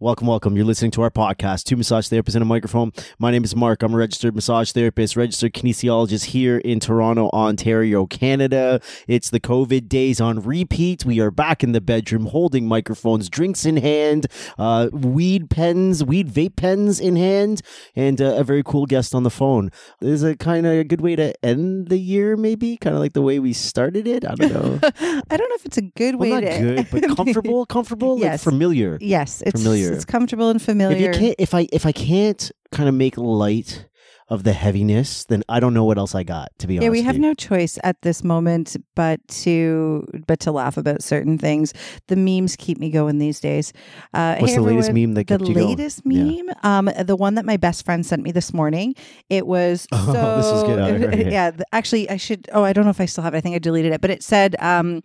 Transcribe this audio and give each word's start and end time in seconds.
Welcome, 0.00 0.28
welcome. 0.28 0.54
You're 0.54 0.64
listening 0.64 0.92
to 0.92 1.02
our 1.02 1.10
podcast, 1.10 1.64
Two 1.64 1.76
Massage 1.76 2.06
Therapists 2.06 2.36
and 2.36 2.42
a 2.42 2.44
Microphone. 2.44 2.92
My 3.18 3.32
name 3.32 3.42
is 3.42 3.56
Mark. 3.56 3.82
I'm 3.82 3.92
a 3.92 3.96
registered 3.96 4.32
massage 4.32 4.70
therapist, 4.70 5.16
registered 5.16 5.54
kinesiologist 5.54 6.26
here 6.26 6.58
in 6.58 6.78
Toronto, 6.78 7.30
Ontario, 7.30 8.06
Canada. 8.06 8.80
It's 9.08 9.28
the 9.28 9.40
COVID 9.40 9.88
days 9.88 10.20
on 10.20 10.38
repeat. 10.38 11.04
We 11.04 11.18
are 11.18 11.32
back 11.32 11.64
in 11.64 11.72
the 11.72 11.80
bedroom 11.80 12.26
holding 12.26 12.68
microphones, 12.68 13.28
drinks 13.28 13.66
in 13.66 13.76
hand, 13.76 14.28
uh, 14.56 14.88
weed 14.92 15.50
pens, 15.50 16.04
weed 16.04 16.28
vape 16.28 16.54
pens 16.54 17.00
in 17.00 17.16
hand, 17.16 17.60
and 17.96 18.22
uh, 18.22 18.36
a 18.36 18.44
very 18.44 18.62
cool 18.62 18.86
guest 18.86 19.16
on 19.16 19.24
the 19.24 19.30
phone. 19.30 19.72
This 19.98 20.10
is 20.10 20.22
a 20.22 20.36
kind 20.36 20.64
of 20.64 20.74
a 20.74 20.84
good 20.84 21.00
way 21.00 21.16
to 21.16 21.34
end 21.44 21.88
the 21.88 21.98
year, 21.98 22.36
maybe? 22.36 22.76
Kind 22.76 22.94
of 22.94 23.00
like 23.00 23.14
the 23.14 23.22
way 23.22 23.40
we 23.40 23.52
started 23.52 24.06
it. 24.06 24.24
I 24.24 24.36
don't 24.36 24.52
know. 24.52 24.78
I 25.28 25.36
don't 25.36 25.48
know 25.48 25.56
if 25.56 25.66
it's 25.66 25.78
a 25.78 25.82
good 25.82 26.14
well, 26.14 26.30
way 26.30 26.40
not 26.40 26.40
to 26.52 26.58
good, 26.60 26.86
but 26.92 27.16
comfortable, 27.16 27.66
comfortable, 27.66 28.14
like 28.14 28.22
Yes. 28.22 28.44
familiar. 28.44 28.96
Yes, 29.00 29.42
it's 29.44 29.60
Familiar. 29.60 29.87
It's 29.94 30.04
comfortable 30.04 30.48
and 30.50 30.60
if 30.60 30.64
familiar. 30.64 31.12
you 31.12 31.18
can't 31.18 31.34
if 31.38 31.54
i 31.54 31.66
if 31.72 31.84
i 31.86 31.92
can't 31.92 32.50
kind 32.72 32.88
of 32.88 32.94
make 32.94 33.16
light 33.16 33.86
of 34.30 34.44
the 34.44 34.52
heaviness 34.52 35.24
then 35.24 35.42
i 35.48 35.58
don't 35.58 35.72
know 35.72 35.84
what 35.84 35.96
else 35.96 36.14
i 36.14 36.22
got 36.22 36.48
to 36.58 36.66
be 36.66 36.74
honest 36.76 36.84
yeah, 36.84 36.90
we 36.90 37.00
have 37.00 37.16
no 37.18 37.32
choice 37.32 37.78
at 37.82 38.02
this 38.02 38.22
moment 38.22 38.76
but 38.94 39.26
to 39.28 40.06
but 40.26 40.38
to 40.40 40.52
laugh 40.52 40.76
about 40.76 41.02
certain 41.02 41.38
things. 41.38 41.72
The 42.08 42.16
memes 42.16 42.54
keep 42.56 42.78
me 42.78 42.90
going 42.90 43.18
these 43.18 43.40
days. 43.40 43.72
Uh, 44.12 44.36
what's 44.36 44.52
hey, 44.52 44.58
the 44.58 44.62
latest 44.64 44.90
everyone, 44.90 45.08
meme 45.10 45.14
that 45.14 45.26
The 45.28 45.38
kept 45.38 45.48
you 45.48 45.54
going? 45.54 45.66
The 45.66 45.82
latest 45.82 46.02
Yeah. 46.04 46.24
meme, 46.24 46.50
um, 46.62 46.90
the 47.06 47.16
one 47.16 47.36
that 47.36 47.46
my 47.46 47.56
best 47.56 47.84
friend 47.86 48.04
sent 48.04 48.22
me 48.22 48.30
this 48.32 48.52
morning. 48.52 48.94
It 49.30 49.46
was 49.46 49.86
Oh, 49.92 50.12
so. 50.12 50.36
this 50.36 50.52
is 50.52 50.62
good. 50.64 50.78
I 50.78 50.90
heard 50.98 51.14
it. 51.14 51.32
yeah, 51.38 51.50
actually, 51.72 52.10
I 52.10 52.16
should. 52.18 52.50
Oh, 52.52 52.64
I 52.64 52.72
don't 52.74 52.84
know 52.84 52.90
if 52.90 53.00
I 53.00 53.06
still 53.06 53.24
have 53.24 53.32
it. 53.34 53.38
I 53.38 53.40
think 53.40 53.54
I 53.54 53.58
deleted 53.60 53.92
it, 53.92 54.00
but 54.02 54.10
it 54.10 54.22
said, 54.22 54.56
um, 54.60 55.02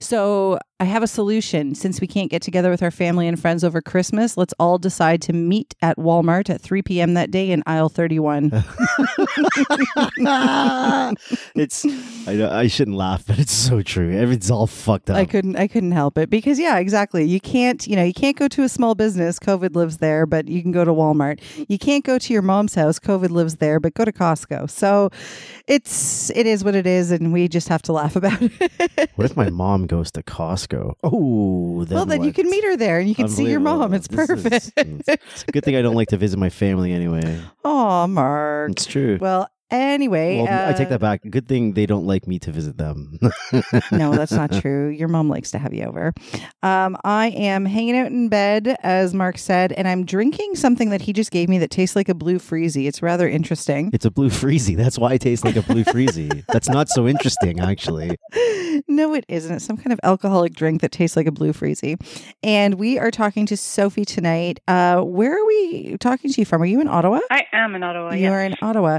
"So 0.00 0.58
I 0.84 0.86
have 0.86 1.02
a 1.02 1.06
solution. 1.06 1.74
Since 1.74 2.02
we 2.02 2.06
can't 2.06 2.30
get 2.30 2.42
together 2.42 2.68
with 2.68 2.82
our 2.82 2.90
family 2.90 3.26
and 3.26 3.40
friends 3.40 3.64
over 3.64 3.80
Christmas, 3.80 4.36
let's 4.36 4.52
all 4.58 4.76
decide 4.76 5.22
to 5.22 5.32
meet 5.32 5.74
at 5.80 5.96
Walmart 5.96 6.50
at 6.50 6.60
3 6.60 6.82
p.m. 6.82 7.14
that 7.14 7.30
day 7.30 7.50
in 7.50 7.62
aisle 7.66 7.88
31." 7.88 8.44
it's 11.54 11.86
I 12.28 12.34
know 12.34 12.50
I 12.50 12.66
shouldn't 12.66 12.98
laugh, 12.98 13.24
but 13.26 13.38
it's 13.38 13.54
so 13.54 13.80
true. 13.80 14.14
Everything's 14.14 14.50
all 14.50 14.66
fucked 14.66 15.08
up. 15.08 15.16
I 15.16 15.24
couldn't 15.24 15.56
I 15.56 15.68
couldn't 15.68 15.92
help 15.92 16.18
it 16.18 16.28
because 16.28 16.58
yeah, 16.58 16.76
exactly. 16.78 17.24
You 17.24 17.40
can't, 17.40 17.86
you 17.86 17.96
know, 17.96 18.04
you 18.04 18.12
can't 18.12 18.36
go 18.36 18.46
to 18.48 18.62
a 18.62 18.68
small 18.68 18.94
business, 18.94 19.38
COVID 19.38 19.74
lives 19.74 19.96
there, 19.98 20.26
but 20.26 20.48
you 20.48 20.60
can 20.60 20.70
go 20.70 20.84
to 20.84 20.92
Walmart. 20.92 21.40
You 21.66 21.78
can't 21.78 22.04
go 22.04 22.18
to 22.18 22.32
your 22.32 22.42
mom's 22.42 22.74
house, 22.74 22.98
COVID 22.98 23.30
lives 23.30 23.56
there, 23.56 23.80
but 23.80 23.94
go 23.94 24.04
to 24.04 24.12
Costco. 24.12 24.68
So 24.68 25.08
it's 25.66 26.28
it 26.30 26.46
is 26.46 26.62
what 26.62 26.74
it 26.74 26.86
is 26.86 27.10
and 27.10 27.32
we 27.32 27.48
just 27.48 27.68
have 27.68 27.80
to 27.82 27.92
laugh 27.94 28.16
about 28.24 28.38
it. 28.42 29.10
what 29.14 29.24
if 29.24 29.34
my 29.34 29.48
mom 29.48 29.86
goes 29.86 30.10
to 30.10 30.22
Costco? 30.22 30.73
Oh, 31.02 31.84
then 31.84 31.94
well, 31.96 32.06
then 32.06 32.22
you 32.24 32.32
can 32.32 32.48
meet 32.50 32.64
her 32.64 32.76
there 32.76 32.98
and 32.98 33.08
you 33.08 33.14
can 33.14 33.28
see 33.28 33.46
your 33.50 33.60
mom. 33.60 33.92
It's 33.94 34.08
This 34.08 34.28
is- 34.30 34.42
perfect. 34.72 34.72
it's 35.08 35.44
good 35.52 35.64
thing 35.64 35.76
I 35.76 35.82
don't 35.82 35.94
like 35.94 36.08
to 36.08 36.16
visit 36.16 36.38
my 36.38 36.50
family 36.50 36.92
anyway. 36.92 37.40
Oh, 37.66 38.06
Mark. 38.06 38.72
It's 38.72 38.84
true. 38.86 39.16
Well, 39.20 39.48
anyway, 39.70 40.42
Well, 40.42 40.68
I 40.68 40.72
take 40.72 40.86
uh, 40.86 40.90
that 40.90 41.00
back. 41.00 41.22
Good 41.28 41.48
thing 41.48 41.72
they 41.72 41.86
don't 41.86 42.06
like 42.06 42.26
me 42.26 42.38
to 42.40 42.52
visit 42.52 42.76
them. 42.76 43.18
no, 43.92 44.14
that's 44.14 44.32
not 44.32 44.52
true. 44.60 44.88
Your 44.88 45.08
mom 45.08 45.28
likes 45.28 45.50
to 45.52 45.58
have 45.58 45.72
you 45.72 45.84
over. 45.84 46.12
Um, 46.62 46.96
I 47.04 47.28
am 47.28 47.64
hanging 47.64 47.96
out 47.96 48.08
in 48.08 48.28
bed, 48.28 48.76
as 48.82 49.14
Mark 49.14 49.38
said, 49.38 49.72
and 49.72 49.88
I'm 49.88 50.04
drinking 50.04 50.56
something 50.56 50.90
that 50.90 51.02
he 51.02 51.12
just 51.12 51.30
gave 51.30 51.48
me 51.48 51.58
that 51.58 51.70
tastes 51.70 51.96
like 51.96 52.08
a 52.08 52.14
blue 52.14 52.38
freezy. 52.38 52.86
It's 52.86 53.02
rather 53.02 53.28
interesting. 53.28 53.90
It's 53.92 54.04
a 54.04 54.10
blue 54.10 54.30
freezy. 54.30 54.76
That's 54.76 54.98
why 54.98 55.14
it 55.14 55.20
tastes 55.20 55.44
like 55.44 55.56
a 55.56 55.62
blue 55.62 55.84
freezy. 55.84 56.44
That's 56.52 56.68
not 56.68 56.88
so 56.88 57.08
interesting, 57.08 57.60
actually. 57.60 58.16
no, 58.88 59.14
it 59.14 59.24
isn't. 59.28 59.54
It's 59.54 59.64
some 59.64 59.76
kind 59.76 59.92
of 59.92 60.00
alcoholic 60.02 60.54
drink 60.54 60.80
that 60.82 60.92
tastes 60.92 61.16
like 61.16 61.26
a 61.26 61.32
blue 61.32 61.52
freezy. 61.52 61.96
And 62.42 62.74
we 62.74 62.98
are 62.98 63.10
talking 63.10 63.46
to 63.46 63.56
Sophie 63.56 64.04
tonight. 64.04 64.60
Uh, 64.68 65.00
where 65.00 65.36
are 65.40 65.46
we 65.46 65.96
talking 65.98 66.30
to 66.30 66.40
you 66.40 66.44
from? 66.44 66.62
Are 66.62 66.66
you 66.66 66.80
in 66.80 66.88
Ottawa? 66.88 67.20
I 67.30 67.46
am 67.52 67.74
in 67.74 67.82
Ottawa. 67.82 68.12
you 68.12 68.24
yeah. 68.24 68.32
are 68.32 68.44
in 68.44 68.54
Ottawa, 68.60 68.98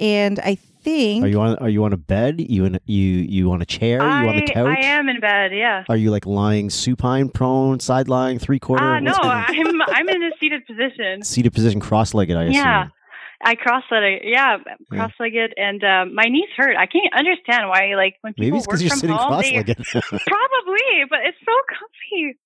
and 0.00 0.05
I 0.42 0.58
think 0.82 1.24
Are 1.24 1.28
you 1.28 1.40
on? 1.40 1.56
Are 1.56 1.68
you 1.68 1.84
on 1.84 1.92
a 1.92 1.96
bed? 1.96 2.40
You 2.40 2.64
in? 2.64 2.78
You 2.86 3.02
you 3.02 3.52
on 3.52 3.62
a 3.62 3.66
chair? 3.66 4.00
I, 4.02 4.22
you 4.22 4.28
on 4.28 4.36
the 4.36 4.42
couch? 4.42 4.78
I 4.78 4.86
am 4.86 5.08
in 5.08 5.20
bed. 5.20 5.50
Yeah. 5.52 5.84
Are 5.88 5.96
you 5.96 6.10
like 6.10 6.26
lying 6.26 6.70
supine, 6.70 7.28
prone, 7.28 7.80
side 7.80 8.08
lying, 8.08 8.38
three 8.38 8.58
quarter? 8.58 8.84
Uh, 8.84 9.00
no, 9.00 9.12
going 9.12 9.28
on? 9.28 9.44
I'm 9.48 9.82
I'm 9.82 10.08
in 10.08 10.22
a 10.22 10.30
seated 10.40 10.66
position. 10.66 11.22
seated 11.22 11.52
position, 11.52 11.80
cross 11.80 12.14
legged. 12.14 12.36
I 12.36 12.44
assume. 12.44 12.54
Yeah. 12.54 12.88
I 13.44 13.54
cross-legged. 13.54 14.22
Yeah, 14.24 14.56
cross-legged, 14.90 15.52
and 15.58 15.84
uh, 15.84 16.06
my 16.12 16.24
knees 16.24 16.48
hurt. 16.56 16.74
I 16.76 16.86
can't 16.86 17.12
understand 17.14 17.68
why. 17.68 17.94
Like 17.94 18.14
when 18.22 18.32
people 18.32 18.46
Maybe 18.46 18.56
it's 18.56 18.66
work 18.66 18.80
because 18.80 18.82
you're 18.82 18.90
from 18.90 18.98
sitting 18.98 19.16
home, 19.16 19.28
cross 19.28 19.42
they 19.44 19.62
probably, 20.26 20.88
but 21.10 21.20
it's 21.22 21.38
so 21.44 21.52
comfy. 21.68 22.38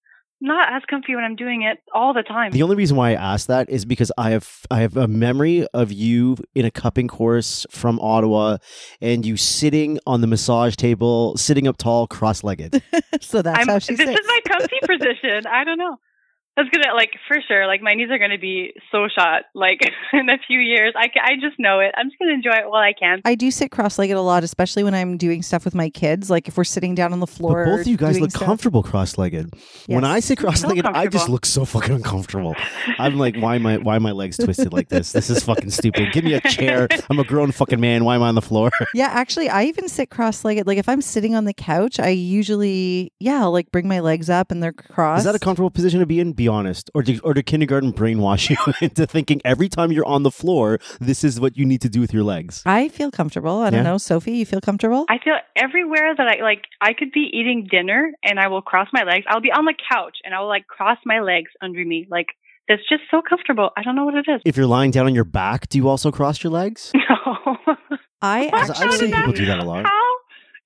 Not 0.42 0.72
as 0.72 0.82
comfy 0.88 1.14
when 1.14 1.22
I'm 1.24 1.36
doing 1.36 1.62
it 1.62 1.78
all 1.94 2.14
the 2.14 2.22
time. 2.22 2.52
the 2.52 2.62
only 2.62 2.76
reason 2.76 2.96
why 2.96 3.10
I 3.10 3.14
asked 3.14 3.48
that 3.48 3.68
is 3.68 3.84
because 3.84 4.10
I 4.16 4.30
have 4.30 4.48
I 4.70 4.80
have 4.80 4.96
a 4.96 5.06
memory 5.06 5.66
of 5.74 5.92
you 5.92 6.36
in 6.54 6.64
a 6.64 6.70
cupping 6.70 7.08
course 7.08 7.66
from 7.70 8.00
Ottawa, 8.00 8.56
and 9.02 9.26
you 9.26 9.36
sitting 9.36 9.98
on 10.06 10.22
the 10.22 10.26
massage 10.26 10.76
table, 10.76 11.36
sitting 11.36 11.68
up 11.68 11.76
tall, 11.76 12.06
cross 12.06 12.42
legged. 12.42 12.82
so. 13.20 13.42
That's 13.42 13.60
I'm, 13.60 13.68
how 13.68 13.78
she 13.78 13.94
this 13.94 14.06
sits. 14.06 14.20
is 14.20 14.26
my 14.26 14.40
comfy 14.48 14.78
position. 14.86 15.46
I 15.46 15.64
don't 15.64 15.78
know. 15.78 15.96
That's 16.60 16.76
gonna 16.76 16.94
like 16.94 17.12
for 17.26 17.38
sure. 17.48 17.66
Like 17.66 17.80
my 17.80 17.92
knees 17.92 18.10
are 18.10 18.18
gonna 18.18 18.38
be 18.38 18.74
so 18.92 19.08
shot. 19.08 19.44
Like 19.54 19.80
in 20.12 20.28
a 20.28 20.36
few 20.46 20.60
years, 20.60 20.92
I 20.94 21.08
I 21.22 21.36
just 21.40 21.58
know 21.58 21.80
it. 21.80 21.94
I'm 21.96 22.08
just 22.08 22.18
gonna 22.18 22.34
enjoy 22.34 22.50
it 22.50 22.68
while 22.68 22.82
I 22.82 22.92
can. 22.92 23.22
I 23.24 23.34
do 23.34 23.50
sit 23.50 23.70
cross-legged 23.70 24.14
a 24.16 24.20
lot, 24.20 24.44
especially 24.44 24.84
when 24.84 24.94
I'm 24.94 25.16
doing 25.16 25.42
stuff 25.42 25.64
with 25.64 25.74
my 25.74 25.88
kids. 25.88 26.28
Like 26.28 26.48
if 26.48 26.58
we're 26.58 26.64
sitting 26.64 26.94
down 26.94 27.14
on 27.14 27.20
the 27.20 27.26
floor. 27.26 27.64
But 27.64 27.70
both 27.70 27.80
of 27.82 27.86
you 27.86 27.96
guys 27.96 28.12
doing 28.12 28.24
look 28.24 28.30
stuff. 28.32 28.42
comfortable 28.42 28.82
cross 28.82 29.16
legged. 29.16 29.54
When 29.86 30.04
I 30.04 30.20
sit 30.20 30.38
cross 30.38 30.62
legged, 30.62 30.84
I 30.84 31.06
just 31.06 31.30
look 31.30 31.46
so 31.46 31.64
fucking 31.64 31.94
uncomfortable. 31.94 32.54
I'm 32.98 33.16
like, 33.16 33.36
why 33.36 33.56
am 33.56 33.66
I 33.66 33.78
why 33.78 33.96
are 33.96 34.00
my 34.00 34.12
legs 34.12 34.36
twisted 34.36 34.72
like 34.72 34.90
this? 34.90 35.12
This 35.12 35.30
is 35.30 35.42
fucking 35.42 35.70
stupid. 35.70 36.12
Give 36.12 36.24
me 36.24 36.34
a 36.34 36.40
chair. 36.42 36.88
I'm 37.08 37.18
a 37.18 37.24
grown 37.24 37.52
fucking 37.52 37.80
man. 37.80 38.04
Why 38.04 38.16
am 38.16 38.22
I 38.22 38.28
on 38.28 38.34
the 38.34 38.42
floor? 38.42 38.70
Yeah, 38.92 39.06
actually, 39.06 39.48
I 39.48 39.64
even 39.64 39.88
sit 39.88 40.10
cross-legged. 40.10 40.66
Like 40.66 40.76
if 40.76 40.88
I'm 40.88 41.00
sitting 41.00 41.34
on 41.34 41.44
the 41.44 41.54
couch, 41.54 42.00
I 42.00 42.08
usually, 42.08 43.12
yeah, 43.20 43.42
I'll, 43.42 43.52
like 43.52 43.70
bring 43.70 43.86
my 43.88 44.00
legs 44.00 44.28
up 44.28 44.50
and 44.50 44.62
they're 44.62 44.72
crossed. 44.72 45.20
Is 45.20 45.24
that 45.24 45.34
a 45.34 45.38
comfortable 45.38 45.70
position 45.70 46.00
to 46.00 46.06
be 46.06 46.18
in? 46.18 46.32
Be 46.32 46.48
honest. 46.50 46.90
Or 46.94 47.02
do, 47.02 47.18
or 47.24 47.32
do 47.32 47.42
kindergarten 47.42 47.92
brainwash 47.94 48.50
you 48.52 48.56
into 48.82 49.06
thinking 49.06 49.40
every 49.44 49.68
time 49.70 49.90
you're 49.92 50.04
on 50.04 50.22
the 50.24 50.30
floor, 50.30 50.78
this 51.00 51.24
is 51.24 51.40
what 51.40 51.56
you 51.56 51.64
need 51.64 51.80
to 51.80 51.88
do 51.88 52.00
with 52.00 52.12
your 52.12 52.22
legs? 52.24 52.62
I 52.66 52.88
feel 52.88 53.10
comfortable. 53.10 53.60
I 53.60 53.70
don't 53.70 53.84
Yeah. 53.84 53.90
know, 53.92 53.98
Sophie. 53.98 54.32
You 54.32 54.44
feel 54.44 54.60
comfortable? 54.60 55.06
I 55.08 55.18
feel 55.24 55.36
everywhere 55.56 56.14
that 56.16 56.26
I 56.28 56.42
like, 56.42 56.64
I 56.82 56.92
could 56.92 57.12
be 57.12 57.30
eating 57.32 57.66
dinner 57.70 58.12
and 58.22 58.38
I 58.38 58.48
will 58.48 58.62
cross 58.62 58.88
my 58.92 59.04
legs. 59.04 59.24
I'll 59.28 59.40
be 59.40 59.52
on 59.52 59.64
the 59.64 59.74
couch 59.90 60.18
and 60.24 60.34
I 60.34 60.40
will 60.40 60.48
like 60.48 60.66
cross 60.66 60.98
my 61.06 61.20
legs 61.20 61.50
under 61.62 61.82
me. 61.84 62.06
Like 62.10 62.26
it's 62.68 62.82
just 62.88 63.02
so 63.10 63.22
comfortable. 63.26 63.70
I 63.76 63.82
don't 63.82 63.96
know 63.96 64.04
what 64.04 64.14
it 64.14 64.26
is. 64.28 64.42
If 64.44 64.56
you're 64.56 64.66
lying 64.66 64.90
down 64.90 65.06
on 65.06 65.14
your 65.14 65.24
back, 65.24 65.68
do 65.68 65.78
you 65.78 65.88
also 65.88 66.10
cross 66.12 66.42
your 66.42 66.52
legs? 66.52 66.92
No. 67.26 67.56
I 68.22 68.50
I've 68.52 68.96
seen 68.98 69.12
people 69.12 69.32
do 69.32 69.46
that 69.46 69.60
a 69.60 69.64
lot. 69.64 69.84
How? 69.86 70.09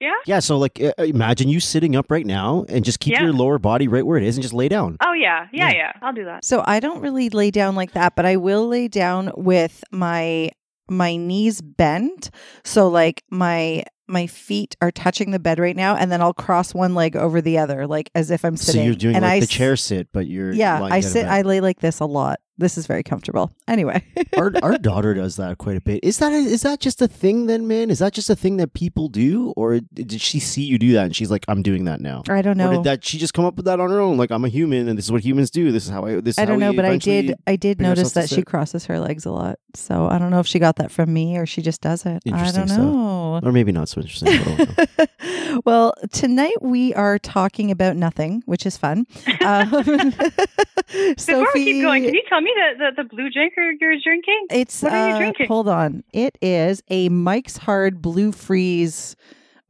Yeah. 0.01 0.13
Yeah, 0.27 0.41
so 0.41 0.59
like 0.59 0.81
uh, 0.83 0.93
imagine 1.03 1.49
you 1.49 1.61
sitting 1.61 1.97
up 1.97 2.11
right 2.11 2.27
now 2.27 2.65
and 2.69 2.85
just 2.85 3.01
keep 3.01 3.15
Yeah. 3.15 3.23
your 3.23 3.33
lower 3.33 3.59
body 3.59 3.89
right 3.89 4.05
where 4.05 4.19
it 4.19 4.25
is 4.25 4.37
and 4.37 4.43
just 4.43 4.55
lay 4.55 4.69
down. 4.69 4.97
Oh 5.05 5.13
yeah. 5.13 5.47
Yeah. 5.53 5.71
Yeah. 5.71 5.75
Yeah. 5.77 5.93
I'll 6.03 6.13
do 6.13 6.25
that. 6.25 6.45
so 6.45 6.63
I 6.67 6.81
don't 6.81 7.01
really 7.01 7.31
lay 7.31 7.51
down 7.51 7.75
like 7.75 7.93
that, 7.93 8.15
but 8.17 8.27
I 8.27 8.37
will 8.37 8.67
lay 8.69 8.89
down 8.89 9.31
with 9.37 9.83
my 9.91 10.51
my 10.91 11.17
knees 11.17 11.63
bent. 11.63 12.31
So 12.65 12.89
like 12.89 13.23
my 13.31 13.85
my 14.07 14.27
feet 14.27 14.77
are 14.83 14.91
touching 14.91 15.31
the 15.31 15.39
bed 15.39 15.59
right 15.59 15.75
now, 15.77 15.97
and 15.97 16.13
then 16.13 16.21
I'll 16.21 16.35
cross 16.35 16.75
one 16.75 16.95
leg 16.95 17.17
over 17.17 17.41
the 17.41 17.57
other, 17.57 17.87
like 17.87 18.11
as 18.15 18.31
if 18.31 18.45
I'm 18.45 18.55
sitting 18.57 18.67
So 18.67 18.73
sitting. 18.73 18.87
you're 18.87 18.95
doing 18.97 19.15
and 19.17 19.23
like 19.25 19.33
I 19.33 19.41
the 19.41 19.47
chair 19.47 19.77
sit, 19.77 20.09
but 20.13 20.27
you're 20.27 20.53
Yeah, 20.53 20.83
I 20.83 21.01
sit. 21.01 21.25
I 21.27 21.41
lay 21.41 21.61
like 21.61 21.81
this 21.81 22.01
a 22.01 22.05
lot. 22.05 22.39
This 22.57 22.79
is 22.79 22.87
very 22.87 23.03
comfortable. 23.03 23.51
Anyway, 23.67 24.05
our 24.39 24.53
our 24.63 24.79
daughter 24.79 25.13
does 25.13 25.37
that 25.37 25.59
quite 25.59 25.77
a 25.77 25.81
bit. 25.81 26.01
Is 26.05 26.19
that 26.19 26.33
is 26.33 26.63
that 26.63 26.79
just 26.81 27.03
a 27.03 27.09
thing 27.09 27.47
then, 27.47 27.67
man? 27.67 27.91
Is 27.91 27.99
that 27.99 28.13
just 28.13 28.31
a 28.31 28.37
thing 28.37 28.59
that 28.59 28.75
people 28.75 29.09
do, 29.09 29.53
or 29.57 29.81
did 29.93 30.21
she 30.21 30.39
see 30.39 30.63
you 30.63 30.79
do 30.79 30.93
that 30.93 31.07
and 31.07 31.17
she's 31.17 31.31
like, 31.31 31.45
I'm 31.49 31.63
doing 31.63 31.85
that 31.87 32.01
now? 32.01 32.23
I 32.29 32.43
don't 32.43 32.53
Or 32.61 32.65
know. 32.65 32.71
did 32.73 32.85
that 32.85 33.05
she 33.05 33.19
just 33.19 33.35
come 33.35 33.45
up 33.45 33.57
with 33.57 33.65
that 33.67 33.81
on 33.81 33.91
her 33.91 34.01
own? 34.01 34.17
Like 34.17 34.31
I'm 34.31 34.45
a 34.45 34.49
human 34.49 34.89
and 34.89 34.97
this 34.97 35.07
is 35.07 35.13
what 35.13 35.25
humans 35.25 35.51
do. 35.51 35.73
This 35.73 35.85
is 35.85 35.91
how 35.91 36.05
I. 36.05 36.21
This 36.21 36.39
I 36.39 36.45
don't 36.45 36.61
know, 36.61 36.73
but 36.73 36.85
I 36.85 36.97
did. 36.97 37.35
I 37.47 37.57
did 37.57 37.81
notice 37.81 38.13
that 38.13 38.29
she 38.29 38.43
crosses 38.43 38.87
her 38.87 39.01
legs 39.01 39.27
a 39.27 39.33
lot. 39.33 39.59
So 39.77 40.09
I 40.09 40.19
don't 40.19 40.31
know 40.31 40.41
if 40.41 40.47
she 40.47 40.59
got 40.59 40.77
that 40.77 40.91
from 40.91 41.13
me 41.13 41.37
or 41.37 41.47
she 41.47 41.63
just 41.63 41.81
does 41.81 42.07
it. 42.07 42.23
I 42.27 42.51
don't 42.53 42.69
stuff. 42.69 42.79
know. 42.79 43.41
or 43.43 43.53
maybe 43.53 43.73
not 43.73 43.89
so 43.89 44.01
interesting. 44.01 44.29
I 44.29 44.87
know. 44.99 45.61
well, 45.65 45.95
tonight 46.13 46.63
we 46.63 46.95
are 46.95 47.19
talking 47.19 47.71
about 47.71 47.97
nothing, 47.97 48.43
which 48.47 48.67
is 48.67 48.77
fun. 48.77 49.07
Um, 49.45 49.71
Before 49.75 51.15
Sophie, 51.19 51.47
we 51.55 51.65
keep 51.65 51.83
going, 51.83 52.05
can 52.05 52.15
you 52.15 52.23
tell 52.29 52.41
me 52.41 52.51
the, 52.55 52.93
the, 52.97 53.03
the 53.03 53.09
blue 53.09 53.29
drink 53.29 53.53
you're, 53.57 53.73
you're 53.73 54.01
drinking? 54.03 54.47
it's 54.51 54.83
what 54.83 54.93
are 54.93 55.09
you 55.09 55.15
uh, 55.15 55.19
drinking? 55.19 55.49
hold 55.49 55.69
on. 55.69 56.03
It 56.13 56.39
is 56.41 56.83
a 56.89 57.09
Mike's 57.11 57.59
Hard 57.59 58.01
Blue 58.01 58.33
Freeze 58.33 59.17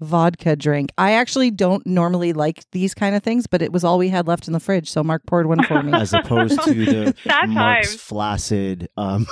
vodka 0.04 0.54
drink. 0.56 0.90
I 0.98 1.12
actually 1.12 1.50
don't 1.50 1.84
normally 1.86 2.32
like 2.32 2.64
these 2.70 2.94
kind 2.94 3.16
of 3.16 3.22
things, 3.22 3.46
but 3.46 3.62
it 3.62 3.72
was 3.72 3.82
all 3.84 3.98
we 3.98 4.08
had 4.08 4.26
left 4.28 4.46
in 4.46 4.52
the 4.52 4.60
fridge, 4.60 4.88
so 4.90 5.02
Mark 5.02 5.24
poured 5.26 5.46
one 5.46 5.62
for 5.64 5.82
me. 5.82 5.92
As 5.92 6.12
opposed 6.12 6.62
to 6.62 6.72
the 6.74 7.14
Sad 7.24 7.48
Mark's 7.50 7.88
times. 7.90 8.00
flaccid 8.00 8.88
um, 8.96 9.26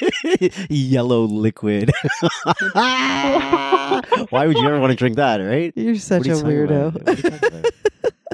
yellow 0.68 1.22
liquid. 1.24 1.92
Why 2.72 4.46
would 4.46 4.56
you 4.56 4.66
ever 4.66 4.80
want 4.80 4.90
to 4.90 4.96
drink 4.96 5.16
that, 5.16 5.36
right? 5.38 5.72
You're 5.76 5.96
such 5.96 6.26
What 6.26 6.28
are 6.28 6.32
a 6.32 6.36
you 6.36 6.66
talking 6.66 6.76
about? 6.76 6.94
weirdo. 6.94 7.70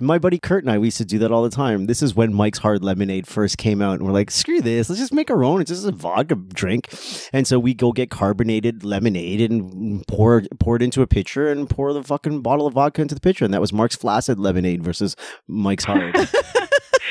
What 0.05 0.11
are 0.11 0.13
you 0.13 0.13
talking 0.13 0.13
about? 0.13 0.15
My 0.15 0.19
buddy 0.19 0.39
Kurt 0.39 0.65
and 0.65 0.71
I, 0.71 0.79
we 0.79 0.89
used 0.89 0.99
to 0.99 1.05
do 1.05 1.19
that 1.21 1.33
all 1.33 1.43
the 1.43 1.51
time. 1.51 1.87
This 1.87 2.03
is 2.03 2.15
when 2.15 2.35
Mike's 2.35 2.59
Hard 2.59 2.85
Lemonade 2.85 3.27
first 3.27 3.59
came 3.59 3.81
out, 3.81 3.95
and 3.95 4.03
we're 4.03 4.13
like, 4.13 4.31
screw 4.31 4.61
this, 4.61 4.89
let's 4.89 5.01
just 5.01 5.13
make 5.13 5.31
our 5.31 5.43
own. 5.45 5.61
It's 5.61 5.71
just 5.71 5.87
a 5.87 5.93
vodka 5.93 6.35
drink. 6.35 6.89
And 7.33 7.47
so 7.47 7.59
we 7.59 7.75
go 7.75 7.93
get 7.93 8.11
carbonated 8.11 8.85
lemonade 8.85 9.41
and 9.41 10.07
pour 10.07 10.43
pour 10.61 10.77
it 10.77 10.83
into 10.83 11.03
a 11.03 11.07
pitcher 11.07 11.51
and 11.51 11.69
pour 11.69 11.93
the 11.93 12.03
fucking 12.03 12.43
bottle 12.43 12.67
of 12.67 12.75
vodka 12.75 13.03
into 13.03 13.15
the 13.15 13.21
pitcher. 13.21 13.45
And 13.45 13.55
that 13.55 13.61
was 13.61 13.73
Mark's 13.73 13.97
Flaccid 13.97 14.39
Lemonade 14.39 14.83
versus 14.83 15.17
Mike's 15.49 15.85
Hard. 15.85 16.15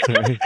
the, 0.08 0.38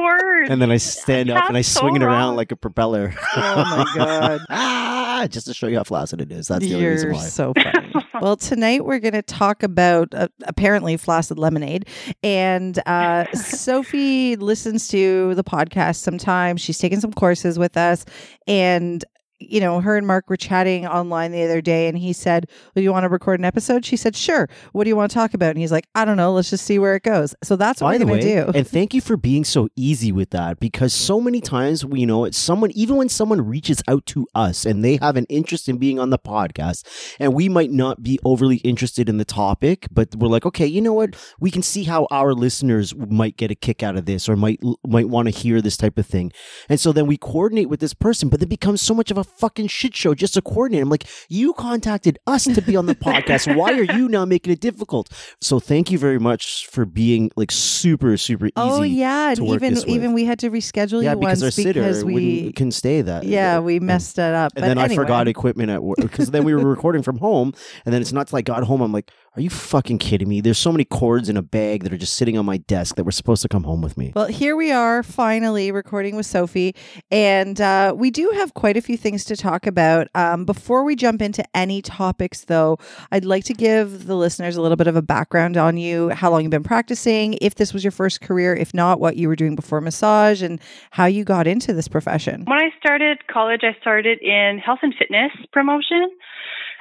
worst. 0.00 0.50
and 0.50 0.60
then 0.62 0.70
I 0.70 0.76
stand 0.78 1.30
up 1.30 1.44
and 1.48 1.56
I 1.56 1.62
so 1.62 1.80
swing 1.80 1.96
it 1.96 2.02
around 2.02 2.28
wrong. 2.28 2.36
like 2.36 2.52
a 2.52 2.56
propeller. 2.56 3.14
Oh 3.36 3.40
my 3.56 3.86
god. 3.96 4.40
ah, 4.50 5.26
just 5.30 5.46
to 5.46 5.54
show 5.54 5.66
you 5.66 5.76
how 5.76 5.84
flaccid 5.84 6.20
it 6.20 6.32
is. 6.32 6.48
That's 6.48 6.64
the 6.64 6.72
only 6.74 6.82
You're 6.84 6.92
reason 6.92 7.12
why. 7.12 7.18
so 7.20 7.52
funny. 7.54 7.92
well, 8.20 8.36
tonight 8.36 8.84
we're 8.84 8.98
going 8.98 9.12
to 9.14 9.22
talk 9.22 9.62
about 9.62 10.14
uh, 10.14 10.28
apparently 10.44 10.96
flaccid 10.96 11.38
lemonade. 11.38 11.86
And 12.22 12.78
uh, 12.86 13.30
Sophie 13.34 14.36
listens 14.36 14.88
to 14.88 15.34
the 15.34 15.44
podcast 15.44 15.96
sometimes. 15.96 16.60
She's 16.60 16.78
taken 16.78 17.00
some 17.00 17.12
courses 17.12 17.58
with 17.58 17.76
us. 17.76 18.04
And, 18.46 19.04
you 19.48 19.60
know, 19.60 19.80
her 19.80 19.96
and 19.96 20.06
Mark 20.06 20.28
were 20.28 20.36
chatting 20.36 20.86
online 20.86 21.32
the 21.32 21.42
other 21.42 21.60
day, 21.60 21.88
and 21.88 21.96
he 21.96 22.12
said, 22.12 22.48
well, 22.74 22.82
you 22.82 22.92
want 22.92 23.04
to 23.04 23.08
record 23.08 23.40
an 23.40 23.44
episode? 23.44 23.84
She 23.84 23.96
said, 23.96 24.14
Sure. 24.14 24.48
What 24.72 24.84
do 24.84 24.90
you 24.90 24.96
want 24.96 25.10
to 25.10 25.14
talk 25.14 25.34
about? 25.34 25.50
And 25.50 25.58
he's 25.58 25.72
like, 25.72 25.86
I 25.94 26.04
don't 26.04 26.16
know. 26.16 26.32
Let's 26.32 26.50
just 26.50 26.64
see 26.66 26.78
where 26.78 26.94
it 26.94 27.02
goes. 27.02 27.34
So 27.42 27.56
that's 27.56 27.80
what 27.80 27.98
By 27.98 28.04
we're 28.04 28.04
going 28.04 28.20
to 28.20 28.44
do. 28.44 28.52
and 28.54 28.66
thank 28.68 28.92
you 28.94 29.00
for 29.00 29.16
being 29.16 29.44
so 29.44 29.68
easy 29.76 30.12
with 30.12 30.30
that 30.30 30.60
because 30.60 30.92
so 30.92 31.20
many 31.20 31.40
times 31.40 31.84
we 31.84 32.00
you 32.00 32.06
know 32.06 32.24
it's 32.24 32.36
someone 32.36 32.72
even 32.72 32.96
when 32.96 33.08
someone 33.08 33.40
reaches 33.40 33.80
out 33.86 34.04
to 34.06 34.26
us 34.34 34.66
and 34.66 34.84
they 34.84 34.96
have 34.96 35.16
an 35.16 35.24
interest 35.28 35.68
in 35.68 35.78
being 35.78 36.00
on 36.00 36.10
the 36.10 36.18
podcast 36.18 36.84
and 37.20 37.32
we 37.32 37.48
might 37.48 37.70
not 37.70 38.02
be 38.02 38.18
overly 38.24 38.56
interested 38.56 39.08
in 39.08 39.18
the 39.18 39.24
topic 39.24 39.86
but 39.92 40.14
we're 40.16 40.26
like 40.26 40.44
okay 40.44 40.66
you 40.66 40.80
know 40.80 40.92
what 40.92 41.14
we 41.38 41.48
can 41.48 41.62
see 41.62 41.84
how 41.84 42.08
our 42.10 42.34
listeners 42.34 42.92
might 42.96 43.36
get 43.36 43.52
a 43.52 43.54
kick 43.54 43.84
out 43.84 43.94
of 43.96 44.04
this 44.04 44.28
or 44.28 44.34
might 44.34 44.60
might 44.84 45.08
want 45.08 45.28
to 45.28 45.30
hear 45.32 45.60
this 45.60 45.76
type 45.76 45.96
of 45.96 46.04
thing 46.06 46.32
and 46.68 46.80
so 46.80 46.90
then 46.92 47.06
we 47.06 47.16
coordinate 47.16 47.68
with 47.68 47.78
this 47.78 47.94
person 47.94 48.28
but 48.28 48.42
it 48.42 48.48
becomes 48.48 48.82
so 48.82 48.94
much 48.94 49.10
of 49.12 49.18
a 49.18 49.24
fucking 49.36 49.66
shit 49.66 49.94
show 49.94 50.14
just 50.14 50.34
to 50.34 50.42
coordinate. 50.42 50.82
I'm 50.82 50.90
like 50.90 51.06
you 51.28 51.52
contacted 51.54 52.18
us 52.26 52.44
to 52.44 52.62
be 52.62 52.76
on 52.76 52.86
the 52.86 52.94
podcast. 52.94 53.54
Why 53.56 53.72
are 53.72 53.82
you 53.82 54.08
now 54.08 54.24
making 54.24 54.52
it 54.52 54.60
difficult? 54.60 55.10
So 55.40 55.58
thank 55.60 55.90
you 55.90 55.98
very 55.98 56.18
much 56.18 56.66
for 56.68 56.84
being 56.84 57.30
like 57.36 57.50
super 57.50 58.16
super 58.16 58.50
oh, 58.56 58.68
easy 58.68 58.78
Oh 58.78 58.82
yeah, 58.82 59.30
and 59.30 59.40
even 59.40 59.78
even 59.88 60.12
we 60.12 60.24
had 60.24 60.38
to 60.40 60.50
reschedule 60.50 61.02
yeah 61.02 61.12
you 61.12 61.18
because 61.18 61.42
once 61.42 61.42
our 61.42 61.50
sitter 61.50 61.80
because 61.80 62.04
we 62.04 62.52
wouldn't, 62.54 62.74
stay 62.74 63.02
that 63.02 63.24
yeah 63.24 63.58
uh, 63.58 63.60
we 63.60 63.80
messed 63.80 64.18
it 64.18 64.34
up. 64.34 64.52
and 64.56 64.64
then 64.64 64.78
I 64.78 64.88
forgot 64.88 65.28
equipment 65.28 65.70
at 65.70 65.82
work 65.82 65.98
because 65.98 66.30
then 66.30 66.44
we 66.44 66.54
were 66.54 66.64
recording 66.64 67.02
from 67.02 67.18
home, 67.18 67.52
and 67.84 67.92
then 67.92 68.00
it's 68.00 68.12
not 68.12 68.28
till 68.28 68.38
I 68.38 68.42
got 68.42 68.64
home. 68.64 68.80
I'm 68.80 68.92
like, 68.92 69.10
"Are 69.36 69.40
you 69.40 69.50
fucking 69.50 69.98
kidding 69.98 70.28
me?" 70.28 70.40
There's 70.40 70.58
so 70.58 70.72
many 70.72 70.84
cords 70.84 71.28
in 71.28 71.36
a 71.36 71.42
bag 71.42 71.84
that 71.84 71.92
are 71.92 71.98
just 71.98 72.14
sitting 72.14 72.36
on 72.38 72.44
my 72.44 72.58
desk 72.58 72.96
that 72.96 73.04
were 73.04 73.12
supposed 73.12 73.42
to 73.42 73.48
come 73.48 73.64
home 73.64 73.80
with 73.80 73.96
me. 73.96 74.12
Well, 74.14 74.26
here 74.26 74.56
we 74.56 74.72
are 74.72 75.02
finally 75.02 75.72
recording 75.72 76.16
with 76.16 76.26
Sophie, 76.26 76.74
and 77.10 77.60
uh, 77.60 77.94
we 77.96 78.10
do 78.10 78.30
have 78.34 78.54
quite 78.54 78.76
a 78.76 78.80
few 78.80 78.96
things 78.96 79.24
to 79.26 79.36
talk 79.36 79.66
about. 79.66 80.08
Um, 80.14 80.44
before 80.44 80.84
we 80.84 80.96
jump 80.96 81.22
into 81.22 81.44
any 81.56 81.82
topics, 81.82 82.44
though, 82.44 82.78
I'd 83.10 83.24
like 83.24 83.44
to 83.44 83.54
give 83.54 84.06
the 84.06 84.16
listeners 84.16 84.56
a 84.56 84.62
little 84.62 84.76
bit 84.76 84.86
of 84.86 84.96
a 84.96 85.02
background 85.02 85.56
on 85.56 85.76
you, 85.76 86.10
how 86.10 86.30
long 86.30 86.42
you've 86.42 86.50
been 86.50 86.62
practicing, 86.62 87.38
if 87.40 87.54
this 87.54 87.72
was 87.72 87.84
your 87.84 87.90
first 87.90 88.20
career, 88.20 88.54
if 88.54 88.74
not, 88.74 89.00
what 89.00 89.16
you 89.16 89.28
were 89.28 89.36
doing 89.36 89.56
before 89.56 89.80
massage, 89.80 90.42
and 90.42 90.60
how 90.90 91.06
you 91.06 91.24
got 91.24 91.46
into 91.46 91.72
this 91.72 91.88
profession. 91.88 92.44
When 92.46 92.58
I 92.58 92.70
started 92.78 93.26
college, 93.28 93.60
I 93.62 93.78
started 93.80 94.20
in 94.20 94.58
health 94.58 94.80
and 94.82 94.94
fitness 94.98 95.32
promotion. 95.52 96.10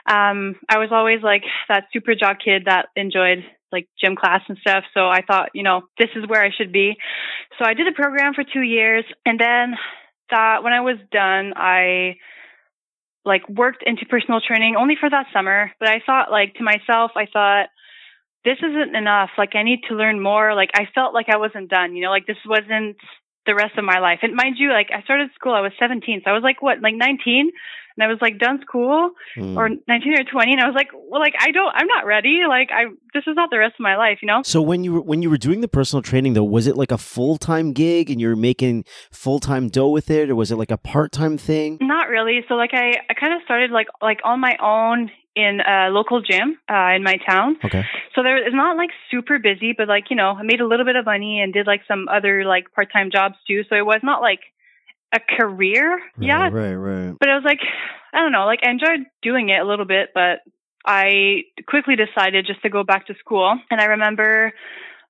Um, 0.09 0.55
I 0.67 0.77
was 0.77 0.89
always 0.91 1.21
like 1.21 1.43
that 1.69 1.85
super 1.93 2.15
jock 2.15 2.37
kid 2.43 2.63
that 2.65 2.87
enjoyed 2.95 3.43
like 3.71 3.87
gym 4.03 4.15
class 4.15 4.41
and 4.47 4.57
stuff. 4.59 4.83
So 4.93 5.07
I 5.07 5.21
thought, 5.25 5.49
you 5.53 5.63
know, 5.63 5.81
this 5.97 6.09
is 6.15 6.27
where 6.27 6.43
I 6.43 6.51
should 6.55 6.71
be. 6.71 6.97
So 7.57 7.65
I 7.65 7.73
did 7.73 7.87
the 7.87 7.95
program 7.95 8.33
for 8.33 8.43
two 8.43 8.61
years, 8.61 9.05
and 9.25 9.39
then 9.39 9.75
that 10.29 10.63
when 10.63 10.73
I 10.73 10.81
was 10.81 10.97
done, 11.11 11.53
I 11.55 12.17
like 13.23 13.47
worked 13.47 13.83
into 13.85 14.05
personal 14.05 14.41
training 14.41 14.75
only 14.75 14.95
for 14.99 15.09
that 15.09 15.27
summer. 15.33 15.71
But 15.79 15.89
I 15.89 16.01
thought, 16.05 16.31
like 16.31 16.55
to 16.55 16.63
myself, 16.63 17.11
I 17.15 17.27
thought 17.31 17.69
this 18.43 18.57
isn't 18.57 18.95
enough. 18.95 19.29
Like 19.37 19.55
I 19.55 19.63
need 19.63 19.81
to 19.89 19.95
learn 19.95 20.21
more. 20.21 20.55
Like 20.55 20.71
I 20.73 20.87
felt 20.93 21.13
like 21.13 21.27
I 21.29 21.37
wasn't 21.37 21.69
done. 21.69 21.95
You 21.95 22.03
know, 22.03 22.09
like 22.09 22.25
this 22.25 22.41
wasn't 22.45 22.97
the 23.45 23.55
rest 23.55 23.77
of 23.77 23.85
my 23.85 23.99
life. 23.99 24.19
And 24.21 24.35
mind 24.35 24.55
you, 24.57 24.71
like 24.71 24.89
I 24.95 25.01
started 25.03 25.29
school, 25.35 25.53
I 25.53 25.61
was 25.61 25.71
17. 25.79 26.21
So 26.23 26.31
I 26.31 26.33
was 26.33 26.43
like, 26.43 26.61
what, 26.61 26.81
like 26.81 26.95
19? 26.95 27.51
And 27.97 28.03
I 28.03 28.07
was 28.07 28.17
like 28.21 28.39
done 28.39 28.59
school 28.61 29.11
Hmm. 29.35 29.57
or 29.57 29.69
19 29.87 30.13
or 30.19 30.23
20. 30.23 30.51
And 30.53 30.61
I 30.61 30.65
was 30.67 30.75
like, 30.75 30.89
well, 30.93 31.19
like 31.21 31.33
I 31.39 31.51
don't, 31.51 31.71
I'm 31.75 31.87
not 31.87 32.05
ready. 32.05 32.41
Like 32.47 32.69
I, 32.71 32.85
this 33.13 33.23
is 33.27 33.35
not 33.35 33.49
the 33.49 33.57
rest 33.59 33.75
of 33.79 33.83
my 33.83 33.95
life, 33.97 34.19
you 34.21 34.27
know? 34.27 34.41
So 34.43 34.61
when 34.61 34.83
you 34.83 34.93
were 34.93 35.01
when 35.01 35.21
you 35.21 35.29
were 35.29 35.37
doing 35.37 35.61
the 35.61 35.67
personal 35.67 36.01
training 36.01 36.33
though, 36.33 36.43
was 36.43 36.67
it 36.67 36.75
like 36.77 36.91
a 36.91 36.97
full 36.97 37.37
time 37.37 37.73
gig 37.73 38.09
and 38.09 38.19
you 38.21 38.27
were 38.29 38.35
making 38.35 38.85
full 39.11 39.39
time 39.39 39.67
dough 39.69 39.89
with 39.89 40.09
it, 40.09 40.29
or 40.29 40.35
was 40.35 40.51
it 40.51 40.57
like 40.57 40.71
a 40.71 40.77
part 40.77 41.11
time 41.11 41.37
thing? 41.37 41.77
Not 41.81 42.09
really. 42.09 42.41
So 42.47 42.55
like 42.55 42.73
I, 42.73 42.93
I 43.09 43.13
kind 43.13 43.33
of 43.33 43.41
started 43.43 43.71
like, 43.71 43.87
like 44.01 44.19
on 44.23 44.39
my 44.39 44.55
own 44.61 45.11
in 45.33 45.61
a 45.61 45.89
local 45.89 46.21
gym 46.21 46.57
uh, 46.69 46.91
in 46.95 47.03
my 47.03 47.15
town. 47.25 47.55
Okay. 47.63 47.83
So 48.15 48.21
there 48.23 48.35
it's 48.37 48.53
not 48.55 48.75
like 48.75 48.89
super 49.09 49.39
busy, 49.39 49.73
but 49.77 49.87
like, 49.87 50.05
you 50.09 50.15
know, 50.17 50.31
I 50.37 50.43
made 50.43 50.59
a 50.59 50.67
little 50.67 50.85
bit 50.85 50.97
of 50.97 51.05
money 51.05 51.39
and 51.39 51.53
did 51.53 51.67
like 51.67 51.81
some 51.87 52.07
other 52.09 52.43
like 52.43 52.71
part 52.73 52.91
time 52.91 53.11
jobs 53.11 53.35
too. 53.47 53.63
So 53.69 53.75
it 53.75 53.85
was 53.85 54.01
not 54.03 54.21
like 54.21 54.39
a 55.13 55.19
career 55.19 55.99
yeah. 56.19 56.49
Right. 56.49 56.73
Right. 56.73 57.15
But 57.19 57.29
I 57.29 57.35
was 57.35 57.43
like, 57.45 57.59
I 58.13 58.19
don't 58.19 58.31
know, 58.31 58.45
like 58.45 58.59
I 58.65 58.71
enjoyed 58.71 59.05
doing 59.21 59.49
it 59.49 59.59
a 59.59 59.65
little 59.65 59.85
bit, 59.85 60.09
but 60.13 60.39
I 60.85 61.43
quickly 61.67 61.95
decided 61.95 62.45
just 62.45 62.61
to 62.63 62.69
go 62.69 62.83
back 62.83 63.07
to 63.07 63.15
school. 63.19 63.57
And 63.69 63.79
I 63.79 63.85
remember 63.85 64.53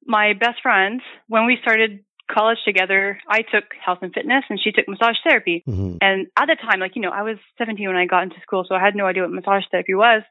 my 0.06 0.34
best 0.34 0.62
friend, 0.62 1.02
when 1.28 1.46
we 1.46 1.58
started 1.62 2.04
college 2.30 2.60
together, 2.66 3.20
I 3.28 3.42
took 3.42 3.66
health 3.84 4.00
and 4.02 4.14
fitness 4.14 4.44
and 4.50 4.60
she 4.62 4.72
took 4.72 4.88
massage 4.88 5.18
therapy. 5.24 5.64
hmm 5.66 5.98
And 6.02 6.28
at 6.38 6.46
the 6.48 6.56
time, 6.56 6.80
like, 6.80 6.96
you 6.96 7.02
know, 7.02 7.12
I 7.12 7.24
was 7.24 7.38
17 7.58 7.86
when 7.88 7.96
I 7.98 8.06
got 8.06 8.24
into 8.24 8.40
school, 8.42 8.66
so 8.68 8.76
I 8.76 8.80
had 8.80 8.96
no 8.96 9.06
idea 9.06 9.24
what 9.24 9.32
massage 9.32 9.64
therapy 9.70 9.94
was. 9.94 10.24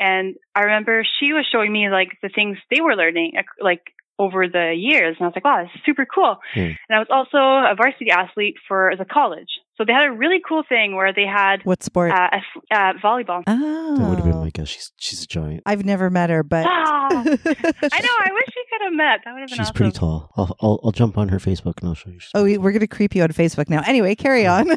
And 0.00 0.36
I 0.54 0.60
remember 0.60 1.04
she 1.20 1.32
was 1.32 1.46
showing 1.50 1.72
me 1.72 1.88
like 1.90 2.18
the 2.22 2.28
things 2.28 2.58
they 2.70 2.80
were 2.80 2.96
learning, 2.96 3.32
like 3.60 3.92
over 4.18 4.46
the 4.48 4.74
years. 4.76 5.16
And 5.18 5.24
I 5.24 5.28
was 5.28 5.32
like, 5.34 5.44
wow, 5.44 5.62
this 5.62 5.70
is 5.74 5.80
super 5.84 6.06
cool. 6.06 6.36
Hmm. 6.54 6.60
And 6.60 6.92
I 6.94 6.98
was 6.98 7.08
also 7.10 7.38
a 7.38 7.74
varsity 7.76 8.10
athlete 8.10 8.56
for 8.68 8.92
the 8.98 9.04
college. 9.04 9.48
So 9.78 9.84
they 9.86 9.92
had 9.92 10.06
a 10.06 10.12
really 10.12 10.40
cool 10.46 10.62
thing 10.68 10.94
where 10.94 11.12
they 11.14 11.24
had 11.26 11.64
What 11.64 11.82
sport? 11.82 12.12
uh, 12.12 12.28
ath- 12.30 12.62
uh, 12.70 12.92
volleyball. 13.02 13.42
oh, 13.46 13.96
That 13.96 14.08
would 14.08 14.18
have 14.18 14.24
been 14.26 14.38
my 14.38 14.50
guess. 14.50 14.68
She's 14.68 14.92
she's 14.98 15.22
a 15.22 15.26
giant. 15.26 15.62
I've 15.66 15.84
never 15.84 16.10
met 16.10 16.28
her, 16.30 16.42
but 16.42 16.66
Ah, 16.68 17.08
I 17.10 17.20
know. 17.22 17.24
I 17.24 18.30
wish 18.32 18.48
we 18.54 18.66
could 18.70 18.82
have 18.84 18.92
met. 18.92 19.20
That 19.24 19.32
would 19.32 19.40
have 19.40 19.48
been 19.48 19.48
awesome. 19.48 19.48
She's 19.48 19.60
awesome. 19.60 19.74
pretty 19.74 19.92
tall. 19.92 20.30
I'll, 20.36 20.56
I'll 20.60 20.80
I'll 20.84 20.92
jump 20.92 21.16
on 21.18 21.30
her 21.30 21.38
Facebook 21.38 21.78
and 21.80 21.88
I'll 21.88 21.94
show 21.94 22.10
you. 22.10 22.20
She's 22.20 22.30
Oh, 22.34 22.44
we- 22.44 22.58
we're 22.58 22.70
going 22.72 22.80
to 22.80 22.86
creep 22.86 23.14
you 23.14 23.22
on 23.22 23.30
Facebook 23.30 23.68
now. 23.70 23.82
Anyway, 23.86 24.14
carry 24.14 24.46
on. 24.46 24.68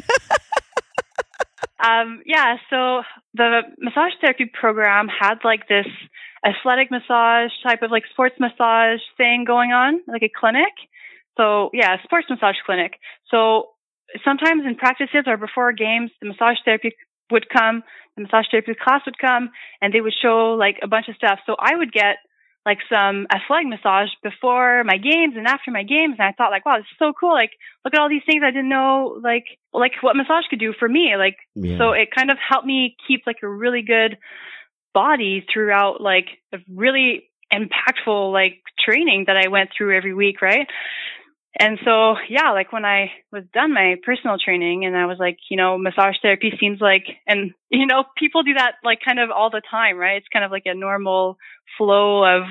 Um, 1.78 2.22
yeah, 2.24 2.56
so 2.70 3.02
the 3.34 3.60
massage 3.78 4.12
therapy 4.20 4.46
program 4.52 5.08
had 5.08 5.34
like 5.44 5.68
this 5.68 5.86
athletic 6.44 6.90
massage 6.90 7.50
type 7.62 7.82
of 7.82 7.90
like 7.90 8.04
sports 8.10 8.36
massage 8.38 9.00
thing 9.16 9.44
going 9.46 9.72
on, 9.72 10.00
like 10.06 10.22
a 10.22 10.28
clinic. 10.28 10.72
So 11.36 11.70
yeah, 11.72 11.96
sports 12.04 12.26
massage 12.30 12.56
clinic. 12.64 12.94
So 13.30 13.70
sometimes 14.24 14.62
in 14.66 14.76
practices 14.76 15.24
or 15.26 15.36
before 15.36 15.72
games, 15.72 16.10
the 16.20 16.28
massage 16.28 16.56
therapy 16.64 16.92
would 17.30 17.48
come, 17.48 17.82
the 18.16 18.22
massage 18.22 18.46
therapy 18.50 18.72
class 18.74 19.02
would 19.06 19.18
come, 19.18 19.50
and 19.80 19.92
they 19.92 20.00
would 20.00 20.14
show 20.20 20.56
like 20.58 20.78
a 20.82 20.88
bunch 20.88 21.08
of 21.08 21.16
stuff. 21.16 21.40
So 21.46 21.56
I 21.58 21.74
would 21.76 21.92
get 21.92 22.16
like 22.64 22.78
some 22.90 23.26
athletic 23.32 23.68
massage 23.68 24.08
before 24.24 24.82
my 24.84 24.96
games 24.96 25.34
and 25.36 25.46
after 25.46 25.70
my 25.70 25.84
games, 25.84 26.16
and 26.18 26.26
I 26.26 26.32
thought 26.32 26.50
like, 26.50 26.66
wow, 26.66 26.78
this 26.78 26.86
is 26.90 26.98
so 26.98 27.12
cool. 27.18 27.32
Like, 27.32 27.52
look 27.84 27.94
at 27.94 28.00
all 28.00 28.08
these 28.08 28.26
things 28.26 28.42
I 28.44 28.50
didn't 28.50 28.68
know, 28.68 29.20
like 29.22 29.44
like 29.72 29.92
what 30.00 30.16
massage 30.16 30.44
could 30.50 30.58
do 30.58 30.72
for 30.78 30.88
me. 30.88 31.14
Like 31.16 31.36
Yeah. 31.54 31.78
so 31.78 31.92
it 31.92 32.08
kind 32.14 32.30
of 32.30 32.38
helped 32.38 32.66
me 32.66 32.96
keep 33.06 33.22
like 33.26 33.38
a 33.42 33.48
really 33.48 33.82
good 33.82 34.18
body 34.96 35.44
throughout 35.52 36.00
like 36.00 36.24
a 36.54 36.58
really 36.74 37.28
impactful 37.52 38.32
like 38.32 38.62
training 38.82 39.24
that 39.26 39.36
I 39.36 39.48
went 39.48 39.68
through 39.76 39.94
every 39.94 40.14
week, 40.14 40.40
right? 40.40 40.66
And 41.58 41.78
so, 41.84 42.16
yeah, 42.30 42.52
like 42.52 42.72
when 42.72 42.86
I 42.86 43.10
was 43.30 43.44
done 43.52 43.74
my 43.74 43.96
personal 44.02 44.38
training 44.42 44.86
and 44.86 44.96
I 44.96 45.04
was 45.04 45.18
like, 45.18 45.36
you 45.50 45.58
know, 45.58 45.76
massage 45.76 46.16
therapy 46.22 46.52
seems 46.58 46.80
like, 46.80 47.04
and 47.26 47.52
you 47.68 47.86
know, 47.86 48.04
people 48.16 48.42
do 48.42 48.54
that 48.54 48.76
like 48.82 49.00
kind 49.04 49.20
of 49.20 49.30
all 49.30 49.50
the 49.50 49.60
time, 49.70 49.98
right? 49.98 50.16
It's 50.16 50.32
kind 50.32 50.46
of 50.46 50.50
like 50.50 50.64
a 50.64 50.74
normal 50.74 51.36
flow 51.76 52.24
of 52.24 52.44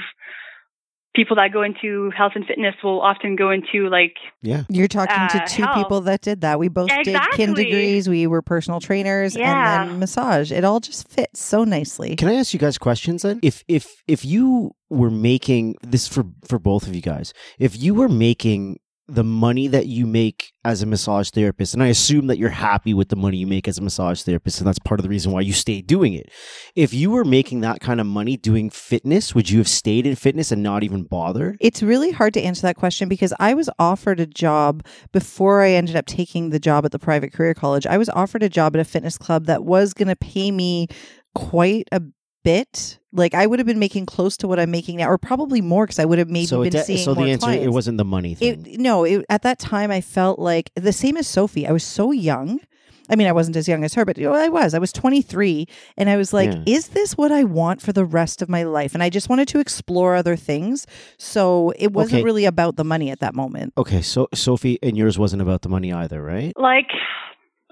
people 1.16 1.36
that 1.38 1.52
go 1.54 1.62
into 1.64 2.12
health 2.16 2.34
and 2.36 2.46
fitness 2.46 2.76
will 2.84 3.02
often 3.02 3.36
go 3.36 3.50
into 3.52 3.90
like 3.90 4.16
yeah. 4.42 4.64
You're 4.70 4.88
talking 4.88 5.16
to 5.16 5.44
Uh, 5.44 5.48
two 5.48 5.64
health. 5.64 5.78
people 5.78 6.02
that 6.02 6.22
did 6.22 6.42
that. 6.42 6.60
We 6.60 6.68
both 6.68 6.90
did 7.04 7.18
kin 7.34 7.54
degrees. 7.54 8.08
We 8.10 8.28
were 8.28 8.42
personal 8.42 8.80
trainers 8.80 9.36
Yeah. 9.36 9.82
and 9.82 9.92
then 9.92 10.00
massage. 10.00 10.52
It 10.52 10.64
all 10.64 10.80
just 10.80 11.08
fits 11.10 11.42
so 11.44 11.64
nicely. 11.64 12.16
Can 12.16 12.28
I 12.28 12.36
ask 12.36 12.54
you 12.54 12.60
guys 12.60 12.78
questions 12.78 13.22
then? 13.24 13.40
If 13.42 13.64
if 13.68 14.04
if 14.08 14.24
you 14.26 14.72
were 14.90 15.10
making 15.10 15.76
this 15.82 16.08
for 16.08 16.26
for 16.48 16.60
both 16.60 16.86
of 16.88 16.94
you 16.96 17.02
guys, 17.02 17.34
if 17.60 17.82
you 17.82 17.96
were 17.96 18.10
making 18.10 18.80
the 19.08 19.24
money 19.24 19.68
that 19.68 19.86
you 19.86 20.08
make 20.08 20.54
as 20.64 20.82
a 20.82 20.86
massage 20.86 21.30
therapist, 21.30 21.74
and 21.74 21.84
I 21.84 21.88
assume 21.88 22.28
that 22.28 22.40
you're 22.40 22.50
happy 22.50 22.94
with 22.94 23.10
the 23.10 23.16
money 23.16 23.38
you 23.38 23.46
make 23.46 23.68
as 23.68 23.78
a 23.78 23.82
massage 23.82 24.24
therapist, 24.24 24.60
and 24.60 24.68
that's 24.68 24.80
part 24.80 25.00
of 25.00 25.04
the 25.04 25.10
reason 25.10 25.32
why 25.32 25.42
you 25.42 25.54
stay 25.54 25.82
doing 25.82 26.14
it. 26.14 26.32
If 26.76 26.94
you 26.94 27.12
were 27.12 27.24
making 27.24 27.62
that 27.62 27.82
kind 27.82 28.02
of 28.02 28.08
money 28.08 28.36
doing 28.36 28.70
fitness, 28.70 29.36
would 29.36 29.50
you 29.50 29.60
have 29.60 29.68
stayed 29.68 30.08
in 30.08 30.16
fitness 30.16 30.52
and 30.52 30.64
not 30.64 30.84
even 30.84 31.04
bothered? 31.04 31.58
It's 31.60 31.84
really 31.84 32.12
hard 32.12 32.34
to 32.34 32.42
answer 32.42 32.64
that 32.64 32.78
question 32.78 33.08
because 33.08 33.34
I 33.40 33.54
was 33.54 33.70
offered 33.78 34.20
a 34.20 34.26
job 34.26 34.84
before 35.12 35.62
I 35.62 35.72
ended 35.72 35.96
up 35.96 36.08
taking 36.08 36.50
the 36.50 36.60
job 36.60 36.86
at 36.86 36.92
the 36.92 37.00
private 37.00 37.32
career 37.32 37.54
college. 37.54 37.86
I 37.86 37.98
was 37.98 38.10
offered 38.10 38.42
a 38.42 38.50
job 38.50 38.76
at 38.76 38.80
a 38.80 38.86
fitness 38.86 39.18
club 39.18 39.46
that 39.46 39.66
was 39.66 39.94
going 39.94 40.08
to 40.08 40.16
pay 40.16 40.52
me 40.52 40.88
quite 41.36 41.88
a 41.92 42.02
bit. 42.46 43.00
Like 43.12 43.34
I 43.34 43.46
would 43.48 43.60
have 43.60 43.66
been 43.66 43.80
making 43.80 44.06
close 44.06 44.38
to 44.38 44.48
what 44.48 44.60
I'm 44.60 44.72
making 44.72 44.98
now, 44.98 45.10
or 45.10 45.18
probably 45.18 45.62
more 45.62 45.86
because 45.86 46.00
I 46.00 46.06
would 46.06 46.20
have 46.20 46.30
maybe 46.30 46.46
so 46.48 46.64
been 46.64 46.76
it, 46.76 46.86
seeing 46.86 47.00
so 47.00 47.14
more 47.16 47.26
the 47.26 47.32
answer 47.32 47.46
clients. 47.48 47.66
it 47.66 47.70
wasn't 47.70 47.98
the 47.98 48.06
money 48.06 48.36
thing. 48.36 48.66
It, 48.66 48.80
no, 48.80 49.04
it, 49.04 49.26
at 49.30 49.42
that 49.44 49.60
time 49.60 49.90
I 49.92 50.02
felt 50.02 50.38
like 50.40 50.72
the 50.76 50.94
same 50.94 51.18
as 51.18 51.28
Sophie. 51.28 51.66
I 51.68 51.72
was 51.72 51.84
so 51.84 52.12
young. 52.12 52.60
I 53.08 53.16
mean, 53.16 53.28
I 53.28 53.34
wasn't 53.34 53.56
as 53.56 53.68
young 53.68 53.84
as 53.84 53.94
her, 53.94 54.04
but 54.04 54.18
you 54.18 54.26
know, 54.26 54.34
I 54.34 54.50
was. 54.50 54.74
I 54.74 54.80
was 54.80 54.92
23, 54.92 55.68
and 55.96 56.10
I 56.10 56.18
was 56.18 56.34
like, 56.34 56.52
Yeah. 56.52 56.64
"Is 56.66 56.88
this 56.90 57.16
what 57.16 57.32
I 57.32 57.44
want 57.44 57.80
for 57.80 57.94
the 57.94 58.04
rest 58.04 58.42
of 58.42 58.50
my 58.50 58.64
life?" 58.64 58.96
And 58.96 59.04
I 59.04 59.10
just 59.12 59.30
wanted 59.30 59.48
to 59.50 59.60
explore 59.60 60.16
other 60.16 60.36
things. 60.36 60.88
So 61.20 61.72
it 61.78 61.94
wasn't 61.94 62.16
Okay. 62.22 62.24
really 62.24 62.46
about 62.46 62.78
the 62.78 62.84
money 62.84 63.12
at 63.12 63.20
that 63.20 63.36
moment. 63.36 63.74
okay, 63.78 64.02
so 64.02 64.28
Sophie, 64.34 64.80
and 64.82 64.98
yours 64.98 65.20
wasn't 65.20 65.42
about 65.44 65.62
the 65.62 65.70
money 65.70 65.94
either, 65.94 66.20
right? 66.22 66.52
Like, 66.58 66.90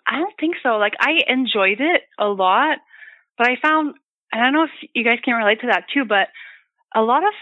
I 0.08 0.20
don't 0.20 0.36
think 0.40 0.56
so. 0.62 0.78
Like, 0.78 0.94
I 1.00 1.14
enjoyed 1.28 1.82
it 1.82 2.02
a 2.20 2.28
lot, 2.28 2.78
but 3.40 3.48
I 3.50 3.56
found, 3.60 3.96
and 4.34 4.42
I 4.42 4.46
don't 4.46 4.54
know 4.54 4.64
if 4.64 4.90
you 4.94 5.04
guys 5.04 5.20
can 5.24 5.36
relate 5.36 5.62
to 5.62 5.68
that 5.68 5.86
too, 5.94 6.06
but 6.06 6.28
a 6.96 7.02
lot 7.02 7.24
of 7.24 7.34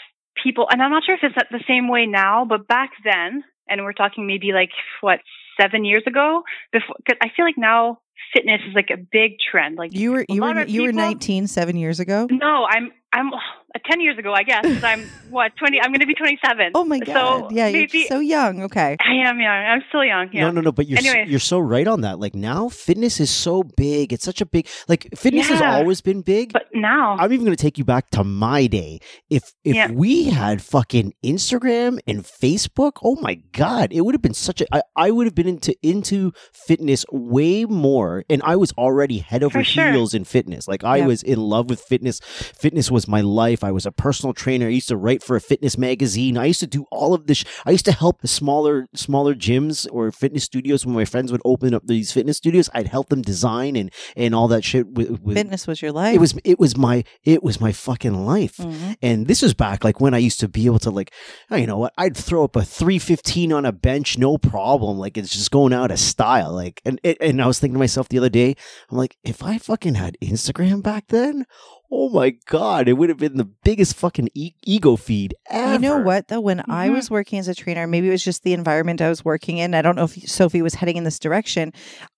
people, 0.43 0.67
and 0.69 0.81
I'm 0.81 0.91
not 0.91 1.03
sure 1.05 1.15
if 1.15 1.21
it's 1.23 1.35
the 1.49 1.63
same 1.67 1.87
way 1.87 2.05
now, 2.05 2.45
but 2.45 2.67
back 2.67 2.91
then, 3.03 3.43
and 3.67 3.83
we're 3.83 3.93
talking 3.93 4.27
maybe 4.27 4.51
like, 4.51 4.71
what, 4.99 5.19
seven 5.59 5.85
years 5.85 6.03
ago? 6.05 6.43
Before, 6.71 6.95
cause 7.07 7.17
I 7.21 7.29
feel 7.35 7.45
like 7.45 7.57
now 7.57 7.99
fitness 8.33 8.61
is 8.67 8.75
like 8.75 8.89
a 8.91 8.97
big 8.97 9.33
trend. 9.39 9.77
Like, 9.77 9.93
You 9.93 10.11
were 10.11 10.25
you 10.27 10.41
were 10.41 10.63
you 10.65 10.83
were 10.83 10.91
19 10.91 11.47
seven 11.47 11.77
years 11.77 11.99
ago. 11.99 12.27
No, 12.29 12.65
I'm, 12.69 12.91
I'm 13.13 13.31
uh, 13.75 13.79
10 13.89 14.01
years 14.01 14.17
ago, 14.17 14.33
I 14.33 14.43
guess. 14.43 14.63
'cause 14.65 14.83
I'm, 14.83 15.03
what, 15.29 15.51
20, 15.57 15.79
I'm 15.81 15.91
going 15.91 15.99
to 16.01 16.05
be 16.05 16.15
27. 16.15 16.71
Oh 16.75 16.83
my 16.85 16.99
god! 16.99 17.13
So 17.13 17.49
yeah, 17.51 17.67
you're 17.67 17.87
so 18.07 18.19
young. 18.19 18.63
Okay. 18.63 18.97
I 18.99 19.27
am 19.29 19.39
young. 19.39 19.49
I'm 19.49 19.81
still 19.89 20.03
young. 20.03 20.29
Yeah. 20.33 20.41
No, 20.45 20.51
no, 20.51 20.61
no. 20.61 20.71
But 20.71 20.87
you're 20.87 20.99
s- 20.99 21.05
Anyways. 21.05 21.29
you're 21.29 21.39
so 21.39 21.59
right 21.59 21.87
on 21.87 22.01
that. 22.01 22.19
Like 22.19 22.35
now, 22.35 22.69
fitness 22.69 23.19
is 23.19 23.29
so 23.31 23.63
big. 23.63 24.11
It's 24.13 24.23
such 24.25 24.41
a 24.41 24.45
big 24.45 24.67
like 24.87 25.07
fitness 25.15 25.47
has 25.49 25.61
always 25.61 26.01
been 26.01 26.21
big. 26.21 26.53
But 26.53 26.63
now, 26.73 27.15
I'm 27.19 27.31
even 27.33 27.45
going 27.45 27.55
to 27.55 27.61
take 27.61 27.77
you 27.77 27.85
back 27.85 28.09
to 28.11 28.23
my 28.23 28.67
day. 28.67 28.99
If 29.29 29.51
if 29.63 29.75
Yeah. 29.75 29.91
we 29.91 30.25
had 30.25 30.61
fucking 30.61 31.13
Instagram 31.23 31.99
and 32.07 32.23
Facebook, 32.23 32.93
oh 33.03 33.15
my 33.21 33.35
god, 33.53 33.91
it 33.93 34.01
would 34.01 34.13
have 34.15 34.21
been 34.21 34.33
such 34.33 34.61
a. 34.61 34.65
I, 34.75 34.81
I 34.95 35.11
would 35.11 35.25
have 35.27 35.35
been 35.35 35.47
into 35.47 35.75
into 35.81 36.33
fitness 36.53 37.05
way 37.11 37.65
more, 37.65 38.23
and 38.29 38.41
I 38.43 38.55
was 38.55 38.71
already 38.73 39.19
head 39.19 39.43
over 39.43 39.59
For 39.59 39.63
sure. 39.63 39.91
heels 39.91 40.13
in 40.13 40.23
fitness. 40.25 40.67
Like 40.67 40.83
I 40.83 40.97
Yeah. 40.97 41.07
was 41.07 41.23
in 41.23 41.39
love 41.39 41.69
with 41.69 41.81
fitness. 41.81 42.19
Fitness 42.19 42.91
was 42.91 43.07
my 43.07 43.21
life. 43.21 43.60
I 43.63 43.71
was 43.71 43.85
a 43.85 43.91
personal 43.91 44.33
trainer. 44.33 44.67
I 44.67 44.69
used 44.71 44.87
to 44.89 44.97
write 44.97 45.23
for 45.23 45.35
a 45.35 45.41
fitness 45.41 45.77
magazine. 45.77 46.37
I 46.37 46.45
used 46.45 46.59
to 46.61 46.67
do 46.67 46.85
all 46.91 47.13
of 47.13 47.27
this. 47.27 47.43
I 47.65 47.71
used 47.71 47.85
to 47.85 47.91
help 47.91 48.25
smaller 48.27 48.87
smaller 48.93 49.33
gyms 49.35 49.87
or 49.91 50.11
fitness 50.11 50.43
studios 50.43 50.85
when 50.85 50.95
my 50.95 51.05
friends 51.05 51.31
would 51.31 51.41
open 51.45 51.73
up 51.73 51.87
these 51.87 52.11
fitness 52.11 52.37
studios. 52.37 52.69
I'd 52.73 52.87
help 52.87 53.09
them 53.09 53.21
design 53.21 53.75
and 53.75 53.91
and 54.15 54.33
all 54.35 54.47
that 54.49 54.63
shit 54.63 54.87
with. 54.87 55.21
with 55.21 55.37
Fitness 55.37 55.67
was 55.67 55.81
your 55.81 55.91
life. 55.91 56.15
it 56.15 56.19
was 56.19 56.35
it 56.43 56.59
was 56.59 56.77
my 56.77 57.03
it 57.23 57.43
was 57.43 57.59
my 57.61 57.71
fucking 57.71 58.25
life. 58.25 58.57
Mhm. 58.57 58.95
And 59.01 59.27
this 59.27 59.41
was 59.41 59.53
back 59.53 59.83
like 59.83 59.99
when 60.01 60.13
I 60.13 60.17
used 60.19 60.39
to 60.41 60.47
be 60.47 60.65
able 60.65 60.79
to 60.79 60.89
like, 60.91 61.11
oh, 61.49 61.55
you 61.55 61.67
know 61.67 61.77
what? 61.77 61.93
I'd 61.97 62.15
throw 62.17 62.43
up 62.43 62.55
a 62.55 62.63
three 62.63 62.99
fifteen 62.99 63.51
on 63.53 63.65
a 63.65 63.71
bench, 63.71 64.17
no 64.17 64.37
problem. 64.37 64.97
Like 64.97 65.17
it's 65.17 65.29
just 65.31 65.51
going 65.51 65.73
out 65.73 65.91
of 65.91 65.99
style. 65.99 66.53
Like, 66.53 66.81
and- 66.85 66.99
and 67.03 67.41
I 67.41 67.47
was 67.47 67.59
thinking 67.59 67.75
to 67.75 67.79
myself 67.79 68.09
the 68.09 68.17
other 68.17 68.29
day, 68.29 68.55
I'm 68.89 68.97
like, 68.97 69.17
if 69.23 69.43
I 69.43 69.57
fucking 69.57 69.95
had 69.95 70.17
Instagram 70.21 70.81
back 70.81 71.07
then, 71.07 71.45
oh 71.93 72.09
my 72.09 72.29
god, 72.45 72.87
it 72.87 72.93
would 72.93 73.09
have 73.09 73.17
been 73.17 73.35
the 73.37 73.43
biggest 73.63 73.95
fucking 73.97 74.29
e- 74.33 74.53
ego 74.63 74.95
feed 74.95 75.35
ever. 75.49 75.73
You 75.73 75.79
know 75.79 75.97
what 75.97 76.29
though? 76.29 76.39
When 76.39 76.61
I 76.69 76.87
Mhm. 76.87 76.93
was 76.93 77.11
working 77.11 77.37
as 77.39 77.47
a 77.47 77.53
trainer, 77.55 77.85
maybe 77.85 78.07
it 78.07 78.11
was 78.11 78.23
just 78.23 78.43
the 78.43 78.53
environment 78.53 79.01
I 79.01 79.09
was 79.09 79.25
working 79.25 79.57
in. 79.57 79.73
I 79.75 79.81
don't 79.81 79.95
know 79.97 80.05
if 80.05 80.13
Sophie 80.29 80.61
was 80.61 80.75
heading 80.75 80.95
in 80.97 81.03
this 81.03 81.19
direction. 81.19 81.73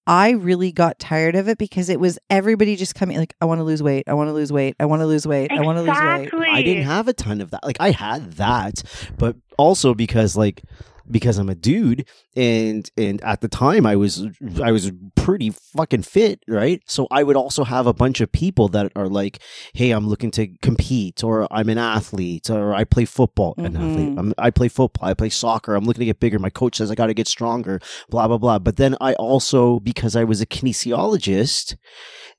I 0.06 0.32
really 0.32 0.72
got 0.72 1.00
tired 1.00 1.36
of 1.36 1.48
it 1.48 1.58
because 1.58 1.89
it 1.89 2.00
was 2.00 2.20
everybody 2.30 2.75
just 2.75 2.94
coming 2.94 3.18
like, 3.18 3.34
I 3.42 3.46
want 3.46 3.60
to 3.60 3.63
lose 3.63 3.82
weight. 3.82 4.03
I 4.08 4.13
want 4.13 4.27
to 4.30 4.34
lose 4.34 4.51
weight. 4.51 4.75
I 4.80 4.86
want 4.86 5.00
to 5.01 5.06
lose 5.08 5.25
weight. 5.25 5.51
I 5.51 5.62
want 5.62 5.77
to 5.77 5.82
lose 5.82 5.98
weight. 6.00 6.30
I 6.51 6.62
didn't 6.62 6.84
have 6.84 7.08
a 7.08 7.13
ton 7.13 7.42
of 7.42 7.51
that. 7.51 7.63
Like 7.63 7.77
I 7.80 7.92
had 7.92 8.34
that, 8.34 8.84
but 9.18 9.38
also 9.58 9.94
because 9.94 10.36
like 10.36 10.62
because 11.10 11.38
I'm 11.38 11.50
a 11.50 11.55
dude 11.55 12.05
and 12.36 12.89
and 12.98 13.22
at 13.24 13.41
the 13.41 13.48
time 13.48 13.86
I 13.86 13.95
was 13.95 14.25
I 14.63 14.72
was 14.72 14.91
pretty 15.15 15.51
fucking 15.51 16.03
fit, 16.03 16.39
right? 16.48 16.81
So 16.88 17.07
I 17.12 17.24
would 17.24 17.36
also 17.36 17.63
have 17.63 17.86
a 17.88 17.93
bunch 17.93 18.22
of 18.22 18.31
people 18.31 18.67
that 18.69 18.91
are 18.95 19.07
like, 19.07 19.39
"Hey, 19.74 19.91
I'm 19.91 20.07
looking 20.07 20.31
to 20.31 20.48
compete 20.62 21.24
or 21.24 21.48
I'm 21.51 21.69
an 21.69 21.77
athlete 21.77 22.50
or 22.50 22.74
I 22.74 22.83
play 22.83 23.05
football." 23.05 23.53
An 23.57 23.74
Mhm. 23.74 23.83
athlete. 23.89 24.13
I'm, 24.17 24.33
I 24.38 24.50
play 24.50 24.67
football, 24.69 25.07
I 25.10 25.13
play 25.13 25.29
soccer. 25.29 25.75
I'm 25.75 25.83
looking 25.86 26.01
to 26.01 26.05
get 26.05 26.19
bigger. 26.19 26.39
My 26.39 26.50
coach 26.50 26.77
says 26.77 26.89
I 26.89 26.95
got 26.95 27.07
to 27.07 27.13
get 27.13 27.27
stronger, 27.27 27.79
blah 28.10 28.27
blah 28.27 28.38
blah. 28.38 28.60
But 28.60 28.77
then 28.77 28.95
I 29.01 29.13
also 29.13 29.79
because 29.79 30.15
I 30.15 30.24
was 30.24 30.41
a 30.41 30.45
kinesiologist, 30.45 31.75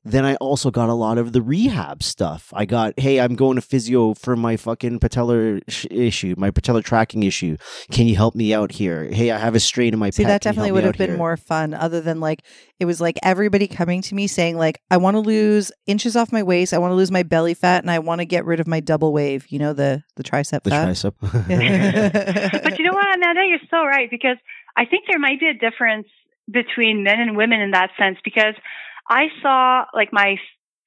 then 0.05 0.27
I 0.27 0.35
also 0.37 0.71
got 0.71 0.91
a 0.91 0.95
lot 0.95 1.17
of 1.17 1.33
the 1.33 1.41
rehab 1.41 2.03
stuff. 2.03 2.53
I 2.55 2.67
got, 2.67 2.99
hey, 3.01 3.21
I'm 3.21 3.35
going 3.35 3.57
to 3.57 3.63
physio 3.63 4.13
for 4.13 4.37
my 4.37 4.57
fucking 4.57 5.01
patellar 5.01 5.63
sh- 5.67 5.87
issue, 5.91 6.35
my 6.37 6.51
patellar 6.51 6.85
tracking 6.85 7.23
issue. 7.23 7.57
Can 7.91 8.07
you 8.07 8.15
help 8.15 8.35
me 8.35 8.53
out 8.53 8.73
here? 8.73 9.05
Hey, 9.05 9.31
I 9.31 9.39
have 9.39 9.55
a 9.55 9.61
strain 9.61 9.95
in 9.95 9.99
my 9.99 10.11
See, 10.11 10.25
pec. 10.25 10.27
that 10.27 10.43
definitely 10.43 10.73
would 10.73 10.85
have 10.85 10.99
been 10.99 11.11
here?" 11.11 11.17
more 11.17 11.39
fun 11.39 11.73
other 11.73 12.03
than 12.03 12.21
like, 12.21 12.43
it 12.79 12.85
was 12.85 13.01
like 13.01 13.19
everybody 13.23 13.67
coming 13.67 14.03
to 14.03 14.15
me 14.15 14.27
saying, 14.27 14.59
like, 14.59 14.83
I 14.91 14.99
want 14.99 15.15
to 15.15 15.21
lose 15.21 15.73
inches 15.87 16.17
off 16.17 16.33
my 16.33 16.43
waist. 16.43 16.75
I 16.75 16.79
want 16.79 16.91
to 16.91 16.97
lose 16.97 17.11
my 17.11 17.23
belly 17.23 17.55
fat 17.55 17.83
and 17.83 17.91
I 17.91 17.99
want 18.01 18.21
to 18.21 18.27
get 18.27 18.45
rid 18.45 18.61
of 18.61 18.67
my 18.67 18.81
double 18.81 19.13
wave, 19.13 19.47
you 19.49 19.59
know, 19.59 19.73
the, 19.73 20.03
the 20.17 20.23
tricep 20.23 20.65
the 20.65 20.71
fat. 20.71 20.89
tricep. 20.89 21.15
but 22.63 22.79
you 22.79 22.85
know 22.85 22.93
what, 22.93 23.15
Amanda, 23.17 23.43
you're 23.47 23.59
so 23.71 23.85
right 23.87 24.11
because 24.11 24.37
I 24.77 24.85
think 24.85 25.05
there 25.11 25.19
might 25.19 25.41
be 25.41 25.49
a 25.49 25.55
difference 25.55 26.09
between 26.51 27.03
men 27.03 27.21
and 27.21 27.37
women 27.39 27.61
in 27.61 27.71
that 27.71 27.91
sense 27.99 28.19
because 28.23 28.55
I 29.09 29.27
saw 29.43 29.85
like 29.95 30.13
my 30.13 30.37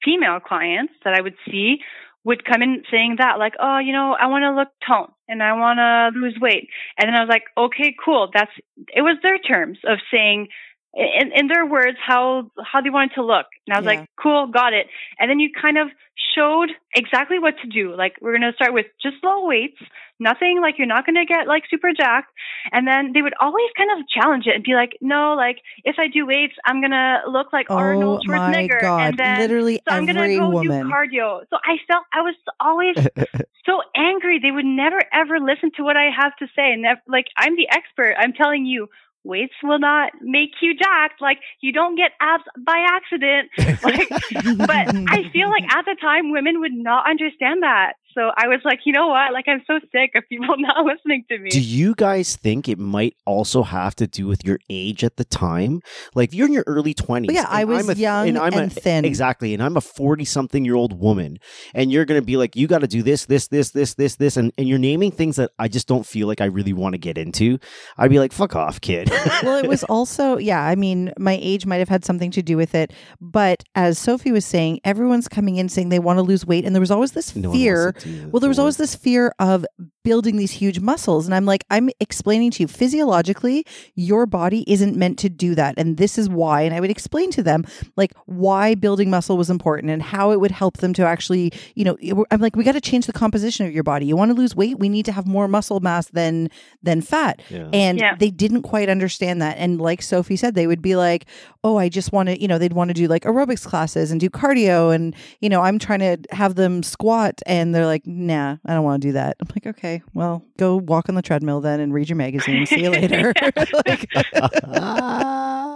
female 0.04 0.40
clients 0.40 0.94
that 1.04 1.14
I 1.14 1.22
would 1.22 1.36
see 1.50 1.78
would 2.24 2.44
come 2.44 2.62
in 2.62 2.84
saying 2.92 3.16
that 3.20 3.40
like, 3.40 3.54
oh, 3.60 3.80
you 3.80 3.94
know, 3.94 4.16
I 4.20 4.28
want 4.28 4.44
to 4.44 4.54
look 4.54 4.68
toned 4.86 5.14
and 5.30 5.42
I 5.42 5.54
want 5.54 5.80
to 5.80 6.20
lose 6.20 6.38
weight. 6.42 6.68
And 7.00 7.08
then 7.08 7.16
I 7.16 7.22
was 7.22 7.30
like, 7.30 7.44
okay, 7.58 7.96
cool. 8.04 8.30
That's, 8.34 8.52
it 8.94 9.02
was 9.02 9.18
their 9.24 9.38
terms 9.38 9.80
of 9.86 10.00
saying, 10.12 10.50
in, 10.94 11.32
in 11.36 11.48
their 11.48 11.66
words, 11.66 11.98
how, 12.06 12.52
how 12.64 12.82
they 12.82 12.90
wanted 12.90 13.16
to 13.16 13.24
look. 13.24 13.46
And 13.68 13.76
I 13.76 13.80
was 13.80 13.86
Yeah. 13.86 14.00
like, 14.00 14.10
cool, 14.22 14.48
got 14.48 14.74
it. 14.74 14.88
And 15.20 15.30
then 15.30 15.40
you 15.40 15.50
kind 15.54 15.78
of 15.78 15.90
showed 16.36 16.70
exactly 16.96 17.40
what 17.40 17.56
to 17.62 17.68
do. 17.68 17.96
Like, 17.96 18.16
we're 18.22 18.32
going 18.38 18.50
to 18.50 18.56
start 18.56 18.74
with 18.74 18.88
just 19.02 19.18
low 19.24 19.46
weights, 19.48 19.78
nothing 20.20 20.60
like 20.62 20.76
you're 20.78 20.88
not 20.88 21.06
going 21.06 21.16
to 21.16 21.26
get 21.26 21.48
like 21.48 21.64
super 21.70 21.90
jacked. 21.96 22.32
And 22.72 22.88
then 22.88 23.12
they 23.14 23.22
would 23.22 23.36
always 23.40 23.70
kind 23.78 23.90
of 24.00 24.08
challenge 24.10 24.46
it 24.48 24.56
and 24.56 24.64
be 24.64 24.74
like, 24.74 24.98
no, 25.02 25.34
like 25.38 25.58
if 25.84 25.98
I 26.00 26.08
do 26.08 26.26
weights, 26.26 26.54
I'm 26.66 26.82
going 26.82 26.92
to 26.92 27.22
look 27.30 27.54
like 27.54 27.68
oh 27.70 27.76
Arnold 27.78 28.24
my 28.26 28.40
Schwarzenegger. 28.40 28.82
God. 28.82 29.10
And 29.10 29.20
then, 29.20 29.38
Literally 29.40 29.82
so 29.88 29.96
I'm 29.96 30.06
going 30.06 30.16
to 30.16 30.24
every 30.24 30.38
go 30.38 30.50
woman. 30.50 30.88
do 30.88 30.90
cardio. 30.90 31.42
So 31.50 31.58
I 31.64 31.78
felt 31.88 32.06
I 32.14 32.22
was 32.22 32.36
always 32.60 32.96
so 33.66 33.82
angry. 33.96 34.40
They 34.42 34.52
would 34.52 34.66
never 34.66 35.00
ever 35.14 35.40
listen 35.40 35.72
to 35.78 35.84
what 35.84 35.98
I 35.98 36.10
have 36.16 36.36
to 36.38 36.48
say. 36.56 36.72
And 36.74 36.86
like, 37.08 37.26
I'm 37.38 37.56
the 37.56 37.68
expert. 37.70 38.16
I'm 38.18 38.34
telling 38.34 38.66
you, 38.66 38.88
weights 39.28 39.54
will 39.62 39.80
not 39.80 40.14
make 40.22 40.52
you 40.62 40.74
jacked. 40.74 41.22
Like, 41.22 41.40
you 41.62 41.72
don't 41.72 41.96
get 41.96 42.12
abs 42.20 42.44
by 42.58 42.86
accident. 42.90 43.50
Like, 43.84 44.10
but 44.58 44.88
I 45.10 45.30
feel 45.32 45.50
like 45.50 45.64
at 45.72 45.86
the 45.86 45.96
time, 46.02 46.32
women 46.32 46.60
would 46.60 46.74
not 46.74 47.08
understand 47.10 47.62
that. 47.64 47.94
So 48.18 48.32
I 48.36 48.48
was 48.48 48.60
like, 48.66 48.80
you 48.84 48.94
know 48.94 49.10
what? 49.10 49.32
Like, 49.32 49.46
I'm 49.48 49.62
so 49.68 49.80
sick 49.92 50.14
of 50.16 50.24
people 50.28 50.56
not 50.58 50.84
listening 50.84 51.24
to 51.30 51.38
me. 51.38 51.52
Do 51.52 51.62
you 51.62 51.94
guys 51.94 52.36
think 52.36 52.68
it 52.68 52.80
might 52.80 53.16
also 53.26 53.62
have 53.62 53.96
to 53.98 54.08
do 54.08 54.26
with 54.26 54.44
your 54.44 54.58
age 54.72 55.04
at 55.04 55.18
the 55.18 55.24
time? 55.24 55.82
Like 56.16 56.34
you're 56.34 56.48
in 56.48 56.54
your 56.54 56.64
early 56.66 56.96
twenties. 56.96 57.28
But 57.28 57.36
yeah, 57.36 57.46
I 57.48 57.66
was 57.66 58.00
young 58.00 58.36
and 58.36 58.74
thin. 58.74 59.06
Exactly, 59.06 59.54
and 59.54 59.62
I'm 59.62 59.78
a 59.78 59.82
forty-something-year-old 59.82 61.00
woman, 61.00 61.38
and 61.76 61.92
you're 61.92 62.06
gonna 62.06 62.24
be 62.24 62.38
like, 62.38 62.56
you 62.56 62.66
got 62.66 62.80
to 62.80 62.88
do 62.88 63.04
this, 63.04 63.26
this, 63.26 63.50
this, 63.50 63.70
this, 63.72 63.94
this, 63.94 64.16
this, 64.16 64.36
and 64.36 64.52
and 64.58 64.68
you're 64.68 64.80
naming 64.80 65.12
things 65.12 65.36
that 65.36 65.52
I 65.60 65.68
just 65.68 65.88
don't 65.88 66.06
feel 66.06 66.28
like 66.28 66.42
I 66.42 66.46
really 66.46 66.74
want 66.74 66.94
to 66.94 66.98
get 66.98 67.20
into. 67.20 67.60
I'd 67.98 68.10
be 68.10 68.18
like, 68.18 68.32
fuck 68.32 68.56
off, 68.56 68.82
kid. 68.82 69.12
well, 69.44 69.64
it 69.64 69.68
was 69.68 69.84
also, 69.84 70.38
yeah, 70.38 70.64
I 70.64 70.76
mean, 70.76 71.14
my 71.20 71.38
age 71.40 71.68
might 71.68 71.78
have 71.78 71.90
had 71.90 72.04
something 72.04 72.32
to 72.32 72.42
do 72.42 72.58
with 72.58 72.74
it. 72.74 72.94
But 73.22 73.64
as 73.76 74.00
Sophie 74.00 74.32
was 74.32 74.46
saying, 74.46 74.80
everyone's 74.84 75.28
coming 75.28 75.58
in 75.58 75.70
saying 75.70 75.90
they 75.90 76.00
want 76.00 76.18
to 76.18 76.24
lose 76.24 76.46
weight. 76.46 76.66
And 76.66 76.74
there 76.74 76.80
was 76.80 76.92
always 76.92 77.12
this 77.12 77.36
No 77.36 77.50
one 77.50 77.60
wants 77.60 77.64
fear. 77.64 77.94
Well, 78.32 78.40
there 78.40 78.50
was 78.50 78.60
always 78.60 78.76
mm-hmm. 78.76 78.84
this 78.84 78.96
fear 78.96 79.34
of 79.40 79.66
building 80.08 80.38
these 80.38 80.52
huge 80.52 80.80
muscles. 80.80 81.26
And 81.26 81.36
I'm 81.36 81.46
like, 81.46 81.66
I'm 81.70 81.90
explaining 82.00 82.52
to 82.52 82.64
you 82.64 82.68
physiologically, 82.68 83.66
your 83.96 84.26
body 84.26 84.64
isn't 84.72 84.96
meant 84.96 85.20
to 85.20 85.28
do 85.30 85.54
that. 85.56 85.74
And 85.78 85.98
this 85.98 86.18
is 86.18 86.30
why. 86.30 86.62
And 86.62 86.74
I 86.74 86.80
would 86.80 86.90
explain 86.90 87.30
to 87.32 87.44
them 87.44 87.66
like 87.98 88.14
why 88.26 88.74
building 88.74 89.10
muscle 89.10 89.36
was 89.36 89.50
important 89.50 89.92
and 89.92 90.02
how 90.02 90.32
it 90.32 90.40
would 90.40 90.52
help 90.52 90.78
them 90.78 90.94
to 90.94 91.04
actually, 91.06 91.52
you 91.76 91.84
know, 91.84 91.98
I'm 92.32 92.40
like, 92.40 92.56
we 92.56 92.64
got 92.64 92.72
to 92.72 92.80
change 92.82 93.06
the 93.06 93.12
composition 93.12 93.66
of 93.68 93.74
your 93.74 93.84
body. 93.84 94.06
You 94.06 94.16
want 94.16 94.30
to 94.32 94.36
lose 94.36 94.56
weight? 94.56 94.80
We 94.80 94.88
need 94.88 95.04
to 95.08 95.12
have 95.12 95.28
more 95.28 95.50
muscle 95.50 95.82
mass 95.82 96.08
than 96.08 96.50
than 96.82 97.02
fat. 97.02 97.42
Yeah. 97.50 97.68
And 97.74 98.00
Yeah. 98.00 98.16
they 98.18 98.30
didn't 98.30 98.62
quite 98.62 98.88
understand 98.88 99.42
that. 99.42 99.58
And 99.58 99.82
like 99.82 100.02
Sophie 100.02 100.38
said, 100.38 100.56
they 100.56 100.68
would 100.68 100.82
be 100.82 100.96
like, 100.96 101.26
oh, 101.66 101.78
I 101.78 101.90
just 101.90 102.14
want 102.14 102.30
to, 102.30 102.42
you 102.42 102.48
know, 102.48 102.58
they'd 102.58 102.72
want 102.72 102.90
to 102.90 102.94
do 102.94 103.08
like 103.08 103.24
aerobics 103.24 103.66
classes 103.66 104.10
and 104.12 104.22
do 104.22 104.30
cardio. 104.30 104.96
And, 104.96 105.14
you 105.42 105.50
know, 105.50 105.62
I'm 105.62 105.80
trying 105.80 106.00
to 106.00 106.18
have 106.32 106.56
them 106.56 106.82
squat. 106.82 107.42
And 107.46 107.76
they're 107.76 107.86
like, 107.86 108.08
nah, 108.08 108.56
I 108.66 108.74
don't 108.74 108.86
want 108.86 109.02
to 109.02 109.08
do 109.10 109.12
that. 109.14 109.36
I'm 109.42 109.48
like, 109.54 109.68
okay, 109.68 109.97
well, 110.14 110.46
go 110.58 110.78
walk 110.78 111.10
on 111.10 111.16
the 111.16 111.22
treadmill 111.22 111.62
then 111.62 111.80
and 111.80 111.94
read 111.94 112.10
your 112.10 112.16
magazine. 112.16 112.66
See 112.66 112.84
you 112.84 112.90
later. 112.90 113.34
like, 113.46 114.08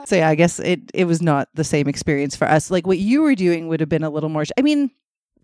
so 0.07 0.15
yeah, 0.15 0.29
I 0.29 0.35
guess 0.35 0.59
it, 0.59 0.91
it 0.93 1.05
was 1.05 1.21
not 1.21 1.49
the 1.53 1.63
same 1.63 1.87
experience 1.87 2.35
for 2.35 2.47
us. 2.47 2.71
Like 2.71 2.87
what 2.87 2.97
you 2.97 3.21
were 3.21 3.35
doing 3.35 3.67
would 3.67 3.79
have 3.79 3.89
been 3.89 4.03
a 4.03 4.09
little 4.09 4.29
more, 4.29 4.43
I 4.57 4.61
mean, 4.61 4.91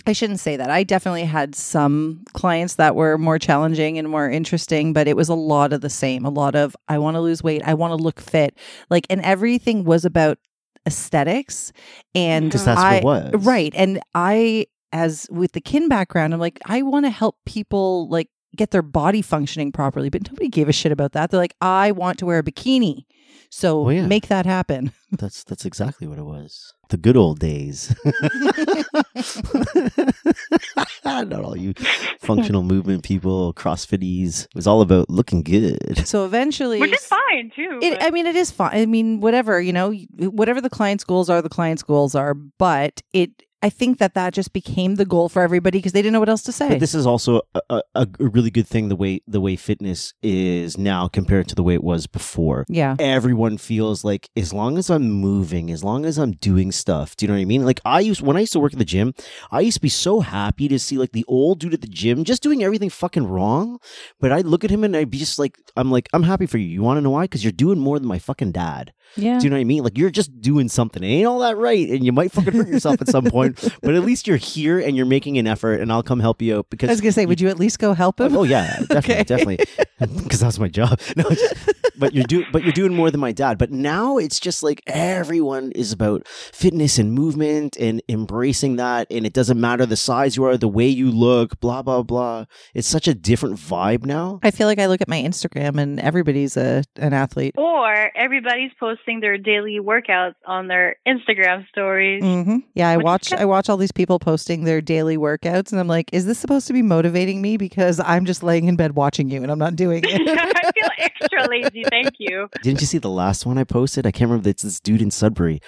I 0.06 0.14
shouldn't 0.14 0.40
say 0.40 0.56
that. 0.56 0.70
I 0.70 0.84
definitely 0.84 1.26
had 1.26 1.54
some 1.54 2.24
clients 2.34 2.76
that 2.76 2.96
were 2.96 3.18
more 3.18 3.38
challenging 3.38 3.98
and 3.98 4.10
more 4.10 4.30
interesting, 4.30 4.94
but 4.94 5.08
it 5.08 5.18
was 5.18 5.28
a 5.28 5.36
lot 5.36 5.74
of 5.74 5.82
the 5.82 5.90
same. 5.90 6.24
A 6.26 6.30
lot 6.30 6.56
of 6.56 6.76
I 6.88 6.98
want 6.98 7.16
to 7.16 7.22
lose 7.22 7.44
weight, 7.44 7.62
I 7.66 7.74
want 7.74 7.92
to 7.92 8.02
look 8.02 8.20
fit. 8.20 8.58
Like 8.90 9.06
and 9.10 9.22
everything 9.22 9.84
was 9.84 10.06
about 10.06 10.38
aesthetics 10.86 11.74
and 12.16 12.46
Because 12.46 12.64
that's 12.66 12.80
I, 12.80 13.02
what 13.02 13.26
it 13.26 13.36
was. 13.36 13.46
Right. 13.46 13.74
And 13.76 14.00
I 14.16 14.68
as 14.94 15.28
with 15.30 15.52
the 15.52 15.62
kin 15.62 15.90
background, 15.90 16.34
I'm 16.34 16.40
like 16.40 16.60
I 16.66 16.82
want 16.84 17.06
to 17.06 17.10
help 17.10 17.38
people 17.46 18.08
like 18.08 18.30
get 18.56 18.72
their 18.72 18.82
body 18.82 19.22
functioning 19.22 19.72
properly, 19.72 20.10
but 20.10 20.27
nobody 20.30 20.50
gave 20.50 20.70
a 20.70 20.74
shit 20.74 20.92
about 20.92 21.13
that. 21.13 21.32
They're 21.32 21.39
like 21.39 21.56
I 21.62 21.92
want 21.92 22.20
to 22.20 22.25
wear 22.25 22.39
a 22.39 22.44
bikini. 22.44 23.06
So 23.50 23.84
Well, 23.84 23.94
yeah. 23.94 24.08
make 24.08 24.27
that 24.27 24.46
happen. 24.46 24.92
That's 25.12 25.46
that's 25.46 25.63
exactly 25.63 26.06
what 26.06 26.20
it 26.20 26.25
was. 26.25 26.74
The 26.89 26.98
good 26.98 27.16
old 27.16 27.39
days. 27.39 27.96
Not 31.06 31.32
all 31.34 31.56
you 31.56 31.74
functional 32.20 32.63
movement 32.63 33.04
people, 33.04 33.54
CrossFitties. 33.54 34.46
It 34.46 34.56
was 34.56 34.68
all 34.68 34.82
about 34.82 35.10
looking 35.10 35.44
good. 35.44 36.06
So 36.06 36.25
eventually 36.25 36.82
Which 36.82 36.94
is 36.94 37.06
fine 37.06 37.51
too. 37.56 37.80
It, 37.82 37.98
I 38.01 38.12
mean, 38.12 38.25
it 38.25 38.36
is 38.36 38.51
fine. 38.51 38.72
I 38.74 38.86
mean, 38.86 39.22
whatever 39.22 39.62
you 39.62 39.72
know, 39.72 39.94
whatever 40.18 40.60
the 40.60 40.70
client's 40.70 41.06
goals 41.06 41.30
are, 41.30 41.42
the 41.42 41.48
client's 41.50 41.84
goals 41.84 42.16
are. 42.16 42.34
But 42.34 43.01
it, 43.13 43.32
I 43.62 43.70
think 43.70 43.98
that 43.98 44.14
that 44.14 44.34
just 44.36 44.54
became 44.54 44.96
the 44.96 45.06
goal 45.06 45.30
for 45.30 45.42
everybody 45.42 45.80
because 45.80 45.92
they 45.92 46.02
didn't 46.02 46.14
know 46.14 46.20
what 46.20 46.30
else 46.30 46.44
to 46.44 46.52
say. 46.52 46.70
But 46.70 46.80
this 46.80 46.94
is 46.94 47.08
also 47.08 47.42
a, 47.56 47.62
a, 47.72 47.82
a 47.96 48.08
really 48.20 48.52
good 48.52 48.68
thing 48.68 48.90
the 48.90 48.96
way 48.96 49.22
the 49.28 49.42
way 49.42 49.56
fitness 49.56 50.14
is 50.22 50.78
now 50.78 51.08
compared 51.08 51.48
to 51.50 51.56
the 51.56 51.64
way 51.64 51.74
it 51.74 51.84
was 51.84 52.06
before. 52.06 52.66
yeah, 52.70 52.96
Everyone 53.00 53.58
feels 53.58 54.04
like 54.04 54.30
as 54.38 54.54
long 54.54 54.78
as 54.78 54.92
I'm 54.92 55.10
moving, 55.10 55.72
as 55.72 55.84
long 55.84 56.06
as 56.06 56.20
I'm 56.20 56.34
doing 56.34 56.72
stuff, 56.72 57.16
do 57.16 57.26
you 57.26 57.28
know 57.30 57.34
what 57.34 57.42
I 57.42 57.46
mean? 57.46 57.66
Like 57.66 57.82
I 57.84 58.00
used 58.02 58.22
when 58.22 58.38
I 58.38 58.42
used 58.42 58.54
to 58.54 58.60
work 58.60 58.74
at 58.74 58.80
the 58.80 58.86
gym, 58.86 59.14
I 59.52 59.62
used 59.62 59.78
to 59.78 59.82
be 59.82 59.90
so 59.90 60.20
happy 60.20 60.68
to 60.68 60.78
see 60.78 60.98
like 61.00 61.14
the 61.14 61.26
old 61.28 61.60
dude 61.60 61.74
at 61.74 61.82
the 61.82 61.88
gym 61.88 62.24
just 62.26 62.44
doing 62.44 62.64
everything 62.64 62.92
fucking 62.92 63.26
wrong. 63.26 63.80
But 64.20 64.32
I'd 64.32 64.46
look 64.46 64.64
at 64.64 64.70
him 64.70 64.84
and 64.84 64.96
I'd 64.96 65.10
be 65.10 65.18
just 65.18 65.40
like, 65.40 65.58
I'm 65.76 65.92
like, 65.92 66.10
I'm 66.14 66.24
happy 66.24 66.46
for 66.46 66.60
you. 66.60 66.68
You 66.68 66.84
want 66.84 66.98
to 66.98 67.02
know 67.02 67.10
why? 67.12 67.24
Because 67.24 67.44
you're 67.44 67.52
doing 67.52 67.80
more 67.80 67.98
than 67.98 68.08
my 68.08 68.20
fucking 68.20 68.52
dad. 68.52 68.94
Yeah. 69.16 69.38
Do 69.40 69.46
you 69.46 69.50
know 69.50 69.56
what 69.56 69.62
I 69.62 69.66
mean? 69.66 69.84
Like 69.84 69.98
you're 69.98 70.10
just 70.10 70.42
doing 70.42 70.70
something. 70.70 71.04
It 71.04 71.08
ain't 71.08 71.28
all 71.28 71.40
that 71.40 71.58
right, 71.58 71.90
and 71.90 72.04
you 72.06 72.12
might 72.12 72.32
fucking 72.32 72.54
hurt 72.54 72.68
yourself 72.68 73.02
at 73.02 73.08
some 73.10 73.26
point. 73.26 73.58
But 73.82 73.96
at 73.96 74.04
least 74.04 74.28
you're 74.28 74.38
here 74.38 74.80
and 74.80 74.98
you're 74.98 75.06
making 75.06 75.38
an 75.38 75.48
effort, 75.48 75.80
and 75.80 75.92
I'll 75.92 76.04
come 76.04 76.20
help 76.20 76.42
you 76.42 76.58
out 76.58 76.70
because 76.70 76.90
I 76.90 76.94
was 76.94 77.02
gonna 77.02 77.12
say, 77.14 77.26
would 77.26 77.40
you 77.40 77.48
at 77.50 77.58
least 77.60 77.80
go 77.80 77.94
help 77.94 78.20
him? 78.20 78.36
Oh 78.36 78.44
yeah, 78.44 78.78
definitely, 78.90 78.98
Okay. 78.98 79.24
definitely, 79.24 79.58
because 80.24 80.40
that's 80.40 80.60
my 80.60 80.68
job. 80.68 81.00
No, 81.16 81.24
just- 81.30 81.56
but 82.00 82.14
you're 82.14 82.26
doing, 82.26 82.46
but 82.52 82.64
you're 82.64 82.74
doing 82.74 82.94
more 82.94 83.10
than 83.10 83.20
my 83.20 83.32
dad. 83.32 83.58
But 83.58 83.72
now 83.72 84.18
it's 84.18 84.40
just 84.40 84.62
like 84.62 84.84
everyone 84.86 85.72
is 85.72 85.92
about 85.92 86.28
fitness 86.28 87.00
and 87.00 87.12
movement 87.14 87.76
and 87.78 88.02
embracing 88.10 88.76
that, 88.76 89.08
and 89.10 89.26
it 89.26 89.34
doesn't 89.34 89.60
matter 89.60 89.86
the 89.86 89.98
size 89.98 90.36
you 90.38 90.44
are, 90.44 90.58
the 90.58 90.68
way 90.68 90.88
you 90.88 91.10
look, 91.12 91.60
blah 91.60 91.82
blah 91.82 92.04
blah. 92.04 92.46
It's 92.74 92.88
such 92.88 93.08
a 93.08 93.14
different 93.16 93.56
vibe 93.56 94.06
now. 94.06 94.40
I 94.44 94.52
feel 94.52 94.68
like 94.68 94.80
I 94.80 94.86
look 94.88 95.02
at 95.02 95.08
my 95.08 95.22
Instagram 95.22 95.80
and 95.80 96.00
everybody's 96.00 96.56
a 96.58 96.84
an 96.98 97.14
athlete. 97.14 97.56
or 97.58 98.12
everybody's 98.16 98.72
posting 98.80 98.97
their 99.22 99.38
daily 99.38 99.80
workouts 99.82 100.36
on 100.46 100.68
their 100.68 100.98
Instagram 101.08 101.68
stories. 101.70 102.24
hmm 102.24 102.58
Yeah, 102.74 102.89
I 102.89 102.98
Which 102.98 103.04
is 103.04 103.06
watch. 103.06 103.34
I 103.34 103.46
watch 103.46 103.70
all 103.70 103.77
these 103.77 103.92
people 103.92 104.20
posting 104.20 104.63
their 104.63 104.82
daily 104.82 105.18
workouts, 105.18 105.72
and 105.72 105.80
I'm 105.80 105.88
like, 105.88 106.10
is 106.13 106.25
this 106.25 106.38
supposed 106.39 106.68
to 106.68 106.74
be 106.74 106.82
motivating 106.82 107.42
me? 107.42 107.58
Because 107.58 108.00
I'm 108.00 108.25
just 108.25 108.44
laying 108.44 108.68
in 108.68 108.75
bed 108.75 108.96
watching 108.96 109.30
you, 109.30 109.42
and 109.44 109.51
I'm 109.51 109.60
not 109.60 109.75
doing 109.75 110.04
it. 110.06 110.27
I 110.38 110.72
feel 110.72 110.89
extra 111.00 111.48
lazy. 111.50 111.84
Thank 111.89 112.16
you. 112.20 112.48
Didn't 112.62 112.82
you 112.82 112.88
see 112.88 112.98
the 112.98 113.10
last 113.10 113.46
one 113.46 113.58
I 113.58 113.63
posted? 113.63 114.06
I 114.06 114.12
can't 114.12 114.30
remember. 114.30 114.50
It's 114.50 114.63
this 114.63 114.80
dude 114.80 115.01
in 115.01 115.12
Sudbury. 115.12 115.60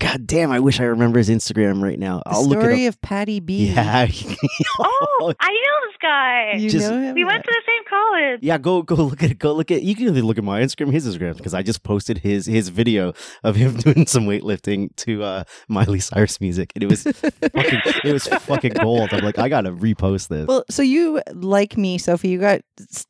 God 0.00 0.26
damn! 0.26 0.50
I 0.50 0.58
wish 0.58 0.80
I 0.80 0.84
remember 0.84 1.18
his 1.18 1.30
Instagram 1.30 1.80
right 1.80 1.98
now. 1.98 2.18
The 2.18 2.30
I'll 2.30 2.44
look 2.44 2.58
it 2.58 2.62
story 2.62 2.86
up. 2.88 2.94
of 2.94 3.00
Patty 3.00 3.38
B. 3.40 3.66
Yeah. 3.72 4.06
Oh, 4.80 5.32
I 5.40 5.50
know 5.50 5.88
this 5.88 5.96
guy. 6.02 6.52
you 6.56 6.68
just- 6.68 6.90
know 6.90 7.00
him? 7.00 7.14
we 7.14 7.24
went 7.24 7.44
to 7.44 7.50
the 7.50 7.62
same 8.14 8.24
college. 8.30 8.40
Yeah, 8.42 8.58
go 8.58 8.82
go 8.82 8.94
look 8.96 9.22
at 9.22 9.30
it. 9.32 9.38
go 9.38 9.52
look 9.54 9.70
at. 9.70 9.82
You 9.82 9.94
can 9.94 10.08
either 10.08 10.22
look 10.22 10.38
at 10.38 10.44
my 10.44 10.60
Instagram, 10.60 10.92
his 10.92 11.06
Instagram, 11.06 11.36
because 11.36 11.54
I 11.54 11.62
just 11.62 11.82
posted 11.82 12.18
his 12.18 12.46
his 12.46 12.68
video 12.68 13.12
of 13.42 13.56
him 13.56 13.76
doing 13.78 14.06
some 14.06 14.24
weightlifting 14.26 14.94
to 14.96 15.22
uh, 15.22 15.44
Miley 15.68 16.00
Cyrus 16.00 16.40
music, 16.40 16.72
and 16.74 16.82
it 16.84 16.90
was 16.90 17.02
fucking 17.02 17.80
it 18.04 18.12
was 18.12 18.26
fucking 18.26 18.72
gold. 18.74 19.10
I'm 19.12 19.24
like, 19.24 19.38
I 19.38 19.48
gotta 19.48 19.70
repost 19.70 20.28
this. 20.28 20.46
Well, 20.46 20.64
so 20.70 20.82
you, 20.82 21.20
like 21.32 21.76
me, 21.76 21.98
Sophie, 21.98 22.28
you 22.28 22.38
got 22.38 22.60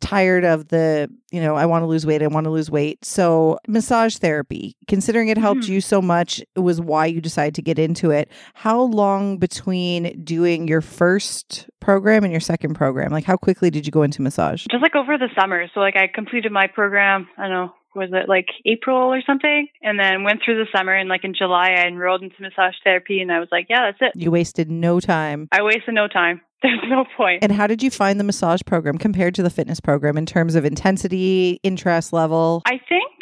tired 0.01 0.45
of 0.45 0.69
the, 0.69 1.11
you 1.33 1.41
know, 1.41 1.55
I 1.57 1.67
want 1.67 1.83
to 1.83 1.87
lose 1.87 2.05
weight, 2.07 2.23
I 2.23 2.27
want 2.27 2.45
to 2.45 2.51
lose 2.51 2.71
weight. 2.71 3.05
So, 3.05 3.59
massage 3.67 4.17
therapy, 4.17 4.77
considering 4.89 5.29
it 5.29 5.39
helped 5.39 5.63
Mhm. 5.63 5.69
you 5.69 5.81
so 5.81 6.03
much, 6.03 6.41
it 6.55 6.61
was 6.61 6.81
why 6.81 7.07
you 7.07 7.21
decided 7.21 7.55
to 7.57 7.63
get 7.63 7.79
into 7.79 8.11
it. 8.11 8.29
How 8.55 8.81
long 8.83 9.39
between 9.39 10.23
doing 10.25 10.69
your 10.69 10.81
first 10.81 11.69
program 11.81 12.25
and 12.25 12.33
your 12.33 12.41
second 12.41 12.75
program? 12.75 13.11
Like, 13.13 13.25
how 13.25 13.37
quickly 13.37 13.71
did 13.71 13.87
you 13.87 13.93
go 13.93 14.03
into 14.03 14.23
massage? 14.23 14.67
Just 14.71 14.83
like 14.83 14.94
over 14.97 15.19
the 15.19 15.29
summer. 15.39 15.67
So 15.75 15.81
like 15.81 15.97
I 15.97 16.09
completed 16.13 16.53
my 16.53 16.67
program, 16.67 17.29
I 17.39 17.43
don't 17.43 17.51
know, 17.51 17.73
was 17.95 18.11
it 18.13 18.29
like 18.29 18.47
April 18.67 19.13
or 19.13 19.23
something? 19.27 19.69
And 19.83 19.99
then 19.99 20.25
went 20.25 20.41
through 20.45 20.57
the 20.57 20.67
summer 20.77 20.95
and 20.95 21.09
like 21.09 21.25
in 21.25 21.35
July 21.35 21.77
I 21.77 21.87
enrolled 21.87 22.23
into 22.23 22.37
massage 22.41 22.75
therapy 22.83 23.21
and 23.21 23.31
I 23.31 23.39
was 23.39 23.49
like, 23.53 23.67
yeah, 23.69 23.91
that's 23.91 23.99
it. 24.15 24.21
You 24.21 24.31
wasted 24.31 24.71
no 24.71 25.01
time. 25.01 25.49
I 25.53 25.63
wasted 25.63 25.95
no 25.95 26.09
time. 26.09 26.41
There's 26.63 26.81
no 26.89 27.05
point. 27.17 27.43
And 27.43 27.53
how 27.53 27.67
did 27.67 27.83
you 27.83 27.91
find 27.91 28.19
the 28.19 28.25
massage 28.25 28.63
program 28.67 28.99
compared 28.99 29.35
to 29.37 29.43
the 29.43 29.51
fitness 29.51 29.81
program 29.81 30.17
in 30.17 30.27
terms 30.27 30.55
of 30.55 30.65
intensity, 30.65 31.61
interest 31.63 32.13
level? 32.13 32.63
I 32.67 32.81
think 32.89 33.13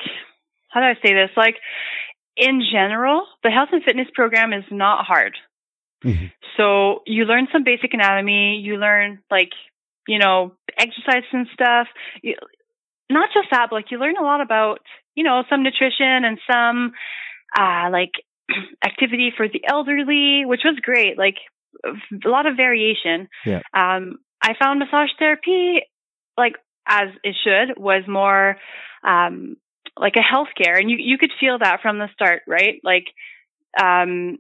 how 0.71 0.81
do 0.81 0.87
I 0.87 0.95
say 1.07 1.13
this? 1.13 1.31
Like 1.37 1.57
in 2.37 2.63
general, 2.73 3.27
the 3.43 3.51
health 3.51 3.69
and 3.73 3.83
fitness 3.85 4.09
program 4.15 4.53
is 4.53 4.65
not 4.71 5.05
hard. 5.05 5.37
Mhm. 6.05 6.33
So 6.57 7.03
you 7.07 7.25
learn 7.25 7.49
some 7.53 7.65
basic 7.65 7.95
anatomy, 7.95 8.57
you 8.59 8.77
learn 8.77 9.21
like, 9.31 9.51
you 10.09 10.19
know, 10.19 10.53
exercise 10.79 11.25
and 11.33 11.47
stuff. 11.53 11.89
You, 12.23 12.35
not 13.11 13.31
just 13.35 13.49
that, 13.51 13.69
but 13.71 13.77
like 13.77 13.91
you 13.91 13.99
learn 13.99 14.17
a 14.17 14.23
lot 14.23 14.41
about, 14.41 14.79
you 15.15 15.25
know, 15.25 15.45
some 15.49 15.63
nutrition 15.63 16.25
and 16.25 16.39
some 16.51 16.93
uh 17.59 17.91
like 17.91 18.13
activity 18.85 19.33
for 19.37 19.49
the 19.49 19.63
elderly, 19.69 20.45
which 20.47 20.63
was 20.65 20.79
great. 20.83 21.19
Like 21.19 21.37
a 21.85 22.29
lot 22.29 22.47
of 22.47 22.57
variation. 22.57 23.29
Yeah. 23.45 23.61
Um 23.75 24.19
I 24.43 24.55
found 24.61 24.79
massage 24.79 25.11
therapy 25.19 25.83
like 26.37 26.55
as 26.89 27.09
it 27.23 27.37
should 27.45 27.79
was 27.81 28.05
more 28.09 28.57
um 29.07 29.57
like 29.97 30.15
a 30.17 30.35
healthcare 30.35 30.79
and 30.79 30.91
you 30.91 30.97
you 30.99 31.19
could 31.19 31.33
feel 31.39 31.59
that 31.59 31.81
from 31.83 31.99
the 31.99 32.09
start, 32.15 32.43
right? 32.49 32.81
Like 32.83 33.07
um 33.81 34.39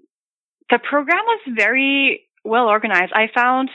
the 0.70 0.78
program 0.78 1.24
was 1.26 1.40
very 1.54 2.26
well 2.44 2.66
organized. 2.66 3.12
I 3.14 3.28
found 3.34 3.70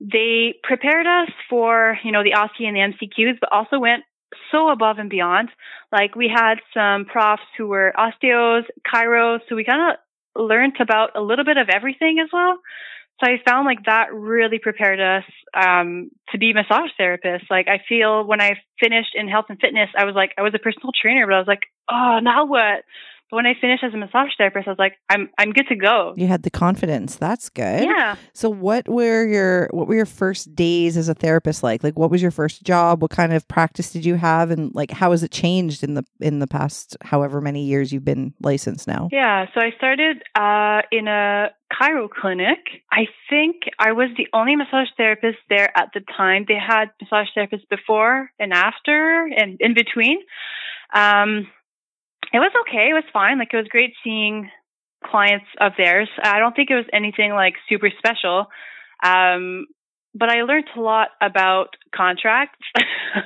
they 0.00 0.54
prepared 0.62 1.06
us 1.06 1.28
for, 1.50 1.98
you 2.04 2.12
know, 2.12 2.22
the 2.22 2.32
OSCE 2.32 2.66
and 2.66 2.76
the 2.76 2.96
MCQs, 2.96 3.40
but 3.40 3.52
also 3.52 3.78
went 3.78 4.04
so 4.52 4.68
above 4.70 4.98
and 4.98 5.10
beyond. 5.10 5.48
Like 5.92 6.14
we 6.14 6.30
had 6.32 6.56
some 6.74 7.04
profs 7.04 7.42
who 7.56 7.66
were 7.66 7.92
osteos, 7.96 8.62
chiros, 8.86 9.40
so 9.48 9.56
we 9.56 9.64
kind 9.64 9.92
of 9.92 10.40
learned 10.40 10.76
about 10.80 11.16
a 11.16 11.20
little 11.20 11.44
bit 11.44 11.56
of 11.56 11.68
everything 11.68 12.18
as 12.22 12.28
well. 12.32 12.58
So 13.20 13.28
I 13.28 13.38
found 13.44 13.66
like 13.66 13.84
that 13.86 14.14
really 14.14 14.60
prepared 14.60 15.00
us 15.00 15.24
um, 15.52 16.10
to 16.30 16.38
be 16.38 16.52
massage 16.52 16.90
therapists. 17.00 17.50
Like 17.50 17.66
I 17.66 17.80
feel 17.88 18.24
when 18.24 18.40
I 18.40 18.54
finished 18.78 19.14
in 19.14 19.26
health 19.26 19.46
and 19.48 19.58
fitness, 19.60 19.88
I 19.96 20.04
was 20.04 20.14
like 20.14 20.32
I 20.38 20.42
was 20.42 20.52
a 20.54 20.60
personal 20.60 20.92
trainer, 21.00 21.26
but 21.26 21.34
I 21.34 21.38
was 21.38 21.48
like, 21.48 21.62
oh, 21.90 22.20
now 22.22 22.46
what? 22.46 22.84
But 23.30 23.36
when 23.36 23.46
I 23.46 23.54
finished 23.60 23.84
as 23.84 23.92
a 23.92 23.96
massage 23.96 24.30
therapist, 24.38 24.66
I 24.66 24.70
was 24.70 24.78
like, 24.78 24.94
I'm 25.08 25.28
I'm 25.38 25.52
good 25.52 25.68
to 25.68 25.76
go. 25.76 26.14
You 26.16 26.26
had 26.26 26.42
the 26.42 26.50
confidence. 26.50 27.16
That's 27.16 27.48
good. 27.50 27.84
Yeah. 27.84 28.16
So 28.32 28.48
what 28.48 28.88
were 28.88 29.26
your 29.26 29.68
what 29.72 29.86
were 29.86 29.94
your 29.94 30.06
first 30.06 30.54
days 30.54 30.96
as 30.96 31.08
a 31.08 31.14
therapist 31.14 31.62
like? 31.62 31.84
Like 31.84 31.98
what 31.98 32.10
was 32.10 32.22
your 32.22 32.30
first 32.30 32.62
job? 32.62 33.02
What 33.02 33.10
kind 33.10 33.32
of 33.32 33.46
practice 33.48 33.92
did 33.92 34.04
you 34.04 34.14
have 34.14 34.50
and 34.50 34.74
like 34.74 34.90
how 34.90 35.10
has 35.10 35.22
it 35.22 35.30
changed 35.30 35.84
in 35.84 35.94
the 35.94 36.04
in 36.20 36.38
the 36.38 36.46
past 36.46 36.96
however 37.02 37.40
many 37.40 37.64
years 37.64 37.92
you've 37.92 38.04
been 38.04 38.32
licensed 38.40 38.88
now? 38.88 39.08
Yeah, 39.12 39.46
so 39.54 39.60
I 39.60 39.72
started 39.76 40.22
uh, 40.34 40.82
in 40.90 41.08
a 41.08 41.50
chiro 41.72 42.08
clinic. 42.08 42.58
I 42.90 43.06
think 43.28 43.56
I 43.78 43.92
was 43.92 44.08
the 44.16 44.26
only 44.32 44.56
massage 44.56 44.88
therapist 44.96 45.38
there 45.48 45.76
at 45.76 45.90
the 45.92 46.00
time. 46.16 46.46
They 46.48 46.58
had 46.58 46.86
massage 47.00 47.28
therapists 47.36 47.68
before 47.68 48.30
and 48.38 48.52
after 48.52 49.28
and 49.36 49.60
in 49.60 49.74
between. 49.74 50.18
Um, 50.94 51.48
it 52.32 52.38
was 52.38 52.52
okay. 52.62 52.88
It 52.90 52.94
was 52.94 53.04
fine. 53.12 53.38
Like 53.38 53.48
it 53.52 53.56
was 53.56 53.66
great 53.68 53.92
seeing 54.04 54.50
clients 55.04 55.46
of 55.60 55.72
theirs. 55.78 56.08
I 56.22 56.38
don't 56.38 56.54
think 56.54 56.70
it 56.70 56.74
was 56.74 56.86
anything 56.92 57.32
like 57.32 57.54
super 57.68 57.90
special. 57.98 58.46
Um, 59.04 59.66
but 60.14 60.28
I 60.30 60.42
learned 60.42 60.68
a 60.76 60.80
lot 60.80 61.08
about 61.20 61.68
contracts 61.94 62.58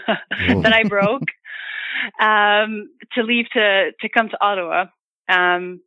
that 0.09 0.73
I 0.73 0.85
broke 0.85 1.23
um, 2.21 2.89
to 3.13 3.23
leave 3.23 3.47
to 3.53 3.91
to 4.01 4.09
come 4.09 4.29
to 4.29 4.39
Ottawa. 4.41 4.87
Um, 5.29 5.81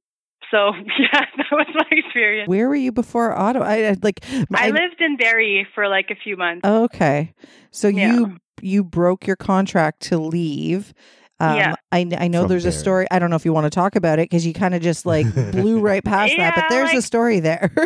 so 0.51 0.71
yeah, 0.99 1.25
that 1.37 1.51
was 1.51 1.67
my 1.73 1.85
experience. 1.91 2.47
Where 2.47 2.67
were 2.67 2.75
you 2.75 2.91
before 2.91 3.37
Ottawa? 3.37 3.65
I 3.65 3.89
I- 3.89 3.95
like 4.01 4.23
I 4.53 4.69
lived 4.69 4.99
in 5.01 5.17
Barrie 5.17 5.67
for 5.75 5.87
like 5.87 6.09
a 6.09 6.15
few 6.15 6.37
months. 6.37 6.65
Okay. 6.67 7.33
So 7.71 7.87
Yeah. 7.87 8.13
you 8.13 8.37
you 8.61 8.83
broke 8.83 9.27
your 9.27 9.35
contract 9.35 10.01
to 10.03 10.17
leave. 10.17 10.93
Um, 11.39 11.57
Yeah. 11.57 11.75
I, 11.91 12.07
I 12.17 12.27
know 12.27 12.41
From 12.41 12.49
there's 12.49 12.65
a 12.65 12.71
story. 12.71 13.07
I 13.11 13.19
don't 13.19 13.29
know 13.29 13.35
if 13.35 13.45
you 13.45 13.53
want 13.53 13.65
to 13.65 13.69
talk 13.69 13.95
about 13.95 14.19
it 14.19 14.29
because 14.29 14.45
you 14.45 14.53
kind 14.53 14.73
of 14.73 14.81
just 14.81 15.05
like 15.05 15.25
blew 15.51 15.79
right 15.79 16.03
past 16.03 16.33
that, 16.37 16.55
but 16.55 16.61
Yeah, 16.63 16.67
there's 16.69 16.93
a 16.93 17.01
story 17.01 17.39
there. 17.39 17.71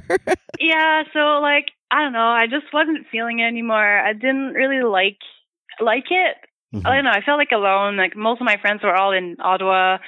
Yeah, 0.59 1.03
so 1.13 1.39
like 1.41 1.67
I 1.89 2.01
don't 2.03 2.11
know, 2.13 2.19
I 2.19 2.45
just 2.47 2.65
wasn't 2.73 3.07
feeling 3.11 3.39
it 3.39 3.43
anymore. 3.43 3.99
I 3.99 4.11
didn't 4.13 4.53
really 4.53 4.83
like 4.83 5.17
like 5.79 6.05
it. 6.09 6.35
Mhm. 6.75 6.85
I 6.85 6.95
don't 6.95 7.05
know. 7.05 7.11
I 7.11 7.21
felt 7.21 7.37
like 7.37 7.51
alone. 7.53 7.95
Like 7.95 8.15
most 8.15 8.41
of 8.41 8.45
my 8.45 8.57
friends 8.59 8.83
were 8.83 8.93
all 8.93 9.13
in 9.13 9.37
Ottawa, 9.39 9.99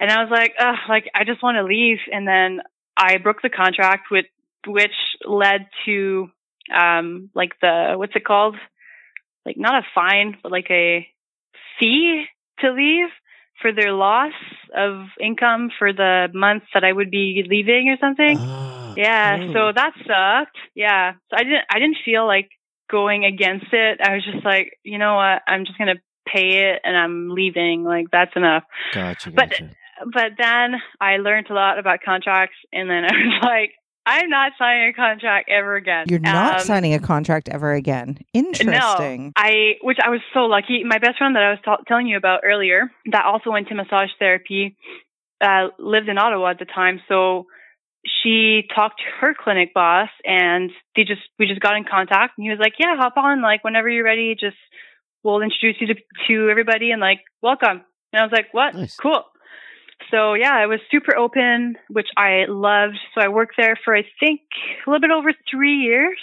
and 0.00 0.10
I 0.10 0.22
was 0.22 0.30
like, 0.30 0.52
Ugh, 0.58 0.74
like 0.88 1.08
I 1.14 1.22
just 1.24 1.42
want 1.42 1.56
to 1.56 1.64
leave. 1.64 1.98
And 2.12 2.26
then 2.26 2.60
I 2.96 3.18
broke 3.18 3.40
the 3.40 3.50
contract, 3.50 4.10
with 4.10 4.26
which 4.66 4.96
led 5.24 5.68
to 5.86 6.28
um 6.74 7.30
like 7.34 7.52
the 7.60 7.94
what's 7.96 8.16
it 8.16 8.24
called? 8.24 8.56
Like 9.46 9.56
not 9.56 9.74
a 9.84 9.86
fine, 9.94 10.36
but 10.42 10.50
like 10.50 10.70
a 10.70 11.06
fee 11.78 12.24
to 12.60 12.72
leave 12.72 13.08
for 13.60 13.72
their 13.72 13.92
loss 13.92 14.32
of 14.76 15.06
income 15.20 15.70
for 15.78 15.92
the 15.92 16.28
months 16.34 16.66
that 16.74 16.84
I 16.84 16.92
would 16.92 17.10
be 17.10 17.44
leaving 17.48 17.88
or 17.88 17.96
something. 18.00 18.36
Ah, 18.40 18.94
Yeah, 18.96 19.38
oh. 19.48 19.52
so 19.52 19.72
that 19.74 19.92
sucked. 20.06 20.56
Yeah. 20.74 21.12
So 21.30 21.36
I 21.36 21.44
didn't 21.44 21.64
I 21.70 21.78
didn't 21.78 21.98
feel 22.04 22.26
like 22.26 22.48
going 22.90 23.24
against 23.24 23.66
it. 23.72 24.00
I 24.00 24.14
was 24.14 24.24
just 24.24 24.44
like, 24.44 24.78
you 24.82 24.98
know 24.98 25.14
what? 25.14 25.42
I'm 25.46 25.64
just 25.64 25.78
going 25.78 25.94
to 25.94 26.00
pay 26.26 26.70
it 26.70 26.80
and 26.84 26.96
I'm 26.96 27.30
leaving. 27.30 27.84
Like 27.84 28.06
that's 28.10 28.32
enough. 28.36 28.64
Gotcha, 28.92 29.30
but- 29.30 29.50
gotcha. 29.50 29.70
But 30.12 30.32
then 30.36 30.74
I 31.00 31.18
learned 31.18 31.46
a 31.50 31.54
lot 31.54 31.78
about 31.78 32.00
contracts 32.04 32.56
and 32.72 32.90
then 32.90 33.04
I 33.10 33.12
was 33.14 33.40
like, 33.42 33.70
I'm 34.06 34.28
not 34.28 34.52
signing 34.58 34.88
a 34.88 34.92
contract 34.92 35.48
ever 35.50 35.76
again. 35.76 36.06
You're 36.08 36.18
not 36.20 36.54
Um, 36.56 36.60
signing 36.60 36.92
a 36.94 36.98
contract 36.98 37.48
ever 37.48 37.72
again. 37.72 38.18
Interesting. 38.34 39.24
No, 39.26 39.32
I 39.36 39.76
which 39.82 39.98
I 40.04 40.10
was 40.10 40.20
so 40.34 40.40
lucky. 40.40 40.84
My 40.84 40.98
best 40.98 41.18
friend 41.18 41.34
that 41.36 41.42
I 41.42 41.50
was 41.50 41.58
t- 41.64 41.84
telling 41.88 42.06
you 42.06 42.16
about 42.16 42.40
earlier, 42.44 42.90
that 43.12 43.24
also 43.24 43.50
went 43.50 43.68
to 43.68 43.74
massage 43.74 44.10
therapy, 44.18 44.76
uh, 45.40 45.68
lived 45.78 46.08
in 46.08 46.18
Ottawa 46.18 46.50
at 46.50 46.58
the 46.58 46.66
time. 46.66 47.00
So 47.08 47.46
she 48.22 48.64
talked 48.74 48.98
to 49.00 49.04
her 49.20 49.34
clinic 49.34 49.72
boss, 49.72 50.10
and 50.24 50.70
they 50.96 51.04
just 51.04 51.22
we 51.38 51.46
just 51.46 51.60
got 51.60 51.76
in 51.76 51.84
contact. 51.84 52.34
And 52.36 52.44
he 52.44 52.50
was 52.50 52.58
like, 52.58 52.74
"Yeah, 52.78 52.96
hop 52.96 53.16
on. 53.16 53.40
Like 53.40 53.64
whenever 53.64 53.88
you're 53.88 54.04
ready, 54.04 54.34
just 54.38 54.56
we'll 55.22 55.40
introduce 55.40 55.80
you 55.80 55.86
to 55.88 55.94
to 56.28 56.50
everybody 56.50 56.90
and 56.90 57.00
like 57.00 57.20
welcome." 57.40 57.80
And 58.12 58.20
I 58.20 58.22
was 58.22 58.32
like, 58.32 58.52
"What? 58.52 58.74
Nice. 58.74 58.96
Cool." 58.96 59.24
So 60.10 60.34
yeah, 60.34 60.62
it 60.62 60.66
was 60.66 60.80
super 60.90 61.16
open, 61.16 61.76
which 61.88 62.08
I 62.16 62.44
loved. 62.48 62.98
So 63.14 63.20
I 63.20 63.28
worked 63.28 63.54
there 63.56 63.76
for 63.84 63.96
I 63.96 64.04
think 64.20 64.40
a 64.86 64.90
little 64.90 65.00
bit 65.00 65.10
over 65.10 65.32
three 65.50 65.76
years, 65.76 66.18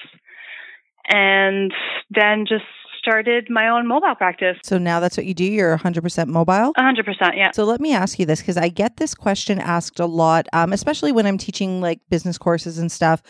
and 1.07 1.73
then 2.09 2.45
just 2.47 2.65
started 2.99 3.47
my 3.49 3.67
own 3.67 3.87
mobile 3.87 4.13
practice. 4.15 4.57
So 4.63 4.77
now 4.77 4.99
that's 4.99 5.17
what 5.17 5.25
you 5.25 5.33
do. 5.33 5.43
You're 5.43 5.75
100% 5.75 6.27
mobile. 6.27 6.71
A 6.77 6.81
hundred 6.83 7.05
percent, 7.05 7.35
yeah. 7.35 7.49
So 7.51 7.63
let 7.63 7.81
me 7.81 7.93
ask 7.93 8.19
you 8.19 8.27
this 8.27 8.41
because 8.41 8.57
I 8.57 8.69
get 8.69 8.97
this 8.97 9.15
question 9.15 9.57
asked 9.59 9.99
a 9.99 10.05
lot, 10.05 10.47
um, 10.53 10.71
especially 10.71 11.11
when 11.11 11.25
I'm 11.25 11.39
teaching 11.39 11.81
like 11.81 11.99
business 12.09 12.37
courses 12.37 12.77
and 12.77 12.91
stuff. 12.91 13.23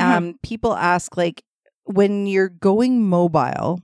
Mhm. 0.00 0.04
Um, 0.04 0.38
People 0.42 0.74
ask, 0.74 1.16
like, 1.16 1.44
when 1.84 2.26
you're 2.26 2.48
going 2.48 3.02
mobile, 3.08 3.80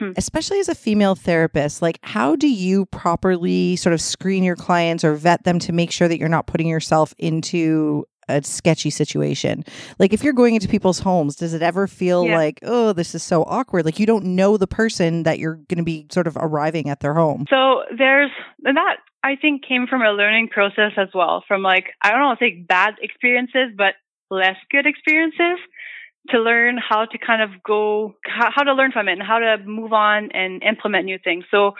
Hmm. 0.00 0.12
especially 0.16 0.58
as 0.60 0.68
a 0.68 0.74
female 0.74 1.14
therapist, 1.14 1.82
like, 1.82 1.98
how 2.02 2.34
do 2.34 2.48
you 2.48 2.86
properly 2.86 3.76
sort 3.76 3.92
of 3.92 4.00
screen 4.00 4.42
your 4.42 4.56
clients 4.56 5.04
or 5.04 5.14
vet 5.14 5.44
them 5.44 5.58
to 5.60 5.72
make 5.72 5.92
sure 5.92 6.08
that 6.08 6.18
you're 6.18 6.28
not 6.28 6.46
putting 6.46 6.66
yourself 6.66 7.14
into 7.18 8.06
a 8.28 8.42
sketchy 8.42 8.88
situation? 8.90 9.62
Like, 9.98 10.12
if 10.14 10.24
you're 10.24 10.32
going 10.32 10.54
into 10.54 10.68
people's 10.68 11.00
homes, 11.00 11.36
does 11.36 11.52
it 11.52 11.60
ever 11.62 11.86
feel 11.86 12.24
Yeah. 12.24 12.36
like, 12.38 12.60
oh, 12.62 12.92
this 12.94 13.14
is 13.14 13.22
so 13.22 13.42
awkward? 13.42 13.84
Like, 13.84 13.98
you 14.00 14.06
don't 14.06 14.24
know 14.24 14.56
the 14.56 14.66
person 14.66 15.24
that 15.24 15.38
you're 15.38 15.56
going 15.68 15.78
to 15.78 15.82
be 15.84 16.06
sort 16.10 16.26
of 16.26 16.36
arriving 16.40 16.88
at 16.88 17.00
their 17.00 17.14
home. 17.14 17.44
So 17.50 17.82
there's 17.96 18.30
and 18.64 18.76
that 18.76 18.96
I 19.22 19.36
think 19.36 19.62
came 19.66 19.86
from 19.86 20.00
a 20.00 20.12
learning 20.12 20.48
process 20.48 20.92
as 20.96 21.08
well. 21.14 21.44
From 21.46 21.62
like 21.62 21.86
I 22.00 22.10
don't 22.12 22.22
want 22.22 22.38
to 22.38 22.44
say 22.46 22.64
bad 22.66 22.94
experiences, 23.02 23.74
but 23.76 23.94
less 24.30 24.56
good 24.70 24.86
experiences 24.86 25.58
to 26.28 26.38
learn 26.38 26.76
how 26.76 27.06
to 27.06 27.18
kind 27.18 27.42
of 27.42 27.62
go 27.62 28.14
how, 28.24 28.62
to 28.62 28.74
learn 28.74 28.92
from 28.92 29.08
it 29.08 29.12
and 29.12 29.22
how 29.22 29.38
to 29.38 29.56
move 29.64 29.92
on 29.92 30.30
and 30.32 30.62
implement 30.62 31.06
new 31.06 31.18
things. 31.22 31.44
So 31.50 31.72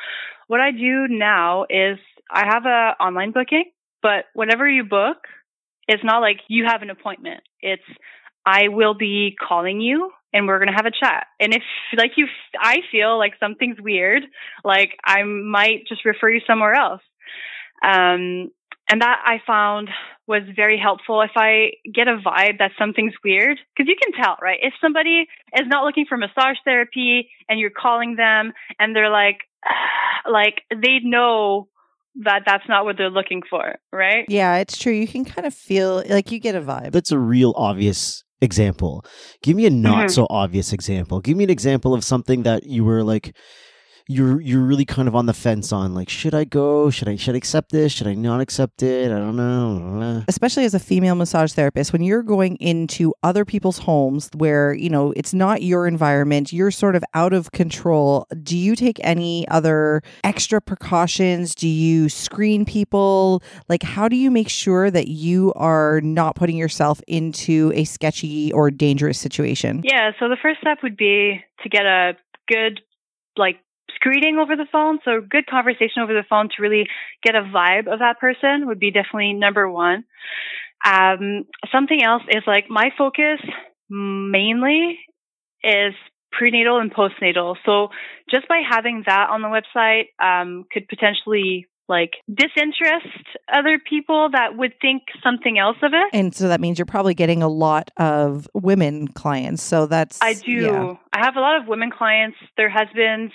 what 0.48 0.60
I 0.60 0.70
do 0.70 1.06
now 1.08 1.64
is 1.68 1.98
I 2.30 2.46
have 2.46 2.64
a 2.64 3.02
online 3.02 3.32
booking, 3.32 3.70
but 4.02 4.24
whenever 4.34 4.68
you 4.68 4.84
book, 4.84 5.18
it's 5.86 6.04
not 6.04 6.20
like 6.20 6.38
you 6.48 6.64
have 6.66 6.82
an 6.82 6.90
appointment. 6.90 7.42
It's 7.60 7.82
I 8.46 8.68
will 8.68 8.94
be 8.94 9.36
calling 9.36 9.80
you 9.80 10.10
and 10.32 10.46
we're 10.46 10.58
going 10.58 10.68
to 10.68 10.74
have 10.74 10.86
a 10.86 10.90
chat. 10.90 11.26
And 11.38 11.52
if 11.52 11.62
like 11.96 12.12
you 12.16 12.26
I 12.58 12.78
feel 12.90 13.18
like 13.18 13.34
something's 13.40 13.80
weird, 13.80 14.22
like 14.64 14.90
I 15.04 15.22
might 15.24 15.86
just 15.88 16.04
refer 16.04 16.30
you 16.30 16.40
somewhere 16.46 16.74
else. 16.74 17.02
Um, 17.82 18.50
and 18.90 19.02
that 19.02 19.22
I 19.24 19.40
found 19.46 19.88
was 20.30 20.42
very 20.54 20.78
helpful. 20.78 21.20
If 21.20 21.32
I 21.36 21.72
get 21.92 22.06
a 22.08 22.16
vibe 22.16 22.58
that 22.60 22.70
something's 22.78 23.14
weird, 23.24 23.58
because 23.76 23.88
you 23.88 23.96
can 24.00 24.12
tell, 24.22 24.36
right? 24.40 24.58
If 24.62 24.72
somebody 24.80 25.26
is 25.60 25.66
not 25.66 25.84
looking 25.84 26.06
for 26.08 26.16
massage 26.16 26.56
therapy 26.64 27.28
and 27.48 27.58
you're 27.60 27.76
calling 27.84 28.14
them 28.16 28.52
and 28.78 28.94
they're 28.94 29.10
like, 29.10 29.40
like 30.30 30.62
they 30.70 31.00
know 31.02 31.68
that 32.24 32.42
that's 32.46 32.68
not 32.68 32.84
what 32.84 32.96
they're 32.96 33.10
looking 33.10 33.42
for, 33.50 33.74
right? 33.92 34.24
Yeah, 34.28 34.56
it's 34.56 34.78
true. 34.78 34.92
You 34.92 35.08
can 35.08 35.24
kind 35.24 35.46
of 35.46 35.54
feel 35.54 36.02
like 36.08 36.30
you 36.32 36.38
get 36.38 36.54
a 36.54 36.60
vibe. 36.60 36.92
That's 36.92 37.12
a 37.12 37.18
real 37.18 37.52
obvious 37.56 38.24
example. 38.40 39.04
Give 39.42 39.56
me 39.56 39.66
a 39.66 39.70
not 39.70 40.06
Mhm. 40.06 40.10
so 40.14 40.26
obvious 40.30 40.72
example. 40.72 41.20
Give 41.20 41.36
me 41.36 41.44
an 41.44 41.50
example 41.50 41.92
of 41.92 42.04
something 42.04 42.42
that 42.44 42.64
you 42.64 42.84
were 42.84 43.02
like 43.02 43.34
you're 44.10 44.40
you're 44.40 44.60
really 44.60 44.84
kind 44.84 45.06
of 45.06 45.14
on 45.14 45.26
the 45.26 45.32
fence 45.32 45.72
on 45.72 45.94
like 45.94 46.08
should 46.08 46.34
I 46.34 46.42
go? 46.42 46.90
Should 46.90 47.08
I 47.08 47.14
should 47.14 47.36
I 47.36 47.38
accept 47.38 47.70
this? 47.70 47.92
Should 47.92 48.08
I 48.08 48.14
not 48.14 48.40
accept 48.40 48.82
it? 48.82 49.12
I 49.12 49.18
don't 49.18 49.36
know. 49.36 49.76
I 49.76 49.78
don't 49.78 50.00
know. 50.00 50.24
Especially 50.26 50.64
as 50.64 50.74
a 50.74 50.80
female 50.80 51.14
massage 51.14 51.52
therapist, 51.52 51.92
when 51.92 52.02
you're 52.02 52.24
going 52.24 52.56
into 52.56 53.14
other 53.22 53.44
people's 53.44 53.78
homes 53.78 54.28
where, 54.34 54.74
you 54.74 54.90
know, 54.90 55.12
it's 55.16 55.32
not 55.32 55.62
your 55.62 55.86
environment, 55.86 56.52
you're 56.52 56.72
sort 56.72 56.96
of 56.96 57.04
out 57.14 57.32
of 57.32 57.52
control. 57.52 58.26
Do 58.42 58.58
you 58.58 58.74
take 58.74 58.98
any 59.04 59.46
other 59.46 60.02
extra 60.24 60.60
precautions? 60.60 61.54
Do 61.54 61.68
you 61.68 62.08
screen 62.08 62.64
people? 62.64 63.44
Like, 63.68 63.84
how 63.84 64.08
do 64.08 64.16
you 64.16 64.30
make 64.32 64.48
sure 64.48 64.90
that 64.90 65.06
you 65.06 65.52
are 65.54 66.00
not 66.00 66.34
putting 66.34 66.56
yourself 66.56 67.00
into 67.06 67.70
a 67.76 67.84
sketchy 67.84 68.52
or 68.52 68.72
dangerous 68.72 69.20
situation? 69.20 69.82
Yeah, 69.84 70.10
so 70.18 70.28
the 70.28 70.36
first 70.42 70.60
step 70.60 70.78
would 70.82 70.96
be 70.96 71.40
to 71.62 71.68
get 71.68 71.86
a 71.86 72.14
good 72.48 72.80
like 73.36 73.60
screening 74.00 74.38
over 74.38 74.56
the 74.56 74.66
phone. 74.70 74.98
So 75.04 75.20
good 75.20 75.46
conversation 75.46 76.02
over 76.02 76.12
the 76.12 76.24
phone 76.28 76.48
to 76.48 76.62
really 76.62 76.86
get 77.22 77.34
a 77.34 77.42
vibe 77.42 77.92
of 77.92 77.98
that 77.98 78.18
person 78.18 78.66
would 78.66 78.80
be 78.80 78.90
definitely 78.90 79.34
number 79.34 79.70
one. 79.70 80.04
Um, 80.84 81.44
something 81.70 82.02
else 82.02 82.22
is 82.28 82.42
like 82.46 82.70
my 82.70 82.90
focus 82.96 83.40
mainly 83.90 84.98
is 85.62 85.92
prenatal 86.32 86.78
and 86.78 86.92
postnatal. 86.92 87.56
So 87.66 87.88
just 88.30 88.48
by 88.48 88.62
having 88.68 89.02
that 89.06 89.28
on 89.30 89.42
the 89.42 89.48
website 89.48 90.06
um, 90.22 90.64
could 90.72 90.88
potentially 90.88 91.66
like 91.90 92.12
disinterest 92.32 93.26
other 93.52 93.78
people 93.78 94.30
that 94.32 94.56
would 94.56 94.72
think 94.80 95.02
something 95.22 95.58
else 95.58 95.76
of 95.82 95.92
it. 95.92 96.16
And 96.16 96.34
so 96.34 96.48
that 96.48 96.60
means 96.60 96.78
you're 96.78 96.86
probably 96.86 97.14
getting 97.14 97.42
a 97.42 97.48
lot 97.48 97.90
of 97.98 98.48
women 98.54 99.08
clients. 99.08 99.62
So 99.62 99.86
that's 99.86 100.22
I 100.22 100.34
do. 100.34 100.52
yeah. 100.52 100.94
I 101.12 101.18
have 101.18 101.36
a 101.36 101.40
lot 101.40 101.60
of 101.60 101.66
women 101.66 101.90
clients, 101.90 102.38
their 102.56 102.70
husbands, 102.70 103.34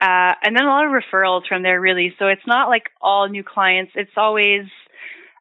uh, 0.00 0.34
and 0.42 0.56
then 0.56 0.64
a 0.64 0.68
lot 0.68 0.84
of 0.84 0.92
referrals 0.92 1.46
from 1.48 1.62
there, 1.62 1.80
really. 1.80 2.14
So 2.18 2.26
it's 2.26 2.46
not 2.46 2.68
like 2.68 2.90
all 3.00 3.28
new 3.28 3.44
clients. 3.44 3.92
It's 3.94 4.10
always 4.16 4.62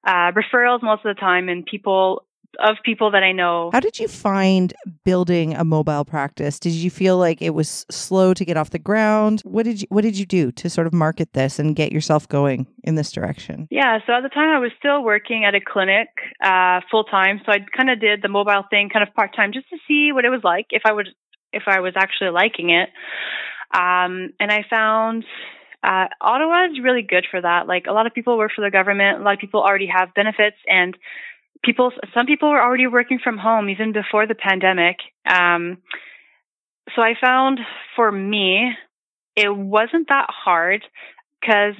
uh, 0.06 0.32
referrals 0.32 0.82
most 0.82 1.04
of 1.04 1.16
the 1.16 1.20
time 1.20 1.50
and 1.50 1.66
people 1.66 2.24
of 2.60 2.78
people 2.84 3.12
that 3.12 3.24
I 3.24 3.32
know. 3.32 3.70
How 3.74 3.80
did 3.80 4.00
you 4.00 4.08
find 4.08 4.74
building 5.04 5.56
a 5.56 5.64
mobile 5.64 6.06
practice? 6.06 6.60
Did 6.60 6.74
you 6.74 6.90
feel 6.90 7.18
like 7.18 7.42
it 7.42 7.52
was 7.52 7.86
slow 7.90 8.34
to 8.34 8.46
get 8.46 8.58
off 8.58 8.72
the 8.72 8.80
ground? 8.80 9.42
What 9.46 9.64
did 9.64 9.82
you 9.82 9.88
what 9.90 10.02
did 10.02 10.18
you 10.18 10.26
do 10.26 10.52
to 10.54 10.70
sort 10.70 10.88
of 10.88 10.94
market 10.94 11.34
this 11.34 11.60
and 11.60 11.76
get 11.76 11.92
yourself 11.92 12.28
going 12.28 12.68
in 12.84 12.96
this 12.96 13.12
direction? 13.12 13.68
Yeah, 13.72 14.00
so 14.06 14.14
at 14.14 14.22
the 14.22 14.30
time 14.30 14.50
I 14.50 14.60
was 14.60 14.72
still 14.78 15.04
working 15.04 15.46
at 15.46 15.56
a 15.56 15.62
clinic 15.62 16.10
uh, 16.44 16.82
full 16.90 17.04
time, 17.04 17.42
so 17.46 17.52
I 17.52 17.60
kind 17.76 17.90
of 17.90 18.00
did 18.00 18.22
the 18.22 18.30
mobile 18.30 18.64
thing 18.70 18.90
kind 18.90 19.08
of 19.08 19.14
part 19.14 19.36
time 19.36 19.52
just 19.54 19.70
to 19.70 19.78
see 19.88 20.12
what 20.12 20.26
it 20.26 20.30
was 20.30 20.42
like 20.44 20.68
if 20.72 20.84
I 20.86 20.94
would 20.94 21.10
if 21.54 21.64
I 21.68 21.80
was 21.80 21.94
actually 21.96 22.32
liking 22.32 22.70
it. 22.70 22.90
Um, 23.74 24.34
and 24.40 24.52
I 24.52 24.66
found 24.70 25.24
uh, 25.84 26.08
Ottawa 26.20 26.66
is 26.66 26.80
really 26.82 27.02
good 27.02 27.26
for 27.30 27.42
that. 27.42 27.68
Like 27.68 27.86
a 27.88 27.94
lot 27.94 28.06
of 28.06 28.14
people 28.14 28.38
work 28.38 28.52
for 28.56 28.64
the 28.64 28.72
government, 28.72 29.20
a 29.20 29.24
lot 29.24 29.34
of 29.34 29.40
people 29.40 29.62
already 29.62 29.88
have 29.88 30.14
benefits, 30.14 30.58
and 30.68 30.96
people. 31.64 31.92
Some 32.14 32.26
people 32.26 32.50
were 32.50 32.62
already 32.62 32.88
working 32.88 33.20
from 33.24 33.38
home 33.38 33.70
even 33.70 33.92
before 33.94 34.28
the 34.28 34.36
pandemic. 34.36 34.98
Um, 35.26 35.78
so 36.96 37.02
I 37.02 37.14
found 37.20 37.60
for 37.96 38.12
me, 38.12 38.72
it 39.36 39.56
wasn't 39.56 40.10
that 40.10 40.28
hard 40.30 40.84
because 41.40 41.76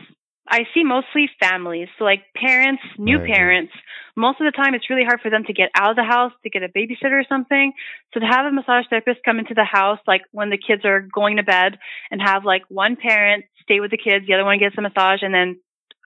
I 0.48 0.66
see 0.74 0.84
mostly 0.84 1.30
families, 1.40 1.88
so 1.98 2.04
like 2.04 2.24
parents, 2.36 2.82
new 2.98 3.20
right. 3.20 3.34
parents. 3.34 3.74
Most 4.18 4.42
of 4.42 4.46
the 4.46 4.52
time, 4.52 4.74
it's 4.74 4.90
really 4.90 5.06
hard 5.06 5.22
for 5.22 5.30
them 5.30 5.46
to 5.46 5.54
get 5.54 5.70
out 5.76 5.92
of 5.92 5.96
the 5.96 6.04
house 6.04 6.34
to 6.44 6.50
get 6.50 6.64
a 6.64 6.68
babysitter 6.68 7.22
or 7.22 7.24
something. 7.30 7.72
So 8.14 8.20
to 8.20 8.26
have 8.26 8.46
a 8.46 8.52
massage 8.52 8.86
therapist 8.90 9.20
come 9.24 9.40
into 9.40 9.54
the 9.54 9.64
house, 9.64 10.00
like 10.08 10.22
when 10.32 10.50
the 10.50 10.58
kids 10.58 10.84
are 10.84 11.02
going 11.02 11.38
to 11.38 11.44
bed, 11.44 11.78
and 12.10 12.22
have 12.22 12.44
like 12.44 12.64
one 12.68 12.98
parent 12.98 13.46
stay 13.64 13.80
with 13.80 13.92
the 13.92 13.98
kids, 13.98 14.26
the 14.28 14.34
other 14.34 14.44
one 14.44 14.60
gets 14.60 14.76
a 14.78 14.82
massage, 14.82 15.20
and 15.22 15.34
then 15.34 15.58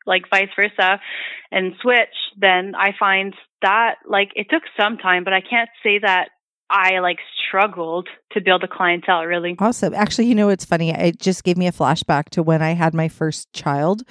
like 0.06 0.30
vice 0.30 0.50
versa, 0.56 1.00
and 1.52 1.74
switch, 1.82 2.16
then 2.38 2.74
I 2.76 2.92
find 2.98 3.34
that 3.62 3.96
like 4.08 4.32
it 4.36 4.48
took 4.50 4.64
some 4.80 4.98
time, 4.98 5.24
but 5.24 5.34
I 5.34 5.42
can't 5.42 5.70
say 5.84 6.00
that 6.00 6.30
I 6.70 7.00
like 7.00 7.20
struggled 7.48 8.08
to 8.32 8.42
build 8.42 8.64
a 8.64 8.68
clientele 8.68 9.26
really. 9.26 9.56
Awesome. 9.60 9.94
Actually, 9.94 10.28
you 10.28 10.36
know, 10.36 10.50
it's 10.50 10.66
funny. 10.66 10.92
It 10.92 11.20
just 11.20 11.44
gave 11.44 11.58
me 11.58 11.68
a 11.68 11.72
flashback 11.72 12.30
to 12.32 12.44
when 12.44 12.62
I 12.62 12.72
had 12.72 12.94
my 12.94 13.08
first 13.08 13.52
child. 13.54 14.04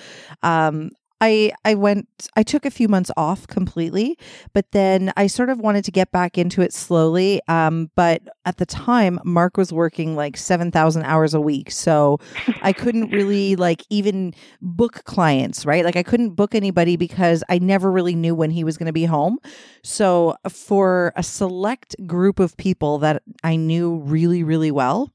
Um, 0.43 0.91
I 1.21 1.53
I 1.65 1.75
went 1.75 2.09
I 2.37 2.43
took 2.43 2.67
a 2.67 2.71
few 2.71 2.89
months 2.89 3.11
off 3.17 3.47
completely, 3.47 4.19
but 4.53 4.71
then 4.73 5.13
I 5.17 5.27
sort 5.27 5.49
of 5.49 5.59
wanted 5.59 5.85
to 5.85 5.91
get 5.91 6.11
back 6.11 6.37
into 6.37 6.61
it 6.61 6.73
slowly. 6.73 7.41
Um, 7.49 7.91
but 7.95 8.23
at 8.45 8.59
the 8.59 8.67
time, 8.67 9.21
Mark 9.25 9.57
was 9.57 9.73
working 9.73 10.17
like 10.17 10.37
seven 10.37 10.71
thousand 10.71 11.05
hours 11.05 11.33
a 11.33 11.41
week, 11.41 11.71
so 11.71 12.19
I 12.63 12.73
couldn't 12.73 13.11
really 13.11 13.57
like 13.57 13.85
even 13.91 14.35
book 14.61 15.05
clients, 15.05 15.65
right? 15.65 15.85
Like 15.85 15.97
I 15.97 16.03
couldn't 16.03 16.31
book 16.31 16.55
anybody 16.55 16.97
because 16.97 17.45
I 17.49 17.59
never 17.59 17.91
really 17.91 18.15
knew 18.15 18.35
when 18.35 18.51
he 18.51 18.65
was 18.65 18.77
going 18.77 18.87
to 18.87 18.93
be 18.93 19.05
home. 19.05 19.39
So 19.83 20.35
for 20.49 21.13
a 21.17 21.23
select 21.23 21.95
group 22.07 22.41
of 22.41 22.57
people 22.57 22.99
that 22.99 23.23
I 23.43 23.57
knew 23.57 23.97
really 24.01 24.43
really 24.43 24.71
well, 24.73 25.14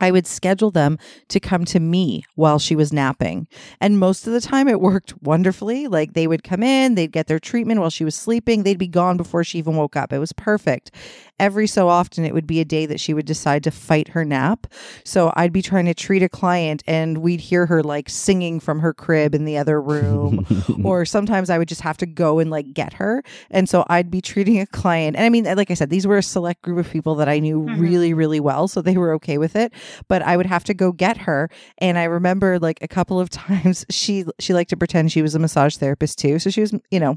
I 0.00 0.10
would 0.10 0.26
schedule 0.26 0.70
them 0.70 0.98
to 1.28 1.40
come 1.40 1.64
to 1.66 1.80
me 1.80 2.24
while 2.34 2.58
she 2.58 2.74
was 2.74 2.92
napping. 2.92 3.46
And 3.80 3.98
most 3.98 4.26
of 4.26 4.32
the 4.32 4.40
time 4.40 4.68
it 4.68 4.80
worked 4.80 5.20
wonderfully. 5.22 5.88
Like 5.88 6.14
they 6.14 6.26
would 6.26 6.42
come 6.42 6.62
in, 6.62 6.94
they'd 6.94 7.12
get 7.12 7.26
their 7.26 7.38
treatment 7.38 7.80
while 7.80 7.90
she 7.90 8.04
was 8.04 8.14
sleeping, 8.14 8.62
they'd 8.62 8.78
be 8.78 8.88
gone 8.88 9.16
before 9.16 9.44
she 9.44 9.58
even 9.58 9.76
woke 9.76 9.96
up. 9.96 10.12
It 10.12 10.18
was 10.18 10.32
perfect. 10.32 10.90
Every 11.40 11.66
so 11.66 11.88
often 11.88 12.24
it 12.24 12.34
would 12.34 12.46
be 12.46 12.60
a 12.60 12.64
day 12.64 12.86
that 12.86 13.00
she 13.00 13.14
would 13.14 13.26
decide 13.26 13.64
to 13.64 13.70
fight 13.70 14.08
her 14.08 14.24
nap. 14.24 14.66
So 15.04 15.32
I'd 15.36 15.52
be 15.52 15.62
trying 15.62 15.86
to 15.86 15.94
treat 15.94 16.22
a 16.22 16.28
client 16.28 16.82
and 16.86 17.18
we'd 17.18 17.40
hear 17.40 17.66
her 17.66 17.82
like 17.82 18.08
singing 18.08 18.60
from 18.60 18.78
her 18.78 18.94
crib 18.94 19.34
in 19.34 19.44
the 19.44 19.58
other 19.58 19.80
room. 19.80 20.46
or 20.84 21.04
sometimes 21.04 21.50
I 21.50 21.58
would 21.58 21.68
just 21.68 21.80
have 21.80 21.96
to 21.98 22.06
go 22.06 22.38
and 22.38 22.50
like 22.50 22.72
get 22.72 22.92
her. 22.94 23.24
And 23.50 23.68
so 23.68 23.84
I'd 23.88 24.10
be 24.10 24.20
treating 24.20 24.60
a 24.60 24.66
client. 24.66 25.16
And 25.16 25.24
I 25.24 25.28
mean, 25.30 25.44
like 25.44 25.70
I 25.70 25.74
said, 25.74 25.90
these 25.90 26.06
were 26.06 26.18
a 26.18 26.22
select 26.22 26.62
group 26.62 26.78
of 26.78 26.90
people 26.92 27.16
that 27.16 27.28
I 27.28 27.40
knew 27.40 27.62
mm-hmm. 27.62 27.80
really, 27.80 28.14
really 28.14 28.40
well. 28.40 28.68
So 28.68 28.80
they 28.82 28.96
were 28.96 29.12
okay 29.14 29.38
with 29.38 29.56
it 29.56 29.72
but 30.08 30.22
I 30.22 30.36
would 30.36 30.46
have 30.46 30.64
to 30.64 30.74
go 30.74 30.92
get 30.92 31.16
her. 31.18 31.48
And 31.78 31.98
I 31.98 32.04
remember 32.04 32.58
like 32.58 32.78
a 32.82 32.88
couple 32.88 33.20
of 33.20 33.30
times 33.30 33.86
she 33.90 34.24
she 34.38 34.54
liked 34.54 34.70
to 34.70 34.76
pretend 34.76 35.12
she 35.12 35.22
was 35.22 35.34
a 35.34 35.38
massage 35.38 35.76
therapist 35.76 36.18
too. 36.18 36.38
So 36.38 36.50
she 36.50 36.60
was, 36.60 36.74
you 36.90 37.00
know, 37.00 37.16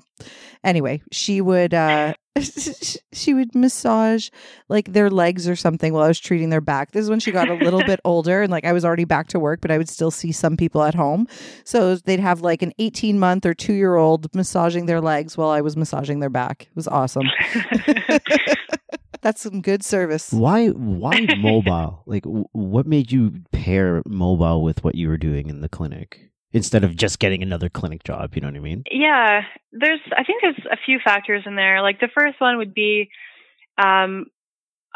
anyway, 0.64 1.02
she 1.12 1.42
would 1.42 1.74
uh 1.74 2.14
she 3.14 3.34
would 3.34 3.54
massage 3.54 4.30
like 4.68 4.92
their 4.92 5.10
legs 5.10 5.48
or 5.48 5.56
something 5.56 5.94
while 5.94 6.04
I 6.04 6.08
was 6.08 6.20
treating 6.20 6.50
their 6.50 6.62
back. 6.62 6.92
This 6.92 7.04
is 7.04 7.10
when 7.10 7.20
she 7.20 7.32
got 7.32 7.50
a 7.50 7.54
little 7.54 7.84
bit 7.84 8.00
older 8.06 8.42
and 8.42 8.52
like 8.52 8.66
I 8.66 8.74
was 8.74 8.84
already 8.84 9.06
back 9.06 9.28
to 9.30 9.40
work, 9.40 9.62
but 9.62 9.72
I 9.72 9.78
would 9.78 9.90
still 9.90 10.12
see 10.12 10.32
some 10.32 10.58
people 10.58 10.84
at 10.84 10.96
home. 10.96 11.28
So 11.64 11.96
they'd 11.96 12.20
have 12.20 12.42
like 12.42 12.62
an 12.62 12.74
18 12.80 13.20
month 13.20 13.46
or 13.46 13.54
two 13.54 13.74
year 13.74 13.96
old 13.96 14.34
massaging 14.34 14.88
their 14.88 15.02
legs 15.02 15.38
while 15.38 15.50
I 15.50 15.62
was 15.62 15.78
massaging 15.78 16.20
their 16.20 16.30
back. 16.30 16.64
It 16.64 16.76
was 16.76 16.88
awesome. 16.88 17.28
That's 19.22 19.42
some 19.42 19.62
good 19.62 19.86
service. 19.86 20.34
Why 20.34 20.68
why 20.70 21.26
mobile? 21.38 22.04
like 22.06 22.24
w- 22.24 22.46
what 22.52 22.86
made 22.86 23.12
you 23.12 23.42
pair 23.52 24.02
mobile 24.06 24.64
with 24.64 24.84
what 24.84 24.96
you 24.96 25.08
were 25.08 25.18
doing 25.18 25.50
in 25.50 25.62
the 25.62 25.70
clinic? 25.70 26.30
Instead 26.54 26.84
of 26.84 26.96
just 26.96 27.18
getting 27.18 27.42
another 27.42 27.68
clinic 27.68 28.04
job, 28.04 28.36
you 28.36 28.42
know 28.42 28.48
what 28.48 28.56
I 28.56 28.60
mean? 28.60 28.84
Yeah, 28.92 29.42
there's. 29.72 30.00
I 30.16 30.24
think 30.24 30.42
there's 30.42 30.66
a 30.72 30.78
few 30.86 31.00
factors 31.04 31.44
in 31.46 31.56
there. 31.56 31.82
Like 31.82 32.00
the 32.00 32.10
first 32.16 32.40
one 32.40 32.58
would 32.58 32.76
be, 32.76 33.10
um, 33.78 34.28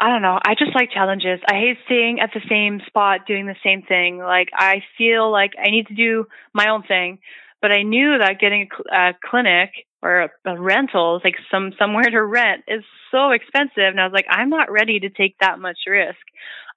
I 0.00 0.08
don't 0.08 0.22
know. 0.22 0.38
I 0.40 0.54
just 0.54 0.74
like 0.74 0.92
challenges. 0.92 1.40
I 1.48 1.54
hate 1.54 1.78
staying 1.86 2.20
at 2.20 2.30
the 2.32 2.40
same 2.48 2.80
spot 2.86 3.26
doing 3.26 3.46
the 3.46 3.56
same 3.64 3.82
thing. 3.82 4.18
Like 4.18 4.50
I 4.54 4.82
feel 4.96 5.32
like 5.32 5.52
I 5.58 5.70
need 5.70 5.88
to 5.88 5.94
do 5.94 6.26
my 6.54 6.70
own 6.70 6.84
thing. 6.84 7.18
But 7.60 7.72
I 7.72 7.82
knew 7.82 8.18
that 8.18 8.38
getting 8.40 8.68
a, 8.92 8.94
a 8.94 9.12
clinic 9.28 9.70
or 10.00 10.30
a, 10.44 10.60
rental, 10.60 11.20
like 11.24 11.34
some 11.50 11.72
somewhere 11.76 12.04
to 12.04 12.24
rent, 12.24 12.62
is 12.68 12.84
so 13.10 13.30
expensive. 13.32 13.90
And 13.90 14.00
I 14.00 14.04
was 14.04 14.12
like, 14.14 14.26
I'm 14.30 14.50
not 14.50 14.70
ready 14.70 15.00
to 15.00 15.10
take 15.10 15.36
that 15.40 15.58
much 15.58 15.78
risk. 15.88 16.18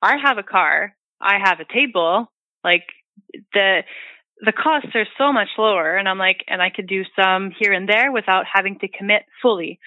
I 0.02 0.18
have 0.18 0.40
a 0.40 0.44
car. 0.44 0.96
I 1.20 1.38
have 1.44 1.60
a 1.60 1.72
table. 1.72 2.32
Like 2.64 2.86
the 3.54 3.82
the 4.44 4.52
costs 4.52 4.90
are 4.96 5.06
so 5.18 5.32
much 5.32 5.50
lower 5.58 5.96
and 5.96 6.10
I'm 6.10 6.18
like 6.18 6.44
and 6.48 6.62
I 6.62 6.70
could 6.70 6.88
do 6.88 7.04
some 7.16 7.52
here 7.58 7.74
and 7.74 7.88
there 7.88 8.12
without 8.12 8.46
having 8.52 8.80
to 8.80 8.88
commit 8.88 9.24
fully. 9.42 9.80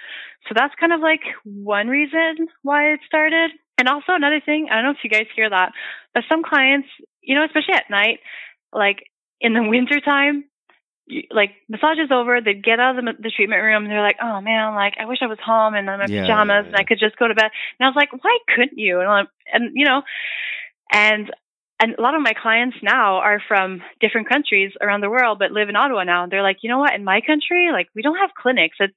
So 0.49 0.55
that's 0.57 0.75
kind 0.79 0.93
of 0.93 1.01
like 1.01 1.23
one 1.45 1.89
reason 1.89 2.49
why 2.63 2.93
it 2.93 3.01
started. 3.07 3.51
And 3.79 3.89
also 3.89 4.13
another 4.13 4.41
thing, 4.45 4.69
I 4.71 4.77
don't 4.77 4.85
know 4.85 4.91
if 4.91 5.03
you 5.03 5.11
guys 5.11 5.27
hear 5.35 5.51
that, 5.51 5.73
but 6.15 6.23
some 6.29 6.45
clients, 6.45 6.89
you 7.21 7.35
know, 7.35 7.45
especially 7.45 7.75
at 7.75 7.91
night, 7.91 8.21
like 8.73 9.03
in 9.41 9.55
the 9.55 9.63
winter 9.69 10.01
time, 10.01 10.45
like 11.31 11.51
massage 11.69 11.99
is 11.99 12.11
over, 12.11 12.41
they 12.41 12.55
get 12.55 12.81
out 12.81 12.97
of 12.97 13.05
the, 13.05 13.13
the 13.21 13.31
treatment 13.35 13.63
room 13.63 13.83
and 13.85 13.93
they're 13.93 14.01
like, 14.01 14.17
"Oh 14.23 14.41
man, 14.41 14.75
like 14.75 14.95
I 14.99 15.05
wish 15.05 15.19
I 15.21 15.27
was 15.27 15.39
home 15.45 15.75
and 15.75 15.87
in 15.89 15.99
my 15.99 16.07
yeah, 16.09 16.23
pajamas 16.23 16.49
yeah, 16.49 16.61
yeah. 16.63 16.67
and 16.69 16.77
I 16.77 16.85
could 16.85 16.99
just 16.99 17.19
go 17.19 17.29
to 17.29 17.35
bed." 17.35 17.51
And 17.79 17.85
I 17.85 17.89
was 17.91 17.97
like, 17.97 18.09
"Why 18.25 18.39
couldn't 18.55 18.79
you?" 18.79 19.01
And 19.01 19.09
I'm, 19.09 19.27
and 19.53 19.73
you 19.75 19.85
know, 19.85 20.01
and 20.91 21.31
and 21.81 21.95
a 21.99 22.03
lot 22.03 22.15
of 22.15 22.23
my 22.23 22.33
clients 22.41 22.77
now 22.83 23.17
are 23.17 23.43
from 23.47 23.83
different 24.01 24.29
countries 24.29 24.73
around 24.81 25.01
the 25.01 25.11
world, 25.11 25.39
but 25.39 25.51
live 25.51 25.69
in 25.69 25.77
Ottawa 25.77 26.05
now. 26.05 26.23
And 26.23 26.33
they're 26.33 26.43
like, 26.43 26.59
you 26.63 26.71
know 26.71 26.79
what? 26.79 26.95
In 26.95 27.05
my 27.05 27.21
country, 27.21 27.71
like 27.73 27.89
we 27.95 28.03
don't 28.03 28.19
have 28.19 28.31
clinics. 28.41 28.77
It, 28.79 28.95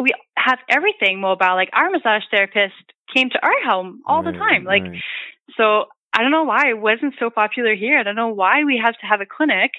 we 0.00 0.10
have 0.36 0.58
everything 0.70 1.20
mobile. 1.20 1.54
Like 1.54 1.70
our 1.72 1.90
massage 1.90 2.22
therapist 2.30 2.74
came 3.14 3.28
to 3.30 3.42
our 3.42 3.62
home 3.64 4.02
all 4.06 4.22
right, 4.22 4.32
the 4.32 4.38
time. 4.38 4.64
Like, 4.64 4.82
right. 4.82 5.02
so 5.56 5.84
I 6.12 6.22
don't 6.22 6.30
know 6.30 6.44
why 6.44 6.70
it 6.70 6.78
wasn't 6.78 7.14
so 7.18 7.30
popular 7.30 7.74
here. 7.74 7.98
I 7.98 8.02
don't 8.02 8.16
know 8.16 8.28
why 8.28 8.64
we 8.64 8.80
have 8.82 8.94
to 8.94 9.06
have 9.06 9.20
a 9.20 9.26
clinic. 9.26 9.72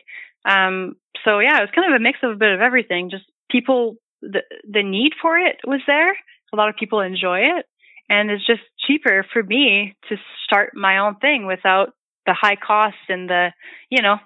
Um, 0.45 0.95
so 1.25 1.39
yeah, 1.39 1.57
it 1.57 1.61
was 1.61 1.71
kind 1.73 1.91
of 1.91 1.99
a 1.99 2.03
mix 2.03 2.19
of 2.23 2.31
a 2.31 2.35
bit 2.35 2.53
of 2.53 2.61
everything. 2.61 3.09
Just 3.09 3.25
people, 3.49 3.95
the 4.21 4.41
the 4.69 4.83
need 4.83 5.13
for 5.21 5.37
it 5.37 5.57
was 5.65 5.81
there. 5.87 6.11
A 6.53 6.55
lot 6.55 6.69
of 6.69 6.75
people 6.75 7.01
enjoy 7.01 7.39
it, 7.39 7.65
and 8.09 8.29
it's 8.29 8.45
just 8.45 8.61
cheaper 8.87 9.25
for 9.33 9.43
me 9.43 9.95
to 10.09 10.15
start 10.45 10.71
my 10.75 10.99
own 10.99 11.15
thing 11.15 11.45
without 11.45 11.93
the 12.29 12.35
high 12.39 12.55
costs 12.55 12.99
and 13.09 13.29
the 13.29 13.49
you 13.89 14.01
know 14.01 14.17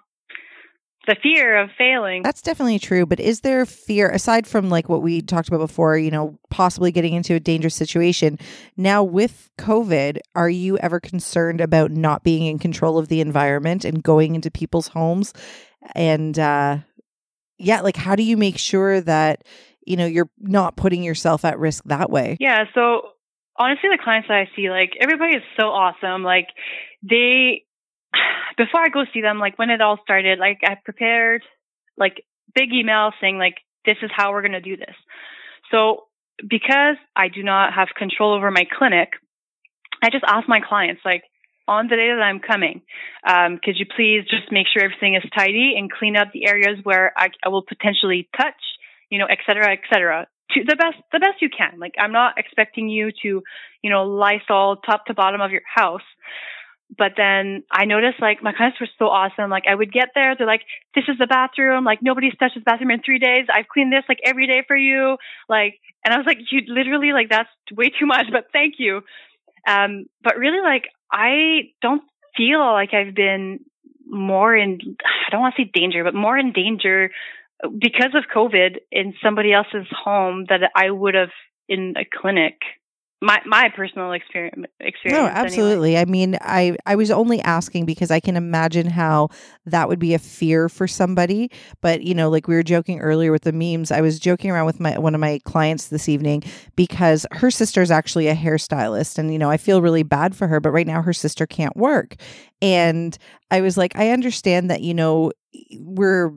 the 1.06 1.16
fear 1.22 1.58
of 1.58 1.70
failing. 1.78 2.22
That's 2.22 2.42
definitely 2.42 2.80
true. 2.80 3.06
But 3.06 3.20
is 3.20 3.42
there 3.42 3.66
fear 3.66 4.10
aside 4.10 4.48
from 4.48 4.70
like 4.70 4.88
what 4.88 5.02
we 5.02 5.22
talked 5.22 5.50
about 5.50 5.58
before, 5.58 5.98
you 5.98 6.12
know, 6.12 6.39
possibly 6.50 6.92
getting 6.92 7.13
into 7.13 7.34
a 7.34 7.39
dangerous 7.39 7.76
situation? 7.76 8.39
Now 8.78 9.04
with 9.04 9.50
COVID, 9.58 10.20
are 10.36 10.50
you 10.50 10.78
ever 10.78 11.02
concerned 11.02 11.60
about 11.60 11.92
not 11.92 12.24
being 12.24 12.46
in 12.46 12.58
control 12.58 12.98
of 12.98 13.10
the 13.10 13.20
environment 13.20 13.84
and 13.84 14.02
going 14.02 14.36
into 14.36 14.50
people's 14.50 14.88
homes 14.88 15.34
and 15.96 16.39
uh 16.39 16.78
yeah 17.58 17.82
like 17.82 17.98
how 17.98 18.16
do 18.16 18.24
you 18.24 18.38
make 18.38 18.58
sure 18.58 19.02
that 19.02 19.44
you 19.86 19.98
know 19.98 20.06
you're 20.06 20.30
not 20.39 20.78
putting 20.78 21.04
yourself 21.04 21.44
at 21.44 21.60
risk 21.60 21.84
that 21.86 22.10
way 22.10 22.38
yeah 22.39 22.63
so 22.74 23.02
honestly 23.58 23.89
the 23.92 24.00
clients 24.02 24.30
that 24.30 24.38
i 24.38 24.50
see 24.56 24.70
like 24.70 24.92
everybody 25.02 25.36
is 25.36 25.44
so 25.60 25.68
awesome 25.68 26.24
like 26.24 26.48
they 27.02 27.66
before 28.58 28.82
i 28.82 28.89
go 28.89 29.04
see 29.13 29.22
them 29.22 29.39
like 29.39 29.58
when 29.58 29.70
it 29.70 29.82
all 29.82 29.98
started 30.04 30.39
like 30.39 30.60
i 30.63 30.76
prepared 30.84 31.42
like 31.98 32.24
big 32.56 32.72
email 32.74 33.12
saying 33.22 33.38
like 33.38 33.56
this 33.86 33.98
is 34.02 34.12
how 34.16 34.32
we're 34.32 34.42
going 34.42 34.52
to 34.54 34.62
do 34.62 34.78
this 34.78 34.96
so 35.72 36.04
because 36.50 36.98
i 37.16 37.28
do 37.28 37.44
not 37.44 37.74
have 37.74 37.89
control 37.98 38.34
over 38.34 38.52
my 38.52 38.66
clinic 38.78 39.10
i 40.04 40.10
just 40.10 40.24
ask 40.28 40.48
my 40.48 40.60
clients 40.60 41.02
like 41.06 41.24
on 41.68 41.88
the 41.88 41.96
day 41.96 42.10
that 42.10 42.22
I'm 42.22 42.39
coming. 42.39 42.82
Um, 43.28 43.60
could 43.63 43.78
you 43.78 43.86
please 43.86 44.24
just 44.30 44.52
make 44.52 44.68
sure 44.68 44.84
everything 44.84 45.16
is 45.16 45.24
tidy 45.36 45.76
and 45.78 45.92
clean 45.92 46.18
up 46.18 46.30
the 46.34 46.48
areas 46.48 46.80
where 46.84 47.13
I, 47.16 47.30
I 47.44 47.50
will 47.50 47.63
potentially 47.63 48.28
touch, 48.36 48.60
you 49.10 49.20
know, 49.20 49.26
et 49.26 49.39
cetera, 49.46 49.72
et 49.72 49.80
cetera. 49.92 50.28
To 50.52 50.63
the 50.68 50.76
best, 50.76 50.98
the 51.12 51.20
best 51.20 51.42
you 51.42 51.50
can. 51.50 51.80
Like, 51.80 51.94
I'm 51.98 52.12
not 52.12 52.38
expecting 52.38 52.89
you 52.89 53.12
to, 53.24 53.42
you 53.82 53.89
know, 53.89 54.04
Lysol 54.04 54.78
top 54.78 55.06
to 55.06 55.13
bottom 55.13 55.42
of 55.42 55.52
your 55.52 55.62
house. 55.74 56.02
But 56.96 57.14
then 57.18 57.64
I 57.72 57.86
noticed 57.86 58.20
like 58.20 58.44
my 58.44 58.54
clients 58.54 58.80
were 58.80 58.90
so 59.00 59.06
awesome. 59.06 59.50
Like 59.50 59.64
I 59.70 59.76
would 59.76 59.92
get 59.92 60.10
there, 60.16 60.36
they're 60.36 60.48
like, 60.48 60.64
"This 60.96 61.06
is 61.08 61.18
the 61.18 61.28
bathroom. 61.28 61.86
Like 61.86 62.00
nobody's 62.02 62.36
touched 62.38 62.56
this 62.56 62.64
bathroom 62.64 62.92
in 62.92 63.02
three 63.02 63.20
days. 63.20 63.48
I've 63.54 63.68
cleaned 63.68 63.92
this 63.92 64.04
like 64.08 64.20
every 64.26 64.48
day 64.48 64.64
for 64.68 64.76
you." 64.76 65.18
Like, 65.50 65.80
and 66.04 66.14
I 66.14 66.18
was 66.18 66.26
like, 66.26 66.40
"You 66.52 66.62
literally 66.68 67.14
like 67.14 67.30
that's 67.30 67.50
way 67.72 67.90
too 67.90 68.06
much, 68.06 68.28
but 68.32 68.46
thank 68.52 68.76
you." 68.78 69.02
Um, 69.68 70.06
but 70.24 70.38
really, 70.38 70.62
like 70.62 70.86
I 71.12 71.72
don't 71.82 72.04
feel 72.36 72.60
like 72.60 72.94
I've 72.94 73.16
been 73.16 73.60
more 74.06 74.56
in. 74.56 74.80
I 75.06 75.32
don't 75.32 75.42
want 75.42 75.56
to 75.56 75.64
say 75.64 75.72
danger, 75.74 76.04
but 76.04 76.14
more 76.14 76.38
in 76.38 76.52
danger 76.52 77.12
because 77.72 78.14
of 78.14 78.24
COVID 78.34 78.78
in 78.92 79.14
somebody 79.24 79.54
else's 79.54 79.88
home 79.92 80.46
that 80.50 80.72
I 80.76 80.92
would 80.92 81.16
have 81.16 81.30
in 81.70 81.94
a 81.98 82.04
clinic. 82.06 82.60
My 83.24 83.40
my 83.46 83.70
personal 83.74 84.12
experience. 84.12 84.66
experience 84.82 85.18
No, 85.18 85.28
anyway. 85.28 85.40
absolutely. 85.46 85.98
I 85.98 86.04
mean, 86.04 86.38
I 86.42 86.76
I 86.86 86.96
was 86.96 87.10
only 87.10 87.40
asking 87.40 87.86
because 87.86 88.12
I 88.12 88.20
can 88.20 88.36
imagine 88.36 88.86
how 88.86 89.30
that 89.66 89.88
would 89.88 89.98
be 89.98 90.14
a 90.14 90.20
fear 90.20 90.68
for 90.68 90.90
somebody. 90.90 91.50
But 91.80 92.04
you 92.04 92.14
know, 92.14 92.30
like 92.30 92.50
we 92.50 92.56
were 92.56 92.64
joking 92.64 93.00
earlier 93.00 93.32
with 93.32 93.44
the 93.44 93.54
memes, 93.54 93.92
I 93.92 94.02
was 94.02 94.20
joking 94.20 94.52
around 94.52 94.66
with 94.66 94.82
my 94.82 95.00
one 95.00 95.16
of 95.16 95.22
my 95.22 95.40
clients 95.46 95.88
this 95.88 96.10
evening 96.10 96.44
because 96.76 97.26
her 97.32 97.50
sister 97.50 97.82
is 97.82 97.92
actually 97.92 98.28
a 98.28 98.36
hairstylist, 98.36 99.18
and 99.18 99.32
you 99.32 99.40
know, 99.40 99.50
I 99.50 99.56
feel 99.56 99.82
really 99.82 100.04
bad 100.04 100.36
for 100.36 100.48
her. 100.48 100.60
But 100.60 100.72
right 100.72 100.88
now, 100.88 101.02
her 101.02 101.14
sister 101.14 101.48
can't 101.48 101.78
work, 101.78 102.18
and 102.62 103.18
I 103.50 103.62
was 103.62 103.78
like, 103.78 103.96
I 103.96 104.10
understand 104.10 104.70
that 104.70 104.82
you 104.82 104.94
know 104.94 105.32
we're 105.80 106.34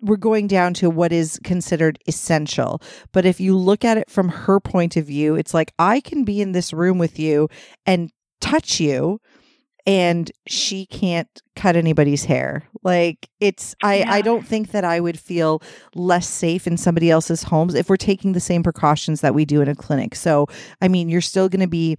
we're 0.00 0.16
going 0.16 0.46
down 0.46 0.74
to 0.74 0.90
what 0.90 1.12
is 1.12 1.38
considered 1.44 1.98
essential. 2.06 2.80
But 3.12 3.24
if 3.26 3.40
you 3.40 3.56
look 3.56 3.84
at 3.84 3.98
it 3.98 4.10
from 4.10 4.28
her 4.28 4.60
point 4.60 4.96
of 4.96 5.06
view, 5.06 5.34
it's 5.34 5.54
like 5.54 5.72
I 5.78 6.00
can 6.00 6.24
be 6.24 6.40
in 6.40 6.52
this 6.52 6.72
room 6.72 6.98
with 6.98 7.18
you 7.18 7.48
and 7.86 8.10
touch 8.40 8.80
you 8.80 9.20
and 9.86 10.30
she 10.46 10.86
can't 10.86 11.28
cut 11.56 11.76
anybody's 11.76 12.24
hair. 12.24 12.68
Like 12.82 13.28
it's 13.40 13.74
I 13.82 14.02
I 14.02 14.22
don't 14.22 14.46
think 14.46 14.72
that 14.72 14.84
I 14.84 15.00
would 15.00 15.18
feel 15.18 15.62
less 15.94 16.28
safe 16.28 16.66
in 16.66 16.76
somebody 16.76 17.10
else's 17.10 17.42
homes 17.42 17.74
if 17.74 17.88
we're 17.88 17.96
taking 17.96 18.32
the 18.32 18.40
same 18.40 18.62
precautions 18.62 19.20
that 19.20 19.34
we 19.34 19.44
do 19.44 19.60
in 19.60 19.68
a 19.68 19.74
clinic. 19.74 20.14
So, 20.14 20.46
I 20.80 20.88
mean, 20.88 21.08
you're 21.08 21.20
still 21.20 21.48
going 21.48 21.60
to 21.60 21.68
be 21.68 21.96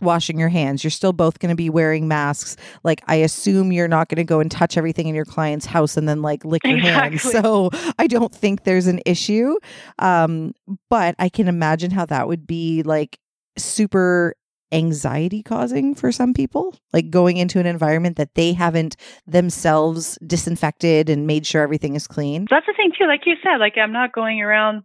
washing 0.00 0.38
your 0.38 0.48
hands. 0.48 0.82
You're 0.82 0.90
still 0.90 1.12
both 1.12 1.38
going 1.38 1.50
to 1.50 1.56
be 1.56 1.70
wearing 1.70 2.08
masks. 2.08 2.56
Like 2.84 3.02
I 3.06 3.16
assume 3.16 3.72
you're 3.72 3.88
not 3.88 4.08
going 4.08 4.16
to 4.16 4.24
go 4.24 4.40
and 4.40 4.50
touch 4.50 4.76
everything 4.76 5.06
in 5.08 5.14
your 5.14 5.24
client's 5.24 5.66
house 5.66 5.96
and 5.96 6.08
then 6.08 6.22
like 6.22 6.44
lick 6.44 6.64
your 6.64 6.78
hands. 6.78 7.22
So 7.22 7.70
I 7.98 8.06
don't 8.06 8.34
think 8.34 8.64
there's 8.64 8.86
an 8.86 9.00
issue. 9.06 9.56
Um, 9.98 10.54
but 10.90 11.14
I 11.18 11.28
can 11.28 11.48
imagine 11.48 11.90
how 11.90 12.06
that 12.06 12.28
would 12.28 12.46
be 12.46 12.82
like 12.82 13.18
super 13.56 14.34
anxiety 14.72 15.42
causing 15.42 15.94
for 15.94 16.10
some 16.10 16.32
people 16.32 16.74
like 16.94 17.10
going 17.10 17.36
into 17.36 17.60
an 17.60 17.66
environment 17.66 18.16
that 18.16 18.34
they 18.34 18.54
haven't 18.54 18.96
themselves 19.26 20.18
disinfected 20.26 21.10
and 21.10 21.26
made 21.26 21.46
sure 21.46 21.60
everything 21.62 21.94
is 21.94 22.06
clean 22.06 22.46
That's 22.50 22.64
the 22.66 22.72
thing 22.74 22.90
too. 22.98 23.06
Like 23.06 23.26
you 23.26 23.34
said, 23.42 23.58
like 23.58 23.76
I'm 23.76 23.92
not 23.92 24.12
going 24.12 24.40
around 24.40 24.84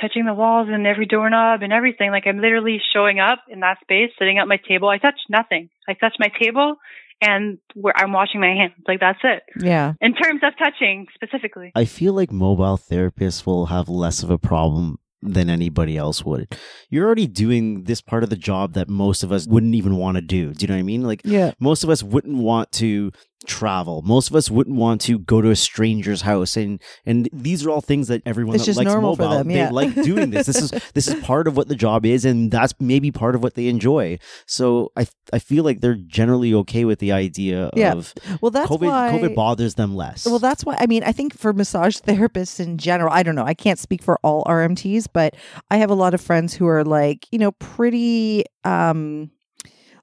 touching 0.00 0.26
the 0.26 0.34
walls 0.34 0.68
and 0.70 0.86
every 0.86 1.06
doorknob 1.06 1.62
and 1.62 1.72
everything. 1.72 2.10
Like 2.10 2.26
I'm 2.26 2.40
literally 2.40 2.80
showing 2.92 3.18
up 3.20 3.40
in 3.48 3.60
that 3.60 3.78
space, 3.80 4.10
sitting 4.18 4.38
at 4.38 4.48
my 4.48 4.58
table. 4.68 4.88
I 4.88 4.98
touch 4.98 5.18
nothing. 5.28 5.70
I 5.88 5.94
touch 5.94 6.14
my 6.18 6.30
table 6.40 6.76
and 7.20 7.58
where 7.74 7.96
I'm 7.96 8.12
washing 8.12 8.40
my 8.40 8.48
hands. 8.48 8.72
Like 8.86 9.00
that's 9.00 9.18
it. 9.24 9.42
yeah 9.62 9.94
In 10.00 10.14
terms 10.14 10.40
of 10.42 10.52
touching 10.58 11.06
specifically. 11.14 11.72
I 11.74 11.84
feel 11.84 12.14
like 12.14 12.32
mobile 12.32 12.78
therapists 12.78 13.44
will 13.46 13.66
have 13.66 13.88
less 13.88 14.22
of 14.22 14.30
a 14.30 14.38
problem 14.38 14.98
than 15.22 15.50
anybody 15.50 15.98
else 15.98 16.24
would. 16.24 16.56
You're 16.88 17.04
already 17.04 17.26
doing 17.26 17.84
this 17.84 18.00
part 18.00 18.22
of 18.22 18.30
the 18.30 18.36
job 18.36 18.72
that 18.72 18.88
most 18.88 19.22
of 19.22 19.32
us 19.32 19.46
wouldn't 19.46 19.74
even 19.74 19.96
want 19.96 20.16
to 20.16 20.22
do. 20.22 20.54
Do 20.54 20.62
you 20.62 20.68
know 20.68 20.74
what 20.74 20.80
I 20.80 20.84
mean? 20.84 21.02
Like 21.02 21.20
yeah 21.24 21.52
most 21.58 21.84
of 21.84 21.90
us 21.90 22.02
wouldn't 22.02 22.38
want 22.38 22.72
to 22.72 23.12
travel. 23.46 24.02
Most 24.02 24.28
of 24.30 24.36
us 24.36 24.50
wouldn't 24.50 24.76
want 24.76 25.00
to 25.02 25.18
go 25.18 25.40
to 25.40 25.50
a 25.50 25.56
stranger's 25.56 26.22
house 26.22 26.56
and 26.56 26.80
and 27.06 27.28
these 27.32 27.64
are 27.64 27.70
all 27.70 27.80
things 27.80 28.08
that 28.08 28.22
everyone 28.26 28.56
It's 28.56 28.66
that 28.66 28.76
likes 28.76 28.92
mobile 28.94 29.30
them, 29.30 29.50
yeah. 29.50 29.66
they 29.66 29.72
like 29.72 29.94
doing 29.94 30.30
this. 30.30 30.46
This 30.46 30.60
is 30.62 30.70
this 30.94 31.08
is 31.08 31.14
part 31.24 31.48
of 31.48 31.56
what 31.56 31.68
the 31.68 31.74
job 31.74 32.04
is 32.04 32.24
and 32.24 32.50
that's 32.50 32.74
maybe 32.80 33.10
part 33.10 33.34
of 33.34 33.42
what 33.42 33.54
they 33.54 33.68
enjoy. 33.68 34.18
So 34.46 34.92
I 34.96 35.06
I 35.32 35.38
feel 35.38 35.64
like 35.64 35.80
they're 35.80 35.94
generally 35.94 36.52
okay 36.54 36.84
with 36.84 36.98
the 36.98 37.12
idea 37.12 37.70
Yeah. 37.74 37.92
of 37.92 38.12
well 38.42 38.50
that's 38.50 38.68
COVID 38.70 38.86
why 38.86 39.18
COVID 39.18 39.34
bothers 39.34 39.74
them 39.74 39.94
less. 39.96 40.26
Well, 40.26 40.38
that's 40.38 40.64
why 40.64 40.76
I 40.78 40.86
mean, 40.86 41.02
I 41.02 41.12
think 41.12 41.36
for 41.36 41.52
massage 41.52 41.96
therapists 41.98 42.60
in 42.60 42.76
general, 42.78 43.12
I 43.12 43.22
don't 43.22 43.34
know. 43.34 43.44
I 43.46 43.54
can't 43.54 43.78
speak 43.78 44.02
for 44.02 44.18
all 44.22 44.44
RMTs, 44.44 45.06
but 45.12 45.34
I 45.70 45.78
have 45.78 45.90
a 45.90 45.94
lot 45.94 46.12
of 46.14 46.20
friends 46.20 46.52
who 46.54 46.66
are 46.66 46.84
like, 46.84 47.26
you 47.30 47.38
know, 47.38 47.52
pretty 47.52 48.44
um 48.64 49.30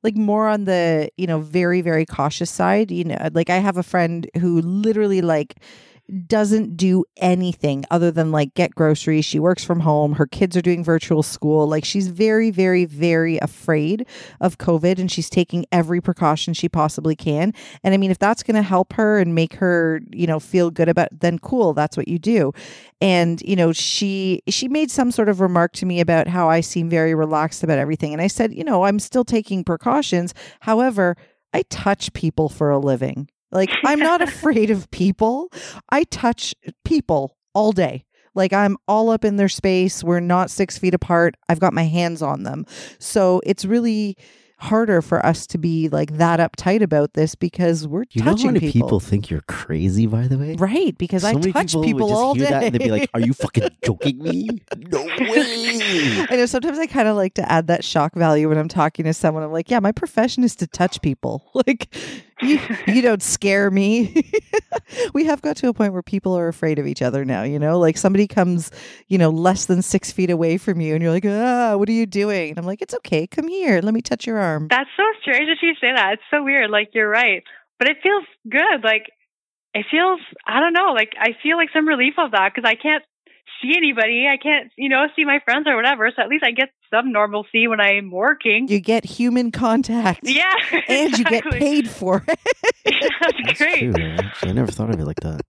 like 0.08 0.16
more 0.16 0.48
on 0.48 0.64
the, 0.64 1.10
you 1.18 1.28
know, 1.28 1.40
very 1.42 1.82
very 1.82 2.06
cautious 2.06 2.50
side, 2.50 2.92
you 2.92 3.04
know, 3.04 3.18
like 3.34 3.50
I 3.50 3.58
have 3.58 3.78
a 3.78 3.84
friend 3.84 4.30
who 4.40 4.62
literally 4.62 5.22
like 5.22 5.56
doesn't 6.28 6.78
do 6.78 7.04
anything 7.18 7.84
other 7.92 8.12
than 8.12 8.32
like 8.32 8.54
get 8.54 8.74
groceries. 8.74 9.26
She 9.26 9.40
works 9.40 9.64
from 9.64 9.82
home. 9.82 10.14
Her 10.14 10.26
kids 10.26 10.56
are 10.56 10.62
doing 10.62 10.84
virtual 10.84 11.22
school. 11.22 11.68
Like 11.68 11.84
she's 11.84 12.08
very, 12.08 12.50
very, 12.50 12.86
very 12.86 13.38
afraid 13.40 14.08
of 14.40 14.58
COVID 14.58 15.00
and 15.00 15.12
she's 15.12 15.30
taking 15.30 15.66
every 15.72 16.00
precaution 16.00 16.54
she 16.54 16.70
possibly 16.70 17.16
can. 17.16 17.54
And 17.84 17.94
I 17.94 17.98
mean, 17.98 18.12
if 18.12 18.20
that's 18.20 18.44
going 18.44 18.56
to 18.56 18.62
help 18.62 18.94
her 18.94 19.20
and 19.20 19.36
make 19.36 19.56
her, 19.56 20.02
you 20.12 20.28
know, 20.28 20.40
feel 20.40 20.72
good 20.72 20.88
about, 20.88 21.10
then 21.12 21.40
cool, 21.40 21.74
that's 21.74 21.98
what 21.98 22.08
you 22.08 22.20
do. 22.20 22.54
And 23.02 23.42
you 23.42 23.56
know, 23.56 23.74
she 23.74 24.42
she 24.48 24.68
made 24.68 24.90
some 24.90 25.12
sort 25.12 25.30
of 25.30 25.42
remark 25.42 25.74
to 25.74 25.86
me 25.86 26.00
about 26.00 26.28
how 26.28 26.50
I 26.50 26.62
seem 26.62 26.90
very 26.90 27.14
relaxed 27.16 27.64
about 27.64 27.78
everything. 27.78 28.14
And 28.14 28.22
I 28.22 28.28
said, 28.28 28.54
you 28.54 28.64
know, 28.64 28.84
I'm 28.84 29.00
still 29.00 29.26
taking 29.26 29.64
precautions. 29.64 30.34
However, 30.62 31.16
I 31.54 31.64
touch 31.70 32.14
people 32.14 32.50
for 32.50 32.70
a 32.70 32.80
living. 32.80 33.30
Like 33.52 33.70
I'm 33.86 34.00
not 34.00 34.22
afraid 34.22 34.70
of 34.70 34.90
people. 34.92 35.52
I 35.90 36.04
touch 36.06 36.54
people 36.84 37.38
all 37.54 37.72
day. 37.72 38.06
Like 38.36 38.54
I'm 38.54 38.78
all 38.88 39.10
up 39.10 39.26
in 39.26 39.38
their 39.38 39.50
space. 39.50 40.04
We're 40.04 40.20
not 40.20 40.52
six 40.52 40.78
feet 40.78 40.94
apart. 40.94 41.36
I've 41.50 41.60
got 41.60 41.74
my 41.74 41.86
hands 41.86 42.22
on 42.22 42.44
them. 42.44 42.66
So 43.00 43.42
it's 43.46 43.66
really 43.66 44.16
harder 44.60 45.04
for 45.04 45.24
us 45.24 45.46
to 45.46 45.58
be 45.58 45.88
like 45.90 46.18
that 46.18 46.40
uptight 46.40 46.82
about 46.82 47.14
this 47.14 47.36
because 47.36 47.88
we're 47.88 48.04
you 48.12 48.22
know 48.22 48.26
how 48.26 48.32
touching 48.32 48.54
many 48.54 48.60
people. 48.72 48.88
people 48.88 49.00
think 49.00 49.30
you're 49.30 49.44
crazy 49.48 50.08
by 50.08 50.28
the 50.28 50.38
way? 50.38 50.56
Right, 50.56 50.98
because 50.98 51.22
so 51.22 51.30
I 51.30 51.34
touch 51.34 51.74
people, 51.74 51.84
people, 51.84 52.14
all 52.14 52.34
day. 52.34 52.48
and 52.48 52.74
they'd 52.74 52.84
be 52.84 52.92
like, 52.92 53.10
"Are 53.14 53.20
you 53.20 53.34
fucking 53.34 53.70
joking 53.86 54.18
me? 54.18 54.50
No 54.78 55.04
way!" 55.04 56.26
I 56.30 56.36
know 56.36 56.46
sometimes 56.46 56.80
I 56.80 56.88
kind 56.88 57.08
of 57.08 57.16
like 57.16 57.36
to 57.36 57.52
add 57.52 57.68
that 57.68 57.84
shock 57.84 58.16
value 58.16 58.50
when 58.50 58.58
I'm 58.58 58.68
talking 58.68 59.06
to 59.06 59.14
someone. 59.14 59.44
I'm 59.44 59.52
like, 59.52 59.70
yeah, 59.70 59.80
my 59.80 59.92
profession 59.92 60.44
is 60.44 60.56
to 60.58 60.68
touch 60.68 61.02
people. 61.02 61.44
Like, 61.68 61.94
you, 62.42 62.60
you 62.88 63.02
don't 63.02 63.24
scare 63.24 63.72
me. 63.72 64.32
we 65.14 65.26
have 65.26 65.42
got 65.42 65.58
to 65.58 65.70
a 65.70 65.74
point 65.74 65.94
where 65.94 66.04
people 66.04 66.38
are 66.38 66.48
afraid 66.48 66.80
of 66.80 66.88
each 66.88 67.02
other 67.02 67.26
now, 67.26 67.44
you 67.44 67.60
know? 67.60 67.80
Like, 67.80 67.98
somebody 67.98 68.28
comes, 68.28 68.72
you 69.08 69.18
know, 69.18 69.30
less 69.30 69.66
than 69.66 69.82
six 69.82 70.12
feet 70.12 70.30
away 70.30 70.58
from 70.58 70.82
you, 70.82 70.94
and 70.94 71.04
you're 71.04 71.12
like, 71.12 71.26
ah, 71.26 71.76
what 71.78 71.90
are 71.90 71.94
you 71.94 72.06
doing? 72.06 72.52
And 72.52 72.60
I'm 72.60 72.66
like, 72.66 72.82
it's 72.82 72.94
okay. 72.96 73.28
Come 73.28 73.48
here. 73.48 73.82
Let 73.82 73.94
me 73.94 74.02
touch 74.02 74.26
your 74.28 74.38
arm. 74.38 74.68
That's 74.70 74.90
so 74.96 75.04
strange 75.22 75.48
that 75.48 75.66
you 75.66 75.74
say 75.80 75.94
that. 75.94 76.14
It's 76.14 76.24
so 76.32 76.44
weird. 76.44 76.70
Like 76.70 76.90
you're 76.94 77.10
right. 77.10 77.44
But 77.80 77.90
it 77.90 77.98
feels 78.02 78.24
good. 78.50 78.84
Like 78.84 79.06
it 79.74 79.86
feels 79.92 80.20
I 80.46 80.60
don't 80.60 80.74
know, 80.74 80.94
like 80.94 81.14
I 81.20 81.36
feel 81.44 81.58
like 81.58 81.70
some 81.74 81.88
relief 81.88 82.16
of 82.18 82.32
that 82.32 82.52
because 82.54 82.68
I 82.68 82.76
can't 82.76 83.04
see 83.62 83.74
anybody. 83.76 84.28
I 84.32 84.38
can't, 84.38 84.72
you 84.78 84.90
know, 84.90 85.06
see 85.16 85.26
my 85.26 85.40
friends 85.44 85.66
or 85.68 85.76
whatever. 85.76 86.12
So 86.16 86.22
at 86.22 86.30
least 86.30 86.44
I 86.46 86.52
get 86.52 86.70
some 86.94 87.12
normalcy 87.12 87.68
when 87.68 87.80
I'm 87.82 88.12
working. 88.12 88.68
You 88.70 88.80
get 88.80 89.06
human 89.06 89.52
contact. 89.52 90.22
yeah. 90.24 90.54
And 90.88 91.18
you 91.18 91.26
get 91.26 91.44
paid 91.46 91.90
for 91.90 92.24
it. 92.28 92.40
That's 92.86 93.34
That's 93.46 93.58
great. 93.58 93.80
true. 93.80 93.94
Actually, 94.18 94.50
I 94.50 94.54
never 94.54 94.72
thought 94.72 94.94
of 94.94 95.00
it 95.00 95.06
like 95.06 95.20
that. 95.22 95.42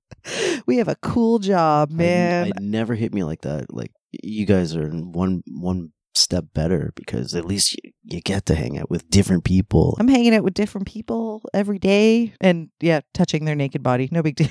we 0.67 0.79
have 0.79 0.89
a 0.89 0.97
cool 0.97 1.39
job, 1.39 1.91
I- 1.93 1.97
man. 1.97 2.47
it 2.49 2.61
never 2.61 2.95
hit 2.95 3.13
me 3.15 3.25
like 3.25 3.43
that. 3.43 3.73
Like 3.73 3.93
you 4.13 4.47
guys 4.47 4.75
are 4.75 4.87
in 4.87 5.13
one 5.13 5.43
one 5.47 5.93
step 6.15 6.47
better 6.53 6.93
because 6.97 7.35
at 7.35 7.45
least 7.45 7.75
you, 7.75 7.93
you 8.05 8.21
get 8.21 8.45
to 8.47 8.55
hang 8.55 8.77
out 8.79 8.91
with 8.91 9.09
different 9.09 9.45
people. 9.45 9.97
I'm 10.01 10.09
hanging 10.09 10.35
out 10.35 10.43
with 10.43 10.55
different 10.55 10.89
people 10.89 11.43
every 11.55 11.79
day 11.79 12.33
and 12.41 12.71
yeah, 12.81 13.01
touching 13.15 13.45
their 13.45 13.55
naked 13.55 13.83
body. 13.85 14.09
No 14.11 14.23
big 14.23 14.35
deal. 14.35 14.49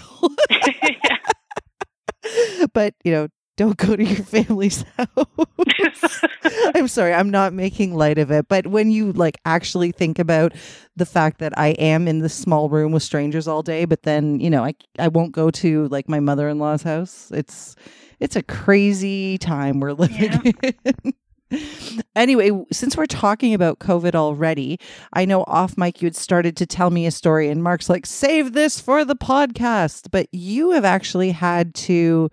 but, 2.73 2.93
you 3.03 3.11
know, 3.11 3.27
don't 3.57 3.75
go 3.75 3.95
to 3.95 4.03
your 4.03 4.23
family's 4.23 4.85
house. 4.97 6.23
I'm 6.75 6.87
sorry, 6.87 7.13
I'm 7.13 7.29
not 7.29 7.53
making 7.53 7.95
light 7.95 8.17
of 8.17 8.31
it, 8.31 8.47
but 8.47 8.67
when 8.67 8.91
you 8.91 9.11
like 9.11 9.39
actually 9.45 9.91
think 9.91 10.19
about 10.19 10.53
the 10.95 11.05
fact 11.05 11.39
that 11.39 11.57
I 11.57 11.69
am 11.69 12.07
in 12.07 12.19
this 12.19 12.33
small 12.33 12.69
room 12.69 12.93
with 12.93 13.03
strangers 13.03 13.47
all 13.47 13.63
day, 13.63 13.85
but 13.85 14.03
then, 14.03 14.39
you 14.39 14.49
know, 14.49 14.63
I 14.63 14.75
I 14.97 15.09
won't 15.09 15.33
go 15.33 15.51
to 15.51 15.87
like 15.89 16.07
my 16.07 16.19
mother-in-law's 16.19 16.83
house. 16.83 17.31
It's 17.33 17.75
it's 18.19 18.35
a 18.35 18.43
crazy 18.43 19.37
time 19.37 19.79
we're 19.79 19.93
living 19.93 20.53
in. 20.63 21.13
Anyway, 22.13 22.51
since 22.73 22.97
we're 22.97 23.05
talking 23.05 23.53
about 23.53 23.79
COVID 23.79 24.15
already, 24.15 24.77
I 25.13 25.23
know 25.23 25.45
off 25.47 25.77
mic 25.77 26.01
you 26.01 26.07
had 26.07 26.15
started 26.15 26.57
to 26.57 26.65
tell 26.65 26.89
me 26.89 27.05
a 27.05 27.11
story, 27.11 27.47
and 27.47 27.63
Mark's 27.63 27.89
like, 27.89 28.05
save 28.05 28.51
this 28.51 28.81
for 28.81 29.05
the 29.05 29.15
podcast. 29.15 30.09
But 30.11 30.27
you 30.33 30.71
have 30.71 30.83
actually 30.83 31.31
had 31.31 31.73
to 31.75 32.29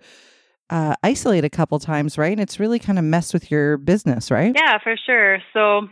uh, 0.69 0.95
isolate 1.03 1.45
a 1.45 1.49
couple 1.49 1.79
times, 1.79 2.17
right? 2.17 2.31
And 2.31 2.41
it's 2.41 2.59
really 2.59 2.79
kind 2.79 2.97
of 2.97 3.05
messed 3.05 3.33
with 3.33 3.51
your 3.51 3.77
business, 3.77 4.31
right? 4.31 4.53
Yeah, 4.55 4.77
for 4.83 4.95
sure. 5.05 5.39
So 5.53 5.87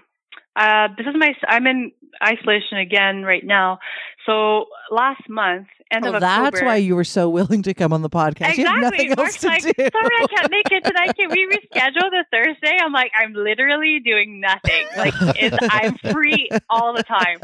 uh, 0.56 0.90
this 0.98 1.08
is 1.08 1.14
my 1.16 1.34
I'm 1.48 1.68
in 1.68 1.92
isolation 2.24 2.78
again 2.78 3.24
right 3.24 3.44
now. 3.44 3.80
So 4.26 4.66
last 4.92 5.28
month, 5.28 5.68
end 5.92 6.06
oh, 6.06 6.10
of 6.10 6.16
October, 6.16 6.52
that's 6.52 6.62
why 6.62 6.78
you 6.78 6.96
were 6.96 7.04
so 7.04 7.30
willing 7.30 7.64
to 7.64 7.74
come 7.74 7.92
on 7.92 8.02
the 8.02 8.10
podcast. 8.10 8.52
Exactly. 8.52 8.82
nothing 8.82 9.10
else 9.10 9.18
Mark's 9.18 9.38
to 9.42 9.48
like, 9.48 9.64
do. 9.64 9.72
sorry, 9.78 10.16
I 10.22 10.28
can't 10.36 10.52
make 10.52 10.72
it 10.72 10.84
tonight. 10.84 11.16
Can 11.18 11.30
we 11.30 11.48
reschedule 11.48 12.10
the 12.10 12.26
Thursday? 12.32 12.78
I'm 12.82 12.94
like, 12.94 13.12
I'm 13.16 13.34
literally 13.34 14.00
doing 14.00 14.40
nothing. 14.40 14.86
Like, 14.96 15.14
it's, 15.40 15.58
I'm 15.62 15.98
free 16.14 16.50
all 16.70 16.96
the 16.96 17.04
time. 17.04 17.40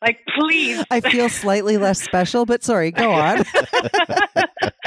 Like, 0.00 0.20
please. 0.38 0.84
I 0.90 1.00
feel 1.00 1.28
slightly 1.28 1.76
less 1.76 2.00
special, 2.00 2.46
but 2.46 2.62
sorry, 2.62 2.90
go 2.90 3.12
on. 3.12 3.44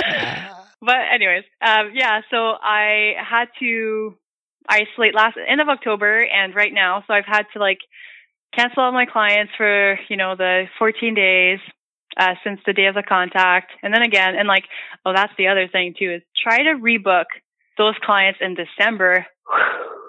but 0.85 0.95
anyways, 1.13 1.43
um, 1.65 1.91
yeah. 1.93 2.21
So 2.29 2.37
I 2.37 3.13
had 3.17 3.45
to 3.59 4.15
isolate 4.67 5.15
last 5.15 5.37
end 5.47 5.61
of 5.61 5.69
October 5.69 6.23
and 6.23 6.55
right 6.55 6.73
now. 6.73 7.03
So 7.07 7.13
I've 7.13 7.25
had 7.25 7.45
to 7.53 7.59
like 7.59 7.79
cancel 8.55 8.83
all 8.83 8.91
my 8.91 9.05
clients 9.05 9.53
for 9.57 9.99
you 10.09 10.17
know 10.17 10.35
the 10.35 10.65
14 10.79 11.13
days 11.13 11.59
uh, 12.17 12.35
since 12.43 12.59
the 12.65 12.73
day 12.73 12.85
of 12.85 12.95
the 12.95 13.03
contact, 13.03 13.71
and 13.83 13.93
then 13.93 14.01
again, 14.01 14.35
and 14.35 14.47
like, 14.47 14.65
oh, 15.05 15.13
that's 15.13 15.33
the 15.37 15.47
other 15.47 15.67
thing 15.67 15.93
too 15.97 16.13
is 16.15 16.21
try 16.41 16.59
to 16.59 16.79
rebook 16.79 17.25
those 17.77 17.95
clients 18.03 18.39
in 18.41 18.55
December. 18.55 19.25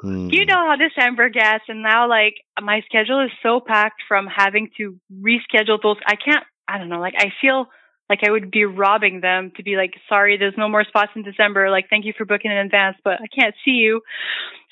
Hmm. 0.02 0.28
You 0.30 0.46
know 0.46 0.66
how 0.66 0.76
December 0.76 1.28
gets, 1.30 1.64
and 1.68 1.82
now 1.82 2.08
like 2.08 2.34
my 2.60 2.82
schedule 2.86 3.24
is 3.24 3.30
so 3.42 3.60
packed 3.60 4.02
from 4.06 4.26
having 4.26 4.70
to 4.76 4.98
reschedule 5.12 5.78
those. 5.82 5.96
I 6.06 6.16
can't. 6.16 6.44
I 6.68 6.78
don't 6.78 6.88
know. 6.88 7.00
Like 7.00 7.14
I 7.16 7.32
feel 7.40 7.66
like 8.08 8.20
I 8.26 8.30
would 8.30 8.50
be 8.50 8.64
robbing 8.64 9.20
them 9.20 9.52
to 9.56 9.62
be 9.62 9.76
like, 9.76 9.94
sorry, 10.08 10.36
there's 10.36 10.54
no 10.56 10.68
more 10.68 10.84
spots 10.84 11.12
in 11.16 11.22
December. 11.22 11.70
Like, 11.70 11.86
thank 11.90 12.04
you 12.04 12.12
for 12.16 12.24
booking 12.24 12.50
in 12.50 12.56
advance, 12.56 12.96
but 13.04 13.14
I 13.14 13.26
can't 13.26 13.54
see 13.64 13.72
you. 13.72 14.00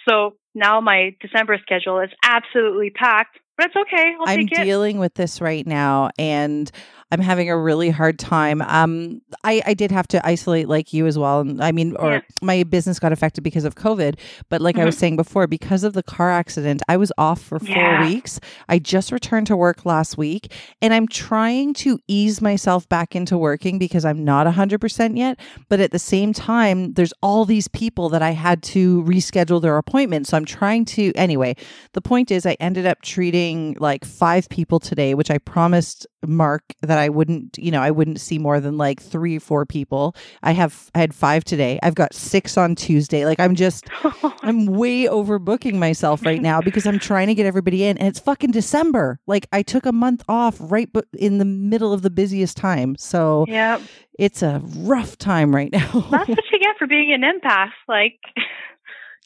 So 0.09 0.37
now 0.55 0.81
my 0.81 1.17
December 1.21 1.59
schedule 1.63 2.01
is 2.01 2.11
absolutely 2.23 2.91
packed, 2.91 3.39
but 3.57 3.67
it's 3.67 3.77
okay. 3.77 4.15
I'll 4.21 4.29
I'm 4.29 4.47
take 4.47 4.59
it. 4.59 4.65
dealing 4.65 4.99
with 4.99 5.15
this 5.15 5.41
right 5.41 5.67
now 5.67 6.11
and 6.19 6.71
I'm 7.13 7.21
having 7.21 7.49
a 7.51 7.57
really 7.57 7.91
hard 7.91 8.19
time. 8.19 8.63
Um, 8.63 9.21
I, 9.45 9.63
I 9.67 9.75
did 9.75 9.91
have 9.91 10.09
to 10.09 10.27
isolate 10.27 10.69
like 10.69 10.93
you 10.93 11.07
as 11.07 11.19
well. 11.19 11.41
And 11.41 11.63
I 11.63 11.71
mean, 11.73 11.95
or 11.97 12.13
Yeah. 12.15 12.21
my 12.43 12.63
business 12.65 12.99
got 12.99 13.13
affected 13.13 13.43
because 13.45 13.65
of 13.65 13.75
COVID. 13.77 14.19
But 14.49 14.61
like 14.61 14.79
I 14.79 14.85
was 14.85 14.97
saying 14.99 15.17
before, 15.17 15.47
because 15.47 15.85
of 15.85 15.93
the 15.93 16.03
car 16.03 16.31
accident, 16.31 16.83
I 16.89 16.97
was 16.97 17.13
off 17.19 17.41
for 17.41 17.59
four 17.59 17.69
Yeah. 17.75 18.01
weeks. 18.01 18.41
I 18.69 18.79
just 18.79 19.13
returned 19.13 19.47
to 19.49 19.57
work 19.57 19.85
last 19.87 20.17
week 20.19 20.53
and 20.83 20.93
I'm 20.95 21.07
trying 21.07 21.75
to 21.75 21.99
ease 22.09 22.41
myself 22.41 22.89
back 22.89 23.15
into 23.15 23.37
working 23.39 23.79
because 23.79 24.05
I'm 24.05 24.25
not 24.25 24.47
100% 24.47 25.17
yet. 25.17 25.39
But 25.69 25.81
at 25.81 25.91
the 25.93 25.99
same 25.99 26.33
time, 26.33 26.95
there's 26.95 27.13
all 27.23 27.45
these 27.45 27.69
people 27.69 28.09
that 28.11 28.23
I 28.23 28.31
had 28.31 28.63
to 28.65 29.03
reschedule 29.05 29.61
their 29.63 29.77
appointments. 29.77 30.31
So 30.31 30.37
I'm 30.37 30.45
trying 30.45 30.85
to, 30.87 31.13
anyway, 31.15 31.55
the 31.93 32.01
point 32.01 32.31
is, 32.31 32.47
I 32.47 32.57
ended 32.61 32.87
up 32.87 33.03
treating 33.03 33.77
like 33.79 34.05
five 34.05 34.49
people 34.49 34.81
today, 34.81 35.15
which 35.15 35.31
I 35.31 35.39
promised 35.39 36.07
Mark 36.27 36.63
that 36.83 36.99
I 36.99 37.09
wouldn't, 37.09 37.59
you 37.59 37.71
know, 37.71 37.81
I 37.81 37.91
wouldn't 37.91 38.21
see 38.21 38.39
more 38.39 38.61
than 38.61 38.77
like 38.77 39.01
three, 39.01 39.39
four 39.39 39.67
people. 39.67 40.15
I 40.43 40.53
have, 40.53 40.91
I 40.95 41.01
had 41.01 41.15
five 41.15 41.45
today. 41.45 41.79
I've 41.83 41.95
got 41.95 42.15
six 42.15 42.57
on 42.57 42.75
Tuesday. 42.75 43.25
Like 43.25 43.41
I'm 43.41 43.55
just, 43.55 43.87
I'm 44.43 44.67
way 44.67 45.05
overbooking 45.05 45.75
myself 45.75 46.25
right 46.25 46.43
now 46.43 46.61
because 46.61 46.87
I'm 46.87 46.99
trying 46.99 47.29
to 47.29 47.35
get 47.35 47.47
everybody 47.47 47.85
in 47.85 47.99
and 47.99 48.09
it's 48.09 48.19
fucking 48.19 48.51
December. 48.51 49.21
Like 49.27 49.47
I 49.53 49.63
took 49.63 49.87
a 49.87 49.93
month 49.93 50.23
off 50.29 50.57
right 50.61 50.89
in 51.15 51.39
the 51.39 51.45
middle 51.45 51.93
of 51.93 52.03
the 52.03 52.11
busiest 52.11 52.57
time. 52.57 52.97
So 52.97 53.45
yeah, 53.49 53.81
it's 54.19 54.43
a 54.43 54.61
rough 54.79 55.19
time 55.19 55.55
right 55.55 55.73
now. 55.73 56.07
that's 56.11 56.29
what 56.29 56.45
you 56.53 56.59
get 56.59 56.77
for 56.79 56.87
being 56.87 57.13
an 57.13 57.23
empath. 57.23 57.73
Like 57.89 58.19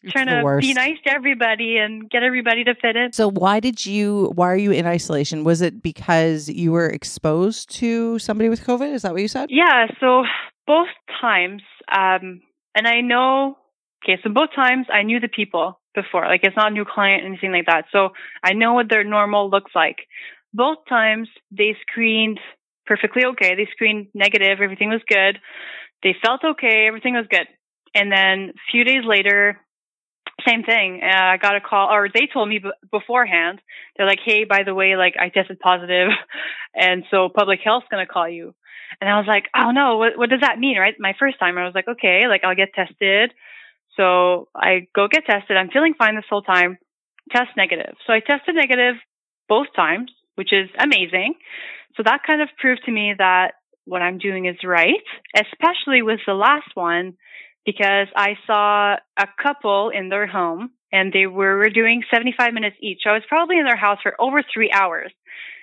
It's 0.02 0.12
trying 0.12 0.26
to 0.26 0.58
be 0.60 0.74
nice 0.74 0.96
to 1.06 1.12
everybody 1.12 1.76
and 1.76 2.08
get 2.08 2.22
everybody 2.22 2.62
to 2.64 2.74
fit 2.74 2.94
in. 2.94 3.12
So 3.12 3.30
why 3.30 3.58
did 3.58 3.84
you 3.84 4.30
why 4.34 4.46
are 4.52 4.56
you 4.56 4.70
in 4.70 4.86
isolation? 4.86 5.42
Was 5.42 5.60
it 5.60 5.82
because 5.82 6.48
you 6.48 6.70
were 6.70 6.88
exposed 6.88 7.70
to 7.76 8.18
somebody 8.20 8.48
with 8.48 8.64
COVID? 8.64 8.94
Is 8.94 9.02
that 9.02 9.12
what 9.12 9.22
you 9.22 9.28
said? 9.28 9.48
Yeah, 9.50 9.86
so 9.98 10.22
both 10.66 10.88
times, 11.20 11.62
um, 11.90 12.42
and 12.76 12.86
I 12.86 13.00
know, 13.00 13.58
okay, 14.04 14.20
so 14.22 14.30
both 14.30 14.50
times 14.54 14.86
I 14.92 15.02
knew 15.02 15.18
the 15.18 15.28
people 15.28 15.80
before. 15.94 16.26
Like 16.26 16.40
it's 16.44 16.56
not 16.56 16.70
a 16.70 16.74
new 16.74 16.84
client, 16.84 17.24
anything 17.24 17.50
like 17.50 17.66
that. 17.66 17.86
So 17.90 18.10
I 18.44 18.52
know 18.52 18.74
what 18.74 18.88
their 18.88 19.04
normal 19.04 19.50
looks 19.50 19.72
like. 19.74 19.96
Both 20.54 20.78
times 20.88 21.28
they 21.50 21.76
screened 21.90 22.38
perfectly 22.86 23.24
okay. 23.32 23.56
They 23.56 23.68
screened 23.72 24.08
negative. 24.14 24.60
Everything 24.62 24.90
was 24.90 25.02
good. 25.08 25.40
They 26.04 26.14
felt 26.24 26.44
okay. 26.44 26.86
Everything 26.86 27.14
was 27.14 27.26
good. 27.28 27.48
And 27.94 28.12
then 28.12 28.50
a 28.54 28.70
few 28.70 28.84
days 28.84 29.02
later, 29.04 29.58
same 30.46 30.62
thing. 30.62 31.00
Uh, 31.02 31.34
I 31.34 31.36
got 31.36 31.56
a 31.56 31.60
call, 31.60 31.88
or 31.90 32.08
they 32.12 32.28
told 32.32 32.48
me 32.48 32.58
b- 32.58 32.70
beforehand. 32.90 33.60
They're 33.96 34.06
like, 34.06 34.20
"Hey, 34.24 34.44
by 34.44 34.62
the 34.64 34.74
way, 34.74 34.96
like 34.96 35.14
I 35.18 35.28
tested 35.30 35.58
positive, 35.58 36.10
and 36.74 37.04
so 37.10 37.28
public 37.28 37.60
health's 37.64 37.88
gonna 37.90 38.06
call 38.06 38.28
you." 38.28 38.54
And 39.00 39.10
I 39.10 39.18
was 39.18 39.26
like, 39.26 39.46
"Oh 39.54 39.70
no, 39.70 39.96
what 39.98 40.16
what 40.16 40.30
does 40.30 40.40
that 40.40 40.58
mean?" 40.58 40.78
Right? 40.78 40.94
My 40.98 41.14
first 41.18 41.38
time, 41.38 41.58
I 41.58 41.64
was 41.64 41.74
like, 41.74 41.88
"Okay, 41.88 42.26
like 42.28 42.44
I'll 42.44 42.54
get 42.54 42.74
tested." 42.74 43.32
So 43.96 44.48
I 44.54 44.86
go 44.94 45.08
get 45.08 45.26
tested. 45.26 45.56
I'm 45.56 45.70
feeling 45.70 45.94
fine 45.98 46.14
this 46.14 46.24
whole 46.30 46.42
time. 46.42 46.78
Test 47.30 47.50
negative. 47.56 47.94
So 48.06 48.12
I 48.12 48.20
tested 48.20 48.54
negative 48.54 48.94
both 49.48 49.66
times, 49.74 50.10
which 50.36 50.52
is 50.52 50.70
amazing. 50.78 51.34
So 51.96 52.04
that 52.04 52.22
kind 52.26 52.40
of 52.40 52.48
proved 52.58 52.82
to 52.86 52.92
me 52.92 53.14
that 53.18 53.54
what 53.86 54.02
I'm 54.02 54.18
doing 54.18 54.46
is 54.46 54.56
right, 54.62 55.02
especially 55.34 56.02
with 56.02 56.20
the 56.26 56.34
last 56.34 56.70
one 56.74 57.14
because 57.68 58.08
I 58.16 58.38
saw 58.46 58.96
a 59.18 59.26
couple 59.42 59.90
in 59.90 60.08
their 60.08 60.26
home 60.26 60.70
and 60.90 61.12
they 61.12 61.26
were, 61.26 61.68
doing 61.68 62.02
75 62.10 62.54
minutes 62.54 62.76
each. 62.80 63.02
I 63.04 63.12
was 63.12 63.22
probably 63.28 63.58
in 63.58 63.66
their 63.66 63.76
house 63.76 63.98
for 64.02 64.14
over 64.18 64.42
three 64.42 64.70
hours 64.72 65.12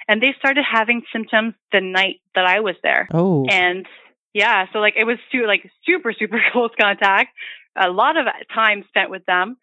and 0.07 0.21
they 0.21 0.35
started 0.37 0.63
having 0.71 1.01
symptoms 1.11 1.55
the 1.71 1.81
night 1.81 2.21
that 2.35 2.45
I 2.45 2.59
was 2.59 2.75
there. 2.83 3.07
Oh. 3.11 3.47
And 3.49 3.87
yeah, 4.35 4.65
so 4.71 4.77
like 4.77 4.93
it 4.95 5.03
was 5.03 5.17
su- 5.31 5.47
like 5.47 5.67
super, 5.83 6.13
super 6.13 6.39
close 6.51 6.69
contact, 6.79 7.29
a 7.75 7.89
lot 7.89 8.17
of 8.17 8.27
time 8.53 8.83
spent 8.89 9.09
with 9.09 9.25
them. 9.25 9.57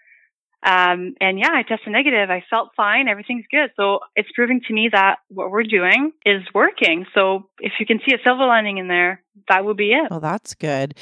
Um, 0.64 1.14
and 1.20 1.38
yeah, 1.38 1.50
I 1.52 1.62
tested 1.62 1.92
negative. 1.92 2.28
I 2.28 2.42
felt 2.50 2.70
fine. 2.76 3.06
Everything's 3.06 3.46
good. 3.52 3.70
So 3.76 4.00
it's 4.16 4.30
proving 4.34 4.62
to 4.66 4.74
me 4.74 4.88
that 4.90 5.18
what 5.28 5.52
we're 5.52 5.62
doing 5.62 6.10
is 6.26 6.42
working. 6.52 7.06
So 7.14 7.48
if 7.60 7.74
you 7.78 7.86
can 7.86 8.00
see 8.04 8.14
a 8.16 8.18
silver 8.24 8.46
lining 8.46 8.78
in 8.78 8.88
there, 8.88 9.22
that 9.48 9.64
would 9.64 9.76
be 9.76 9.92
it. 9.92 10.10
Well, 10.10 10.20
that's 10.20 10.54
good. 10.54 10.94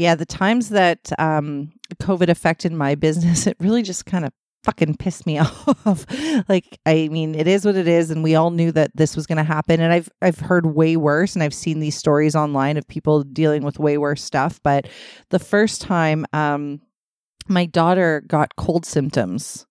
Yeah, 0.00 0.14
the 0.14 0.24
times 0.24 0.70
that 0.70 1.12
um, 1.18 1.72
COVID 2.00 2.30
affected 2.30 2.72
my 2.72 2.94
business, 2.94 3.46
it 3.46 3.58
really 3.60 3.82
just 3.82 4.06
kind 4.06 4.24
of 4.24 4.32
fucking 4.64 4.96
pissed 4.96 5.26
me 5.26 5.38
off. 5.38 6.06
like, 6.48 6.78
I 6.86 7.08
mean, 7.08 7.34
it 7.34 7.46
is 7.46 7.66
what 7.66 7.76
it 7.76 7.86
is, 7.86 8.10
and 8.10 8.22
we 8.22 8.34
all 8.34 8.50
knew 8.50 8.72
that 8.72 8.92
this 8.94 9.14
was 9.14 9.26
going 9.26 9.36
to 9.36 9.44
happen. 9.44 9.78
And 9.78 9.92
I've 9.92 10.08
I've 10.22 10.38
heard 10.38 10.64
way 10.74 10.96
worse, 10.96 11.34
and 11.34 11.42
I've 11.42 11.52
seen 11.52 11.80
these 11.80 11.98
stories 11.98 12.34
online 12.34 12.78
of 12.78 12.88
people 12.88 13.24
dealing 13.24 13.62
with 13.62 13.78
way 13.78 13.98
worse 13.98 14.24
stuff. 14.24 14.58
But 14.64 14.88
the 15.28 15.38
first 15.38 15.82
time, 15.82 16.24
um, 16.32 16.80
my 17.46 17.66
daughter 17.66 18.22
got 18.26 18.56
cold 18.56 18.86
symptoms 18.86 19.66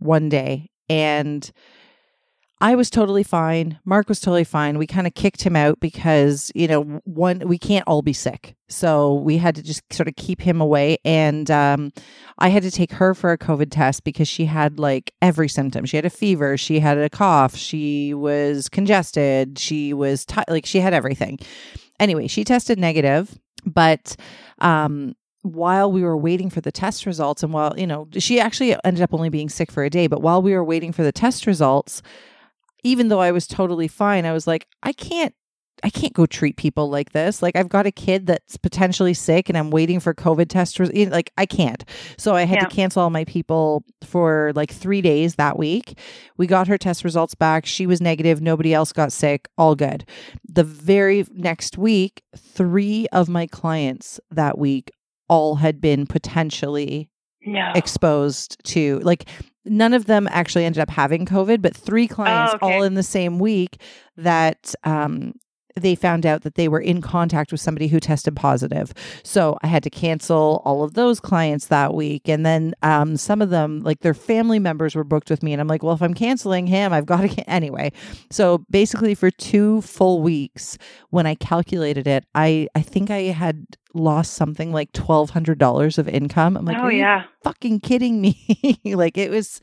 one 0.00 0.28
day, 0.28 0.68
and 0.90 1.50
I 2.62 2.76
was 2.76 2.90
totally 2.90 3.24
fine. 3.24 3.80
Mark 3.84 4.08
was 4.08 4.20
totally 4.20 4.44
fine. 4.44 4.78
We 4.78 4.86
kind 4.86 5.08
of 5.08 5.14
kicked 5.14 5.42
him 5.42 5.56
out 5.56 5.80
because, 5.80 6.52
you 6.54 6.68
know, 6.68 6.82
one, 7.02 7.40
we 7.40 7.58
can't 7.58 7.82
all 7.88 8.02
be 8.02 8.12
sick. 8.12 8.54
So 8.68 9.14
we 9.14 9.36
had 9.36 9.56
to 9.56 9.64
just 9.64 9.82
sort 9.92 10.06
of 10.06 10.14
keep 10.14 10.40
him 10.40 10.60
away. 10.60 10.98
And 11.04 11.50
um, 11.50 11.92
I 12.38 12.50
had 12.50 12.62
to 12.62 12.70
take 12.70 12.92
her 12.92 13.14
for 13.14 13.32
a 13.32 13.36
COVID 13.36 13.72
test 13.72 14.04
because 14.04 14.28
she 14.28 14.44
had 14.44 14.78
like 14.78 15.12
every 15.20 15.48
symptom. 15.48 15.84
She 15.86 15.96
had 15.96 16.06
a 16.06 16.10
fever, 16.10 16.56
she 16.56 16.78
had 16.78 16.98
a 16.98 17.10
cough, 17.10 17.56
she 17.56 18.14
was 18.14 18.68
congested, 18.68 19.58
she 19.58 19.92
was 19.92 20.24
ti 20.24 20.42
like, 20.46 20.64
she 20.64 20.78
had 20.78 20.94
everything. 20.94 21.40
Anyway, 21.98 22.28
she 22.28 22.44
tested 22.44 22.78
negative, 22.78 23.40
but 23.66 24.14
um, 24.60 25.16
while 25.42 25.90
we 25.90 26.02
were 26.02 26.16
waiting 26.16 26.48
for 26.48 26.60
the 26.60 26.70
test 26.70 27.06
results, 27.06 27.42
and 27.42 27.52
while, 27.52 27.74
you 27.76 27.88
know, 27.88 28.06
she 28.18 28.38
actually 28.38 28.76
ended 28.84 29.02
up 29.02 29.12
only 29.12 29.30
being 29.30 29.48
sick 29.48 29.72
for 29.72 29.82
a 29.82 29.90
day, 29.90 30.06
but 30.06 30.22
while 30.22 30.40
we 30.40 30.54
were 30.54 30.64
waiting 30.64 30.92
for 30.92 31.02
the 31.02 31.12
test 31.12 31.44
results, 31.44 32.02
even 32.82 33.08
though 33.08 33.20
I 33.20 33.30
was 33.32 33.46
totally 33.46 33.88
fine, 33.88 34.24
I 34.26 34.32
was 34.32 34.46
like, 34.46 34.66
I 34.82 34.92
can't 34.92 35.34
I 35.84 35.90
can't 35.90 36.12
go 36.12 36.26
treat 36.26 36.56
people 36.56 36.90
like 36.90 37.10
this. 37.10 37.42
Like 37.42 37.56
I've 37.56 37.68
got 37.68 37.86
a 37.86 37.90
kid 37.90 38.26
that's 38.26 38.56
potentially 38.56 39.14
sick 39.14 39.48
and 39.48 39.58
I'm 39.58 39.70
waiting 39.70 39.98
for 39.98 40.14
COVID 40.14 40.48
test 40.48 40.78
res- 40.78 41.08
like 41.10 41.32
I 41.36 41.44
can't. 41.44 41.84
So 42.16 42.36
I 42.36 42.42
had 42.44 42.58
Yeah. 42.58 42.64
to 42.68 42.74
cancel 42.74 43.02
all 43.02 43.10
my 43.10 43.24
people 43.24 43.82
for 44.04 44.52
like 44.54 44.70
3 44.70 45.00
days 45.00 45.34
that 45.36 45.58
week. 45.58 45.98
We 46.36 46.46
got 46.46 46.68
her 46.68 46.78
test 46.78 47.02
results 47.02 47.34
back. 47.34 47.66
She 47.66 47.84
was 47.86 48.00
negative, 48.00 48.40
nobody 48.40 48.72
else 48.72 48.92
got 48.92 49.12
sick, 49.12 49.48
all 49.58 49.74
good. 49.74 50.04
The 50.48 50.62
very 50.62 51.24
next 51.32 51.76
week, 51.78 52.22
3 52.36 53.08
of 53.10 53.28
my 53.28 53.48
clients 53.48 54.20
that 54.30 54.58
week 54.58 54.92
all 55.28 55.56
had 55.56 55.80
been 55.80 56.06
potentially 56.06 57.08
No. 57.44 57.72
exposed 57.74 58.62
to 58.64 58.98
like 59.00 59.28
none 59.64 59.94
of 59.94 60.06
them 60.06 60.28
actually 60.30 60.64
ended 60.64 60.80
up 60.80 60.90
having 60.90 61.24
covid 61.26 61.62
but 61.62 61.76
three 61.76 62.06
clients 62.08 62.52
Oh, 62.54 62.66
okay. 62.66 62.76
all 62.76 62.82
in 62.82 62.94
the 62.94 63.02
same 63.02 63.38
week 63.38 63.80
that 64.16 64.74
um 64.84 65.34
they 65.74 65.94
found 65.94 66.26
out 66.26 66.42
that 66.42 66.54
they 66.54 66.68
were 66.68 66.80
in 66.80 67.00
contact 67.00 67.52
with 67.52 67.60
somebody 67.60 67.88
who 67.88 68.00
tested 68.00 68.36
positive. 68.36 68.92
So 69.22 69.58
I 69.62 69.66
had 69.66 69.82
to 69.84 69.90
cancel 69.90 70.62
all 70.64 70.82
of 70.82 70.94
those 70.94 71.20
clients 71.20 71.66
that 71.66 71.94
week. 71.94 72.28
And 72.28 72.44
then 72.44 72.74
um, 72.82 73.16
some 73.16 73.42
of 73.42 73.50
them, 73.50 73.80
like 73.80 74.00
their 74.00 74.14
family 74.14 74.58
members, 74.58 74.94
were 74.94 75.04
booked 75.04 75.30
with 75.30 75.42
me. 75.42 75.52
And 75.52 75.60
I'm 75.60 75.68
like, 75.68 75.82
well, 75.82 75.94
if 75.94 76.02
I'm 76.02 76.14
canceling 76.14 76.66
him, 76.66 76.92
I've 76.92 77.06
got 77.06 77.22
to. 77.22 77.28
Can-. 77.28 77.44
Anyway, 77.46 77.92
so 78.30 78.64
basically, 78.70 79.14
for 79.14 79.30
two 79.30 79.80
full 79.82 80.22
weeks, 80.22 80.78
when 81.10 81.26
I 81.26 81.34
calculated 81.34 82.06
it, 82.06 82.24
I, 82.34 82.68
I 82.74 82.82
think 82.82 83.10
I 83.10 83.22
had 83.24 83.66
lost 83.94 84.34
something 84.34 84.72
like 84.72 84.92
$1,200 84.92 85.98
of 85.98 86.08
income. 86.08 86.56
I'm 86.56 86.64
like, 86.64 86.78
oh 86.78 86.88
yeah. 86.88 87.24
fucking 87.42 87.80
kidding 87.80 88.20
me? 88.20 88.80
like 88.84 89.18
it 89.18 89.30
was 89.30 89.60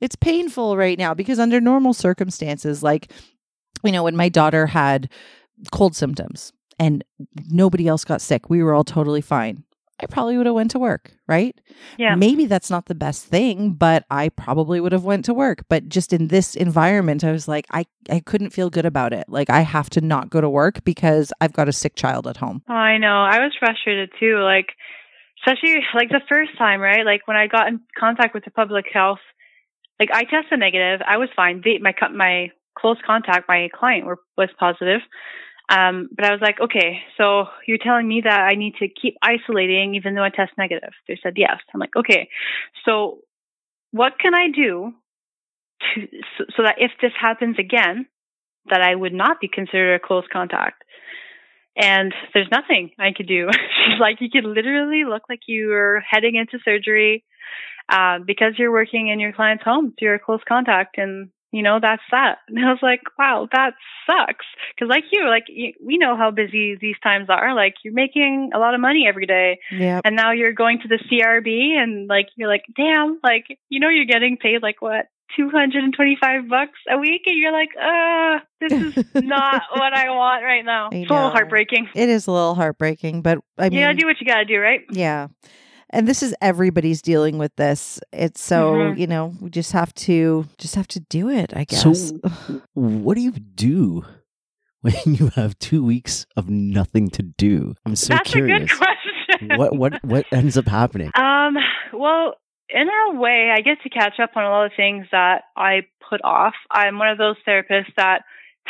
it's 0.00 0.16
painful 0.16 0.76
right 0.76 0.98
now 0.98 1.14
because 1.14 1.38
under 1.38 1.60
normal 1.60 1.94
circumstances 1.94 2.82
like 2.82 3.10
you 3.84 3.92
know 3.92 4.02
when 4.02 4.16
my 4.16 4.28
daughter 4.28 4.66
had 4.66 5.08
cold 5.70 5.94
symptoms 5.96 6.52
and 6.78 7.04
nobody 7.48 7.86
else 7.86 8.04
got 8.04 8.20
sick, 8.20 8.50
we 8.50 8.62
were 8.62 8.74
all 8.74 8.84
totally 8.84 9.20
fine. 9.20 9.64
I 10.00 10.06
probably 10.06 10.36
would 10.36 10.46
have 10.46 10.54
went 10.54 10.72
to 10.72 10.80
work, 10.80 11.12
right? 11.28 11.58
Yeah. 11.96 12.16
Maybe 12.16 12.46
that's 12.46 12.70
not 12.70 12.86
the 12.86 12.94
best 12.94 13.24
thing, 13.26 13.72
but 13.74 14.04
I 14.10 14.30
probably 14.30 14.80
would 14.80 14.90
have 14.90 15.04
went 15.04 15.24
to 15.26 15.34
work. 15.34 15.64
But 15.68 15.88
just 15.88 16.12
in 16.12 16.26
this 16.26 16.56
environment, 16.56 17.22
I 17.22 17.30
was 17.30 17.46
like, 17.46 17.66
I, 17.70 17.86
I 18.10 18.18
couldn't 18.18 18.50
feel 18.50 18.68
good 18.68 18.86
about 18.86 19.12
it. 19.12 19.28
Like 19.28 19.48
I 19.48 19.60
have 19.60 19.88
to 19.90 20.00
not 20.00 20.28
go 20.28 20.40
to 20.40 20.50
work 20.50 20.82
because 20.82 21.32
I've 21.40 21.52
got 21.52 21.68
a 21.68 21.72
sick 21.72 21.94
child 21.94 22.26
at 22.26 22.38
home. 22.38 22.62
Oh, 22.68 22.74
I 22.74 22.98
know. 22.98 23.22
I 23.22 23.38
was 23.38 23.52
frustrated 23.56 24.10
too. 24.18 24.40
Like, 24.40 24.72
especially 25.46 25.76
like 25.94 26.08
the 26.08 26.22
first 26.28 26.58
time, 26.58 26.80
right? 26.80 27.06
Like 27.06 27.28
when 27.28 27.36
I 27.36 27.46
got 27.46 27.68
in 27.68 27.80
contact 27.96 28.34
with 28.34 28.44
the 28.44 28.50
public 28.50 28.86
health, 28.92 29.20
like 30.00 30.10
I 30.12 30.24
tested 30.24 30.58
negative. 30.58 31.00
I 31.06 31.18
was 31.18 31.28
fine. 31.36 31.62
They, 31.64 31.78
my 31.78 31.94
my 32.12 32.50
close 32.78 32.96
contact, 33.04 33.48
my 33.48 33.68
client, 33.74 34.06
were, 34.06 34.18
was 34.36 34.48
positive. 34.58 35.00
Um, 35.68 36.08
but 36.14 36.26
I 36.26 36.32
was 36.32 36.40
like, 36.42 36.60
okay, 36.60 37.00
so 37.16 37.46
you're 37.66 37.78
telling 37.78 38.06
me 38.06 38.22
that 38.24 38.40
I 38.40 38.54
need 38.54 38.74
to 38.80 38.88
keep 38.88 39.16
isolating 39.22 39.94
even 39.94 40.14
though 40.14 40.24
I 40.24 40.30
test 40.30 40.52
negative. 40.58 40.90
They 41.08 41.18
said 41.22 41.34
yes. 41.36 41.58
I'm 41.72 41.80
like, 41.80 41.96
okay, 41.96 42.28
so 42.84 43.18
what 43.90 44.18
can 44.20 44.34
I 44.34 44.48
do 44.54 44.92
to 45.94 46.06
so, 46.38 46.44
so 46.56 46.62
that 46.64 46.76
if 46.78 46.90
this 47.00 47.12
happens 47.18 47.56
again, 47.58 48.06
that 48.70 48.82
I 48.82 48.94
would 48.94 49.14
not 49.14 49.40
be 49.40 49.48
considered 49.48 49.94
a 49.94 50.06
close 50.06 50.24
contact? 50.32 50.82
And 51.76 52.12
there's 52.34 52.48
nothing 52.50 52.90
I 52.98 53.12
could 53.16 53.26
do. 53.26 53.48
She's 53.52 54.00
like, 54.00 54.18
you 54.20 54.28
could 54.30 54.44
literally 54.44 55.04
look 55.08 55.22
like 55.28 55.40
you 55.46 55.72
are 55.72 56.02
heading 56.08 56.34
into 56.34 56.58
surgery 56.64 57.24
uh, 57.88 58.18
because 58.26 58.54
you're 58.58 58.72
working 58.72 59.08
in 59.08 59.20
your 59.20 59.32
client's 59.32 59.64
home. 59.64 59.94
You're 60.00 60.16
a 60.16 60.20
close 60.20 60.40
contact, 60.46 60.98
and 60.98 61.30
you 61.52 61.62
know 61.62 61.78
that's 61.80 62.02
that. 62.10 62.38
And 62.48 62.58
I 62.64 62.70
was 62.70 62.80
like, 62.82 63.00
wow, 63.18 63.48
that 63.52 63.74
sucks. 64.06 64.46
Because 64.74 64.88
like 64.88 65.04
you, 65.12 65.28
like 65.28 65.44
you, 65.48 65.72
we 65.84 65.98
know 65.98 66.16
how 66.16 66.30
busy 66.30 66.76
these 66.80 66.96
times 67.02 67.26
are. 67.28 67.54
Like 67.54 67.74
you're 67.84 67.94
making 67.94 68.50
a 68.54 68.58
lot 68.58 68.74
of 68.74 68.80
money 68.80 69.06
every 69.08 69.26
day, 69.26 69.58
Yeah. 69.70 70.00
and 70.04 70.16
now 70.16 70.32
you're 70.32 70.52
going 70.52 70.80
to 70.80 70.88
the 70.88 70.98
CRB, 70.98 71.76
and 71.80 72.08
like 72.08 72.26
you're 72.36 72.48
like, 72.48 72.64
damn, 72.76 73.18
like 73.22 73.44
you 73.68 73.78
know 73.80 73.88
you're 73.88 74.06
getting 74.06 74.36
paid 74.36 74.62
like 74.62 74.82
what. 74.82 75.06
225 75.36 76.46
bucks 76.48 76.78
a 76.90 76.98
week 76.98 77.22
and 77.24 77.38
you're 77.38 77.52
like 77.52 77.70
uh 77.80 78.38
this 78.60 78.70
is 78.70 79.04
not 79.24 79.62
what 79.74 79.94
i 79.94 80.10
want 80.10 80.44
right 80.44 80.62
now 80.64 80.90
it's 80.92 81.10
a 81.10 81.14
little 81.14 81.30
heartbreaking 81.30 81.88
It 81.94 82.10
is 82.10 82.26
a 82.26 82.32
little 82.32 82.54
heartbreaking, 82.54 83.22
but 83.22 83.38
I 83.56 83.70
mean, 83.70 83.78
you 83.78 83.84
gotta 83.86 83.96
do 83.96 84.06
what 84.06 84.20
you 84.20 84.26
gotta 84.26 84.44
do 84.44 84.58
right 84.60 84.82
Yeah. 84.90 85.28
And 85.92 86.08
this 86.08 86.22
is 86.22 86.34
everybody's 86.40 87.02
dealing 87.02 87.36
with 87.38 87.54
this. 87.56 88.00
It's 88.12 88.40
so, 88.42 88.72
Mhm. 88.72 88.98
you 88.98 89.06
know, 89.06 89.34
we 89.40 89.50
just 89.50 89.72
have 89.72 89.92
to 89.94 90.46
just 90.58 90.74
have 90.74 90.88
to 90.88 91.00
do 91.00 91.28
it, 91.28 91.52
I 91.54 91.64
guess. 91.64 91.82
So, 91.82 92.62
what 92.74 93.14
do 93.14 93.20
you 93.20 93.32
do 93.32 94.04
when 94.80 94.94
you 95.06 95.28
have 95.36 95.58
two 95.58 95.84
weeks 95.84 96.26
of 96.36 96.48
nothing 96.48 97.08
to 97.10 97.22
do? 97.22 97.74
I'm 97.84 97.94
so 97.96 98.14
that's 98.14 98.32
curious. 98.32 98.56
a 98.62 98.66
good 98.66 98.78
question 98.78 99.58
what 99.58 99.76
what 99.76 99.92
what 100.04 100.26
ends 100.32 100.56
up 100.56 100.66
happening? 100.68 101.10
Um, 101.14 101.56
well, 101.92 102.34
in 102.68 102.88
a 102.88 103.14
way, 103.20 103.50
I 103.54 103.60
get 103.60 103.82
to 103.82 103.90
catch 103.90 104.18
up 104.20 104.30
on 104.36 104.44
a 104.44 104.48
lot 104.48 104.66
of 104.66 104.72
things 104.76 105.06
that 105.12 105.42
I 105.56 105.82
put 106.08 106.20
off. 106.24 106.54
I'm 106.70 106.98
one 106.98 107.08
of 107.08 107.18
those 107.18 107.36
therapists 107.46 107.92
that 107.96 108.22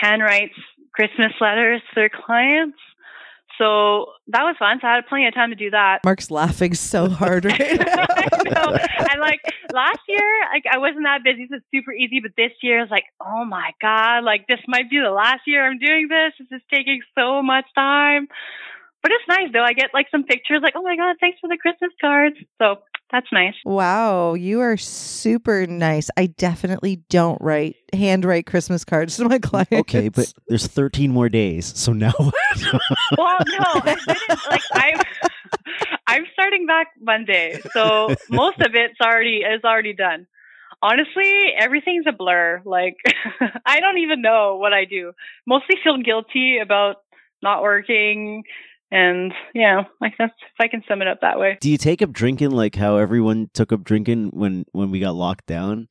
handwrites 0.03 0.51
Christmas 0.95 1.33
letters 1.41 1.81
to 1.91 1.95
their 1.95 2.09
clients. 2.11 2.79
So 3.59 4.07
that 4.29 4.43
was 4.43 4.57
fun. 4.59 4.79
So 4.81 4.87
I 4.87 4.97
had 4.97 5.07
plenty 5.07 5.27
of 5.27 5.35
time 5.35 5.51
to 5.51 5.57
do 5.57 5.71
that. 5.71 6.01
Mark's 6.05 6.31
laughing 6.31 6.75
so 6.75 7.09
hard 7.09 7.45
right 7.45 7.59
now. 7.59 8.07
I 8.09 8.43
know. 8.45 8.75
And 8.75 9.21
like 9.21 9.41
last 9.73 10.01
year, 10.09 10.23
like 10.53 10.65
I 10.71 10.79
wasn't 10.79 11.05
that 11.05 11.23
busy, 11.25 11.47
so 11.49 11.57
it's 11.57 11.67
super 11.75 11.93
easy. 11.93 12.21
But 12.21 12.33
this 12.37 12.53
year 12.63 12.83
is 12.83 12.91
like, 12.91 13.05
oh 13.21 13.45
my 13.45 13.71
god, 13.81 14.25
like 14.25 14.47
this 14.47 14.61
might 14.67 14.91
be 14.91 15.01
the 15.01 15.11
last 15.11 15.41
year 15.47 15.67
I'm 15.67 15.79
doing 15.79 16.09
this. 16.09 16.33
This 16.39 16.59
is 16.59 16.63
taking 16.73 17.01
so 17.17 17.43
much 17.43 17.67
time. 17.75 18.29
But 19.03 19.11
it's 19.11 19.29
nice 19.29 19.53
though. 19.53 19.65
I 19.65 19.73
get 19.73 19.91
like 19.93 20.07
some 20.11 20.25
pictures, 20.25 20.61
like, 20.63 20.75
oh 20.77 20.83
my 20.83 20.97
god, 20.97 21.17
thanks 21.21 21.39
for 21.41 21.49
the 21.49 21.59
Christmas 21.59 21.91
cards. 22.01 22.37
So 22.61 22.77
that's 23.13 23.31
nice. 23.31 23.55
Wow, 23.65 24.33
you 24.33 24.61
are 24.61 24.79
super 24.79 25.67
nice. 25.67 26.09
I 26.17 26.27
definitely 26.27 26.97
don't 27.11 27.41
write 27.43 27.77
handwrite 27.93 28.47
Christmas 28.47 28.85
cards 28.85 29.17
to 29.19 29.29
my 29.29 29.39
clients. 29.39 29.73
Okay, 29.73 30.09
but 30.09 30.33
there's 30.49 30.67
13 30.67 31.13
more 31.13 31.29
days, 31.29 31.79
so 31.79 31.93
now 31.93 32.13
well, 32.19 33.39
no, 33.47 33.83
like 33.85 34.63
I'm, 34.73 34.99
I'm 36.07 36.25
starting 36.33 36.67
back 36.67 36.89
Monday, 37.01 37.61
so 37.75 38.15
most 38.31 38.61
of 38.61 38.75
it's 38.75 39.01
already 39.01 39.43
is 39.43 39.63
already 39.63 39.93
done. 39.93 40.27
Honestly, 40.81 41.53
everything's 41.61 42.07
a 42.09 42.13
blur. 42.13 42.63
Like 42.65 42.97
I 43.67 43.81
don't 43.81 43.99
even 43.99 44.23
know 44.23 44.57
what 44.57 44.73
I 44.73 44.87
do. 44.87 45.13
Mostly 45.47 45.77
feel 45.85 45.99
guilty 45.99 46.59
about 46.59 46.97
not 47.43 47.63
working, 47.63 48.45
and 48.93 49.33
yeah, 49.55 49.85
like 50.01 50.13
that's 50.19 50.35
if 50.39 50.61
I 50.61 50.69
can 50.69 50.85
sum 50.87 51.01
it 51.01 51.09
up 51.09 51.23
that 51.23 51.41
way. 51.41 51.57
do 51.61 51.71
you 51.71 51.79
take 51.79 52.03
up 52.03 52.13
drinking 52.13 52.51
like 52.51 52.77
how 52.77 52.99
everyone 52.99 53.49
took 53.55 53.73
up 53.73 53.83
drinking 53.83 54.31
when 54.35 54.67
when 54.73 54.91
we 54.91 55.01
got 55.01 55.15
locked 55.15 55.47
down? 55.47 55.89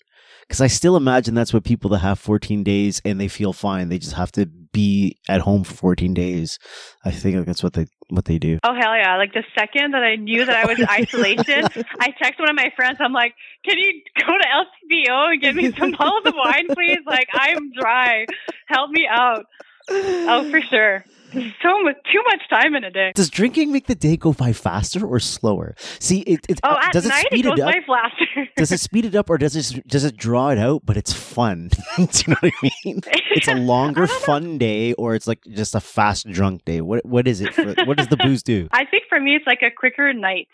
Because 0.47 0.61
I 0.61 0.67
still 0.67 0.95
imagine 0.95 1.33
that's 1.33 1.53
what 1.53 1.63
people 1.63 1.89
that 1.91 1.99
have 1.99 2.19
14 2.19 2.63
days 2.63 3.01
and 3.05 3.19
they 3.19 3.27
feel 3.27 3.53
fine. 3.53 3.89
They 3.89 3.97
just 3.97 4.13
have 4.13 4.31
to 4.33 4.45
be 4.45 5.17
at 5.29 5.41
home 5.41 5.63
for 5.63 5.73
14 5.73 6.13
days. 6.13 6.59
I 7.05 7.11
think 7.11 7.45
that's 7.45 7.63
what 7.63 7.73
they 7.73 7.87
what 8.09 8.25
they 8.25 8.37
do. 8.37 8.59
Oh 8.63 8.73
hell 8.73 8.95
yeah! 8.95 9.17
Like 9.17 9.33
the 9.33 9.43
second 9.57 9.93
that 9.93 10.03
I 10.03 10.15
knew 10.15 10.45
that 10.45 10.55
I 10.55 10.65
was 10.65 10.79
isolation, 10.89 11.65
I 11.99 12.09
texted 12.21 12.39
one 12.39 12.49
of 12.49 12.55
my 12.55 12.71
friends. 12.75 12.97
I'm 12.99 13.13
like, 13.13 13.33
"Can 13.65 13.77
you 13.79 14.01
go 14.19 14.33
to 14.37 15.09
LCBO 15.09 15.31
and 15.31 15.41
get 15.41 15.55
me 15.55 15.71
some 15.71 15.91
bottles 15.91 16.25
of 16.25 16.35
wine, 16.35 16.67
please? 16.67 16.99
Like 17.05 17.29
I'm 17.33 17.71
dry. 17.71 18.25
Help 18.67 18.91
me 18.91 19.07
out." 19.09 19.45
Oh, 19.89 20.47
for 20.51 20.61
sure. 20.61 21.03
So 21.31 21.81
much, 21.83 21.95
too 22.11 22.21
much 22.25 22.41
time 22.49 22.75
in 22.75 22.83
a 22.83 22.91
day. 22.91 23.11
Does 23.15 23.29
drinking 23.29 23.71
make 23.71 23.87
the 23.87 23.95
day 23.95 24.17
go 24.17 24.33
by 24.33 24.53
faster 24.53 25.05
or 25.05 25.19
slower? 25.19 25.75
See, 25.99 26.19
it, 26.21 26.41
it 26.49 26.59
Oh, 26.63 26.75
at 26.81 26.91
does 26.93 27.05
it 27.05 27.09
night 27.09 27.25
it 27.25 27.27
speed 27.33 27.45
goes 27.45 27.57
it 27.57 27.61
up? 27.61 27.71
by 27.73 27.79
faster. 27.87 28.49
does 28.57 28.71
it 28.71 28.79
speed 28.79 29.05
it 29.05 29.15
up 29.15 29.29
or 29.29 29.37
does 29.37 29.55
it 29.55 29.87
does 29.87 30.03
it 30.03 30.17
draw 30.17 30.49
it 30.49 30.57
out 30.57 30.85
but 30.85 30.97
it's 30.97 31.13
fun 31.13 31.69
do 31.97 32.03
you 32.03 32.07
know 32.27 32.35
what 32.41 32.53
i 32.63 32.69
mean 32.85 33.01
it's 33.31 33.47
a 33.47 33.55
longer 33.73 34.03
I 34.03 34.07
don't 34.07 34.19
know. 34.19 34.25
fun 34.25 34.57
day 34.57 34.93
or 34.93 35.15
it's 35.15 35.27
like 35.27 35.43
just 35.45 35.73
a 35.75 35.79
fast 35.79 36.27
drunk 36.29 36.65
day 36.65 36.81
what 36.81 37.05
what 37.05 37.27
is 37.27 37.41
it 37.41 37.53
for, 37.53 37.73
what 37.85 37.97
does 37.97 38.07
the 38.07 38.17
booze 38.17 38.43
do 38.43 38.67
I 38.73 38.85
think 38.85 39.03
for 39.09 39.19
me, 39.19 39.35
it's 39.35 39.47
like 39.47 39.61
a 39.61 39.71
quicker 39.71 40.13
night. 40.13 40.47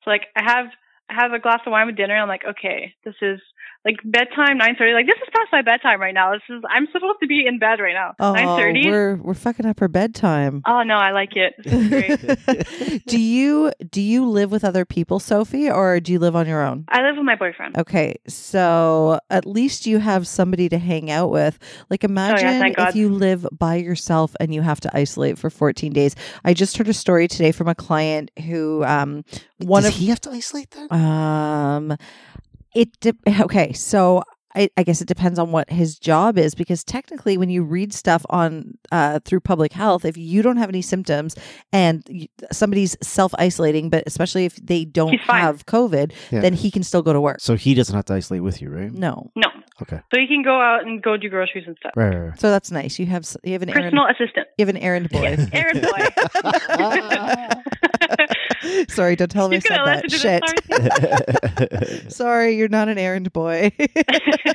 It's 0.00 0.06
like 0.06 0.22
I 0.36 0.42
have 0.42 0.66
I 1.10 1.14
have 1.22 1.32
a 1.32 1.38
glass 1.38 1.60
of 1.66 1.70
wine 1.72 1.86
with 1.86 1.96
dinner. 1.96 2.16
I'm 2.16 2.28
like, 2.28 2.44
okay, 2.48 2.94
this 3.04 3.14
is 3.20 3.40
like 3.84 3.96
bedtime, 4.04 4.56
nine 4.58 4.76
thirty. 4.78 4.92
Like 4.92 5.06
this 5.06 5.16
is 5.16 5.28
past 5.32 5.48
my 5.52 5.62
bedtime 5.62 6.00
right 6.00 6.14
now. 6.14 6.32
This 6.32 6.42
is 6.48 6.62
I'm 6.68 6.86
supposed 6.92 7.18
to 7.20 7.26
be 7.26 7.44
in 7.46 7.58
bed 7.58 7.80
right 7.80 7.92
now. 7.92 8.14
Oh, 8.18 8.32
Nine 8.32 8.58
thirty. 8.58 8.88
we're 8.88 9.16
we're 9.16 9.34
fucking 9.34 9.66
up 9.66 9.80
her 9.80 9.88
bedtime. 9.88 10.62
Oh 10.66 10.82
no, 10.82 10.94
I 10.96 11.10
like 11.12 11.36
it. 11.36 11.54
Great. 11.62 13.04
do 13.06 13.20
you 13.20 13.72
do 13.90 14.00
you 14.00 14.26
live 14.26 14.50
with 14.50 14.64
other 14.64 14.84
people, 14.84 15.20
Sophie, 15.20 15.70
or 15.70 16.00
do 16.00 16.12
you 16.12 16.18
live 16.18 16.34
on 16.34 16.46
your 16.46 16.62
own? 16.62 16.84
I 16.88 17.02
live 17.02 17.16
with 17.16 17.26
my 17.26 17.36
boyfriend. 17.36 17.76
Okay, 17.76 18.16
so 18.26 19.18
at 19.28 19.44
least 19.44 19.86
you 19.86 19.98
have 19.98 20.26
somebody 20.26 20.68
to 20.70 20.78
hang 20.78 21.10
out 21.10 21.30
with. 21.30 21.58
Like 21.90 22.04
imagine 22.04 22.48
Oh, 22.48 22.58
thank 22.58 22.78
if 22.78 22.96
you 22.96 23.10
live 23.10 23.46
by 23.52 23.76
yourself 23.76 24.34
and 24.40 24.54
you 24.54 24.62
have 24.62 24.80
to 24.80 24.96
isolate 24.96 25.38
for 25.38 25.50
14 25.50 25.92
days. 25.92 26.16
I 26.44 26.54
just 26.54 26.76
heard 26.76 26.88
a 26.88 26.94
story 26.94 27.28
today 27.28 27.52
from 27.52 27.68
a 27.68 27.74
client 27.74 28.30
who 28.46 28.82
um 28.84 29.24
one 29.58 29.82
does 29.82 29.92
of 29.92 30.00
he 30.00 30.06
have 30.06 30.20
to 30.22 30.30
isolate 30.30 30.70
then 30.70 30.88
um 30.90 31.96
it 32.74 32.98
de- 33.00 33.14
okay, 33.42 33.72
so 33.72 34.22
I, 34.56 34.70
I 34.76 34.84
guess 34.84 35.00
it 35.00 35.08
depends 35.08 35.40
on 35.40 35.50
what 35.50 35.68
his 35.68 35.98
job 35.98 36.38
is 36.38 36.54
because 36.54 36.84
technically, 36.84 37.36
when 37.36 37.50
you 37.50 37.64
read 37.64 37.92
stuff 37.92 38.24
on 38.30 38.78
uh, 38.92 39.18
through 39.24 39.40
public 39.40 39.72
health, 39.72 40.04
if 40.04 40.16
you 40.16 40.42
don't 40.42 40.58
have 40.58 40.68
any 40.68 40.80
symptoms 40.80 41.34
and 41.72 42.04
you, 42.08 42.28
somebody's 42.52 42.96
self 43.02 43.34
isolating, 43.36 43.90
but 43.90 44.04
especially 44.06 44.44
if 44.44 44.54
they 44.56 44.84
don't 44.84 45.18
have 45.22 45.66
COVID, 45.66 46.12
Yeah. 46.30 46.40
then 46.40 46.52
he 46.54 46.70
can 46.70 46.84
still 46.84 47.02
go 47.02 47.12
to 47.12 47.20
work. 47.20 47.40
so 47.40 47.56
he 47.56 47.74
doesn't 47.74 47.96
have 47.96 48.04
to 48.04 48.14
isolate 48.14 48.44
with 48.44 48.62
you 48.62 48.70
right 48.70 48.92
No, 48.92 49.32
No, 49.34 49.48
okay 49.82 50.00
so 50.14 50.20
you 50.20 50.28
can 50.28 50.42
go 50.42 50.60
out 50.60 50.86
and 50.86 51.02
go 51.02 51.16
do 51.16 51.28
groceries 51.28 51.64
and 51.66 51.76
stuff. 51.80 51.90
right, 51.96 52.14
right, 52.14 52.28
right. 52.28 52.40
so 52.40 52.48
that's 52.48 52.70
nice. 52.70 52.96
You 53.00 53.06
have 53.06 53.26
you 53.42 53.54
have 53.54 53.62
an 53.62 53.70
errand 53.70 53.84
Personal 53.86 54.06
assistant. 54.06 54.46
you 54.56 54.64
have 54.66 54.74
an 54.76 54.80
errand 54.80 55.08
boy. 55.10 55.22
Yes, 55.22 55.48
errand 55.52 55.82
boy. 55.82 56.08
Sorry, 58.88 59.16
don't 59.16 59.30
tell 59.30 59.50
him 59.50 59.54
I 59.54 59.58
said 59.60 59.80
that. 59.84 60.42
Shit. 62.02 62.12
Sorry, 62.12 62.56
you're 62.56 62.68
not 62.68 62.88
an 62.88 62.98
errand 62.98 63.32
boy. 63.32 63.72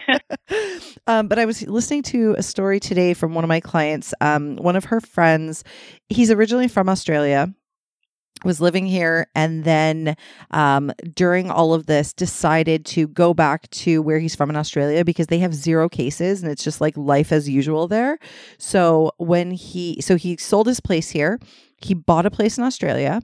um, 1.07 1.27
but 1.27 1.39
I 1.39 1.45
was 1.45 1.61
listening 1.63 2.03
to 2.03 2.35
a 2.37 2.43
story 2.43 2.79
today 2.79 3.13
from 3.13 3.33
one 3.33 3.43
of 3.43 3.47
my 3.47 3.59
clients. 3.59 4.13
Um, 4.21 4.55
one 4.57 4.75
of 4.75 4.85
her 4.85 5.01
friends, 5.01 5.63
he's 6.09 6.31
originally 6.31 6.67
from 6.67 6.89
Australia, 6.89 7.53
was 8.43 8.61
living 8.61 8.85
here, 8.85 9.27
and 9.35 9.63
then 9.63 10.15
um, 10.51 10.91
during 11.13 11.51
all 11.51 11.73
of 11.73 11.87
this, 11.87 12.13
decided 12.13 12.85
to 12.85 13.07
go 13.07 13.33
back 13.33 13.69
to 13.71 14.01
where 14.01 14.19
he's 14.19 14.35
from 14.35 14.49
in 14.49 14.55
Australia 14.55 15.03
because 15.03 15.27
they 15.27 15.39
have 15.39 15.53
zero 15.53 15.89
cases 15.89 16.41
and 16.41 16.51
it's 16.51 16.63
just 16.63 16.79
like 16.79 16.95
life 16.95 17.31
as 17.31 17.49
usual 17.49 17.87
there. 17.87 18.17
So 18.57 19.11
when 19.17 19.51
he, 19.51 19.99
so 20.01 20.15
he 20.15 20.37
sold 20.37 20.67
his 20.67 20.79
place 20.79 21.09
here, 21.09 21.39
he 21.81 21.93
bought 21.93 22.25
a 22.25 22.31
place 22.31 22.57
in 22.57 22.63
Australia. 22.63 23.21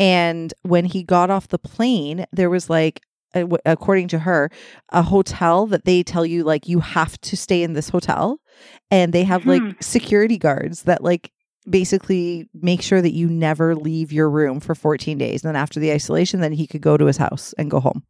And 0.00 0.52
when 0.62 0.86
he 0.86 1.02
got 1.04 1.30
off 1.30 1.48
the 1.48 1.58
plane, 1.58 2.24
there 2.32 2.50
was 2.50 2.70
like, 2.70 3.02
according 3.64 4.08
to 4.08 4.18
her, 4.20 4.50
a 4.88 5.02
hotel 5.02 5.66
that 5.66 5.84
they 5.84 6.02
tell 6.02 6.26
you 6.26 6.42
like 6.42 6.66
you 6.66 6.80
have 6.80 7.20
to 7.20 7.36
stay 7.36 7.62
in 7.62 7.74
this 7.74 7.90
hotel, 7.90 8.40
and 8.90 9.12
they 9.12 9.22
have 9.24 9.44
Hmm. 9.44 9.50
like 9.50 9.82
security 9.82 10.38
guards 10.38 10.82
that 10.84 11.04
like 11.04 11.30
basically 11.68 12.48
make 12.54 12.82
sure 12.82 13.02
that 13.02 13.12
you 13.12 13.28
never 13.28 13.76
leave 13.76 14.10
your 14.12 14.30
room 14.30 14.58
for 14.58 14.74
14 14.74 15.18
days. 15.18 15.44
And 15.44 15.50
then 15.50 15.62
after 15.62 15.78
the 15.78 15.92
isolation, 15.92 16.40
then 16.40 16.52
he 16.52 16.66
could 16.66 16.80
go 16.80 16.96
to 16.96 17.04
his 17.04 17.18
house 17.18 17.54
and 17.58 17.70
go 17.70 17.78
home. 17.78 18.02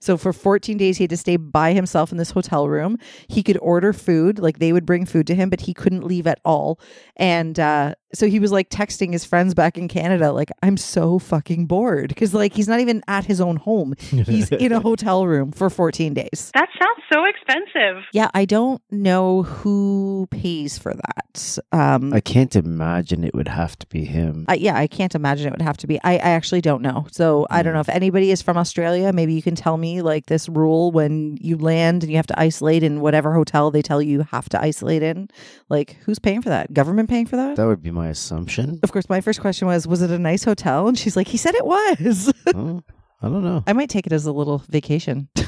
So 0.00 0.16
for 0.16 0.32
14 0.32 0.76
days, 0.76 0.96
he 0.98 1.04
had 1.04 1.10
to 1.10 1.16
stay 1.16 1.36
by 1.36 1.72
himself 1.72 2.12
in 2.12 2.18
this 2.18 2.30
hotel 2.30 2.68
room. 2.68 2.98
He 3.28 3.42
could 3.42 3.58
order 3.60 3.92
food, 3.92 4.38
like 4.38 4.58
they 4.58 4.72
would 4.72 4.86
bring 4.86 5.06
food 5.06 5.26
to 5.28 5.34
him, 5.34 5.50
but 5.50 5.60
he 5.62 5.74
couldn't 5.74 6.04
leave 6.04 6.26
at 6.26 6.40
all. 6.44 6.80
And 7.16 7.58
uh, 7.58 7.94
so 8.14 8.26
he 8.26 8.38
was 8.40 8.52
like 8.52 8.70
texting 8.70 9.12
his 9.12 9.24
friends 9.24 9.54
back 9.54 9.76
in 9.76 9.88
Canada, 9.88 10.32
like, 10.32 10.50
I'm 10.62 10.76
so 10.76 11.18
fucking 11.18 11.66
bored. 11.66 12.14
Cause 12.16 12.34
like 12.34 12.52
he's 12.54 12.68
not 12.68 12.80
even 12.80 13.02
at 13.08 13.24
his 13.24 13.40
own 13.40 13.56
home. 13.56 13.94
He's 13.98 14.50
in 14.50 14.72
a 14.72 14.80
hotel 14.88 15.26
room 15.26 15.52
for 15.52 15.68
14 15.70 16.14
days. 16.14 16.50
that 16.54 16.68
sounds 16.78 17.02
so 17.12 17.24
expensive. 17.24 18.04
Yeah, 18.12 18.30
I 18.34 18.44
don't 18.44 18.82
know 18.90 19.42
who 19.42 20.28
pays 20.30 20.78
for 20.78 20.94
that. 20.94 21.58
Um, 21.72 22.12
I 22.12 22.20
can't 22.20 22.54
imagine 22.56 23.24
it 23.24 23.34
would 23.34 23.48
have 23.48 23.78
to 23.78 23.86
be 23.86 24.04
him. 24.04 24.44
I, 24.48 24.54
yeah, 24.54 24.76
I 24.76 24.86
can't 24.86 25.14
imagine 25.14 25.46
it 25.46 25.52
would 25.52 25.62
have 25.62 25.76
to 25.78 25.86
be. 25.86 25.98
I, 26.04 26.14
I 26.14 26.30
actually 26.30 26.60
don't 26.60 26.82
know. 26.82 27.06
So 27.10 27.46
I 27.50 27.62
don't 27.62 27.74
know 27.74 27.80
if 27.80 27.88
anybody 27.88 28.30
is 28.30 28.42
from 28.42 28.56
Australia. 28.56 29.12
Maybe 29.12 29.34
you 29.34 29.42
can 29.42 29.54
tell 29.54 29.76
me 29.76 29.87
like 30.02 30.26
this 30.26 30.48
rule 30.48 30.90
when 30.92 31.36
you 31.40 31.56
land 31.56 32.02
and 32.02 32.10
you 32.10 32.16
have 32.16 32.26
to 32.28 32.38
isolate 32.40 32.82
in 32.82 33.00
whatever 33.00 33.32
hotel 33.34 33.70
they 33.70 33.82
tell 33.82 34.00
you 34.02 34.12
you 34.12 34.22
have 34.30 34.48
to 34.50 34.60
isolate 34.60 35.02
in. 35.02 35.28
Like, 35.68 35.96
who's 36.04 36.18
paying 36.18 36.42
for 36.42 36.48
that? 36.50 36.72
Government 36.72 37.08
paying 37.08 37.26
for 37.26 37.36
that? 37.36 37.56
That 37.56 37.66
would 37.66 37.82
be 37.82 37.90
my 37.90 38.08
assumption. 38.08 38.80
of 38.82 38.92
course, 38.92 39.08
my 39.08 39.20
first 39.20 39.40
question 39.40 39.66
was, 39.66 39.86
was 39.86 40.02
it 40.02 40.10
a 40.10 40.18
nice 40.18 40.44
hotel? 40.44 40.88
And 40.88 40.98
she's 40.98 41.16
like, 41.16 41.28
he 41.28 41.36
said 41.36 41.54
it 41.54 41.66
was. 41.66 42.32
Oh, 42.54 42.82
I 43.20 43.26
don't 43.28 43.44
know. 43.44 43.62
I 43.66 43.72
might 43.72 43.90
take 43.90 44.06
it 44.06 44.12
as 44.12 44.24
a 44.24 44.32
little 44.32 44.62
vacation. 44.68 45.28
I 45.36 45.42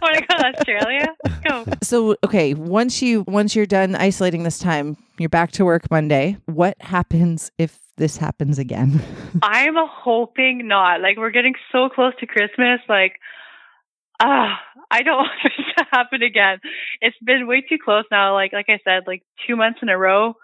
want 0.00 0.16
to 0.16 0.26
go 0.28 0.38
to 0.38 0.46
Australia. 0.56 1.06
Let's 1.24 1.40
go. 1.40 1.64
so, 1.82 2.16
okay, 2.24 2.54
once 2.54 3.02
you 3.02 3.24
once 3.26 3.54
you're 3.54 3.66
done 3.66 3.94
isolating 3.96 4.44
this 4.44 4.58
time, 4.58 4.96
you're 5.18 5.28
back 5.28 5.50
to 5.52 5.64
work 5.64 5.90
Monday. 5.90 6.38
What 6.46 6.80
happens 6.80 7.50
if 7.58 7.78
this 7.96 8.16
happens 8.16 8.58
again? 8.58 9.02
I'm 9.42 9.74
hoping 9.76 10.68
not. 10.68 11.00
Like 11.00 11.16
we're 11.16 11.30
getting 11.30 11.54
so 11.72 11.88
close 11.88 12.12
to 12.20 12.26
Christmas. 12.26 12.80
Like, 12.88 13.20
ah, 14.20 14.60
I 14.90 15.02
don't 15.02 15.16
want 15.18 15.30
this 15.42 15.66
to 15.78 15.84
happen 15.90 16.22
again. 16.22 16.58
It's 17.00 17.16
been 17.24 17.46
way 17.46 17.62
too 17.62 17.78
close 17.82 18.04
now. 18.10 18.34
Like, 18.34 18.52
like 18.52 18.66
I 18.68 18.78
said, 18.84 19.04
like 19.06 19.22
two 19.46 19.56
months 19.56 19.80
in 19.82 19.88
a 19.88 19.98
row, 19.98 20.34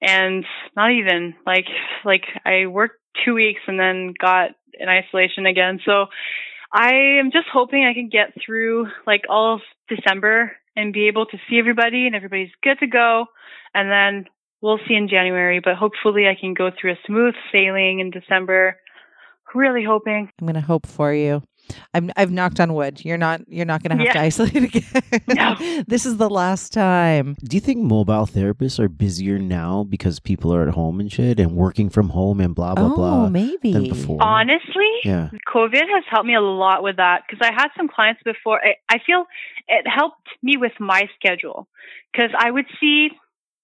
and 0.00 0.44
not 0.76 0.90
even 0.90 1.34
like 1.46 1.66
like 2.04 2.24
I 2.44 2.66
worked 2.66 2.98
two 3.24 3.34
weeks 3.34 3.60
and 3.66 3.78
then 3.78 4.14
got 4.18 4.50
in 4.78 4.88
isolation 4.88 5.46
again. 5.46 5.80
So 5.84 6.06
I 6.72 7.18
am 7.20 7.30
just 7.32 7.46
hoping 7.52 7.84
I 7.84 7.94
can 7.94 8.08
get 8.08 8.32
through 8.44 8.86
like 9.06 9.22
all 9.28 9.54
of 9.54 9.60
December 9.88 10.52
and 10.74 10.92
be 10.92 11.08
able 11.08 11.26
to 11.26 11.36
see 11.48 11.58
everybody 11.58 12.06
and 12.06 12.16
everybody's 12.16 12.52
good 12.62 12.78
to 12.80 12.86
go, 12.86 13.26
and 13.74 13.90
then 13.90 14.26
we'll 14.62 14.78
see 14.88 14.94
in 14.94 15.08
January, 15.08 15.60
but 15.62 15.74
hopefully 15.74 16.26
I 16.26 16.40
can 16.40 16.54
go 16.54 16.70
through 16.70 16.92
a 16.92 16.98
smooth 17.06 17.34
sailing 17.52 18.00
in 18.00 18.10
December. 18.10 18.78
Really 19.54 19.84
hoping. 19.84 20.30
I'm 20.40 20.46
gonna 20.46 20.62
hope 20.62 20.86
for 20.86 21.12
you. 21.12 21.42
I'm, 21.94 22.10
I've 22.16 22.30
knocked 22.30 22.60
on 22.60 22.74
wood. 22.74 23.04
You're 23.04 23.18
not. 23.18 23.42
You're 23.48 23.66
not 23.66 23.82
gonna 23.82 23.96
have 24.02 24.12
to 24.12 24.20
isolate 24.20 24.56
again. 24.74 24.84
No. 25.28 25.56
this 25.86 26.06
is 26.06 26.16
the 26.16 26.28
last 26.28 26.72
time. 26.72 27.36
Do 27.42 27.56
you 27.56 27.60
think 27.60 27.82
mobile 27.82 28.26
therapists 28.26 28.78
are 28.78 28.88
busier 28.88 29.38
now 29.38 29.84
because 29.84 30.20
people 30.20 30.54
are 30.54 30.66
at 30.66 30.74
home 30.74 31.00
and 31.00 31.10
shit 31.10 31.38
and 31.38 31.54
working 31.54 31.90
from 31.90 32.10
home 32.10 32.40
and 32.40 32.54
blah 32.54 32.74
blah 32.74 32.92
oh, 32.92 32.96
blah 32.96 33.28
maybe. 33.28 33.72
than 33.72 33.88
before? 33.88 34.22
Honestly, 34.22 34.90
Yeah. 35.04 35.30
COVID 35.52 35.88
has 35.88 36.04
helped 36.10 36.26
me 36.26 36.34
a 36.34 36.40
lot 36.40 36.82
with 36.82 36.96
that 36.96 37.22
because 37.28 37.46
I 37.46 37.52
had 37.52 37.68
some 37.76 37.88
clients 37.88 38.22
before. 38.24 38.60
I, 38.64 38.74
I 38.88 38.98
feel 39.04 39.24
it 39.68 39.86
helped 39.88 40.28
me 40.42 40.56
with 40.56 40.72
my 40.80 41.08
schedule 41.16 41.68
because 42.12 42.30
I 42.38 42.50
would 42.50 42.66
see 42.80 43.10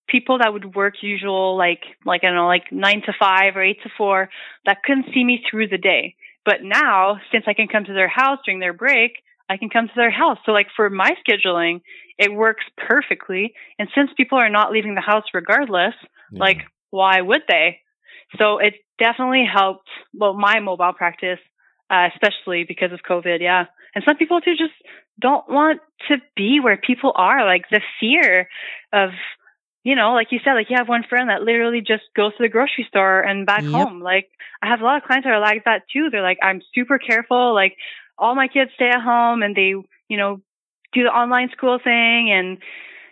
people 0.08 0.38
that 0.38 0.52
would 0.52 0.74
work 0.74 0.94
usual 1.02 1.56
like 1.56 1.82
like 2.04 2.24
I 2.24 2.28
don't 2.28 2.36
know 2.36 2.46
like 2.46 2.72
nine 2.72 3.02
to 3.06 3.12
five 3.18 3.56
or 3.56 3.62
eight 3.62 3.82
to 3.82 3.90
four 3.96 4.30
that 4.64 4.82
couldn't 4.82 5.06
see 5.14 5.24
me 5.24 5.44
through 5.48 5.68
the 5.68 5.78
day. 5.78 6.14
But 6.48 6.62
now, 6.62 7.20
since 7.30 7.44
I 7.46 7.52
can 7.52 7.68
come 7.68 7.84
to 7.84 7.92
their 7.92 8.08
house 8.08 8.38
during 8.42 8.58
their 8.58 8.72
break, 8.72 9.12
I 9.50 9.58
can 9.58 9.68
come 9.68 9.86
to 9.88 9.92
their 9.94 10.10
house. 10.10 10.38
So 10.46 10.52
like 10.52 10.68
for 10.74 10.88
my 10.88 11.10
scheduling, 11.22 11.82
it 12.16 12.32
works 12.32 12.64
perfectly. 12.78 13.52
And 13.78 13.86
since 13.94 14.08
people 14.16 14.38
are 14.38 14.48
not 14.48 14.72
leaving 14.72 14.94
the 14.94 15.02
house 15.12 15.24
regardless, 15.34 15.94
Yeah. 16.32 16.40
like 16.46 16.60
why 16.88 17.20
would 17.20 17.42
they? 17.48 17.80
So 18.38 18.44
it 18.66 18.74
definitely 18.98 19.44
helped. 19.44 19.90
Well, 20.14 20.32
my 20.32 20.60
mobile 20.60 20.94
practice, 20.94 21.42
uh, 21.90 22.08
especially 22.14 22.64
because 22.64 22.92
of 22.92 23.00
COVID. 23.02 23.40
Yeah, 23.42 23.66
and 23.94 24.02
some 24.06 24.16
people 24.16 24.40
too 24.40 24.56
just 24.56 24.72
don't 25.20 25.46
want 25.50 25.80
to 26.08 26.16
be 26.34 26.60
where 26.60 26.78
people 26.78 27.12
are. 27.14 27.44
Like 27.44 27.64
the 27.70 27.82
fear 28.00 28.48
of, 28.92 29.10
you 29.84 29.94
know, 29.94 30.12
like 30.12 30.28
you 30.32 30.40
said, 30.44 30.54
like 30.54 30.68
you 30.70 30.76
have 30.76 30.88
one 30.88 31.04
friend 31.08 31.30
that 31.30 31.42
literally 31.42 31.80
just 31.80 32.02
goes 32.16 32.32
to 32.36 32.42
the 32.42 32.48
grocery 32.48 32.86
store 32.88 33.20
and 33.20 33.46
back 33.46 33.66
Yep. 33.72 33.88
home. 33.88 34.00
Like 34.00 34.28
I 34.62 34.68
have 34.68 34.80
a 34.80 34.84
lot 34.84 34.96
of 34.98 35.04
clients 35.04 35.24
that 35.24 35.32
are 35.32 35.40
like 35.40 35.64
that 35.64 35.82
too. 35.92 36.08
They're 36.10 36.22
like, 36.22 36.38
I'm 36.42 36.62
super 36.74 36.98
careful. 36.98 37.54
Like 37.54 37.76
all 38.18 38.34
my 38.34 38.48
kids 38.48 38.70
stay 38.74 38.88
at 38.88 39.00
home 39.02 39.42
and 39.42 39.54
they, 39.56 39.74
you 40.08 40.16
know, 40.16 40.40
do 40.92 41.02
the 41.02 41.10
online 41.10 41.50
school 41.56 41.78
thing 41.82 42.30
and. 42.30 42.58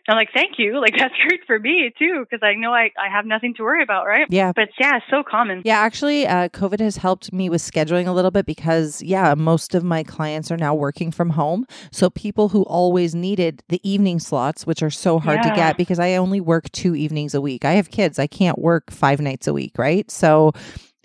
I'm 0.09 0.17
like, 0.17 0.31
thank 0.33 0.59
you. 0.59 0.81
Like 0.87 0.95
that's 0.97 1.15
great 1.27 1.41
for 1.47 1.59
me 1.59 1.91
too, 1.99 2.25
because 2.29 2.47
I 2.47 2.55
know 2.55 2.73
I, 2.73 2.91
I 2.97 3.09
have 3.11 3.27
nothing 3.27 3.55
to 3.55 3.65
worry 3.65 3.83
about, 3.83 4.07
right? 4.07 4.27
Yeah. 4.31 4.53
But 4.55 4.69
yeah, 4.79 4.99
it's 4.99 5.07
so 5.11 5.25
common. 5.29 5.63
Yeah, 5.65 5.79
actually, 5.79 6.29
uh, 6.29 6.49
COVID 6.51 6.79
has 6.79 6.99
helped 6.99 7.33
me 7.33 7.49
with 7.49 7.61
scheduling 7.61 8.07
a 8.07 8.13
little 8.13 8.31
bit 8.31 8.47
because, 8.47 9.03
yeah, 9.03 9.35
most 9.35 9.75
of 9.75 9.83
my 9.83 10.05
clients 10.05 10.53
are 10.53 10.57
now 10.57 10.77
working 10.77 11.11
from 11.11 11.31
home. 11.31 11.67
So 11.91 12.09
people 12.09 12.51
who 12.51 12.63
always 12.65 13.17
needed 13.17 13.65
the 13.69 13.81
evening 13.89 14.21
slots, 14.21 14.65
which 14.65 14.81
are 14.81 14.91
so 14.91 15.19
hard 15.19 15.43
to 15.43 15.49
get 15.57 15.77
because 15.77 15.99
I 15.99 16.15
only 16.15 16.41
work 16.41 16.71
two 16.71 16.95
evenings 16.95 17.35
a 17.35 17.41
week. 17.41 17.65
I 17.65 17.73
have 17.73 17.91
kids. 17.91 18.21
I 18.21 18.29
can't 18.29 18.59
work 18.59 18.93
five 18.93 19.21
nights 19.21 19.49
a 19.49 19.53
week, 19.53 19.73
right? 19.77 20.09
So 20.11 20.53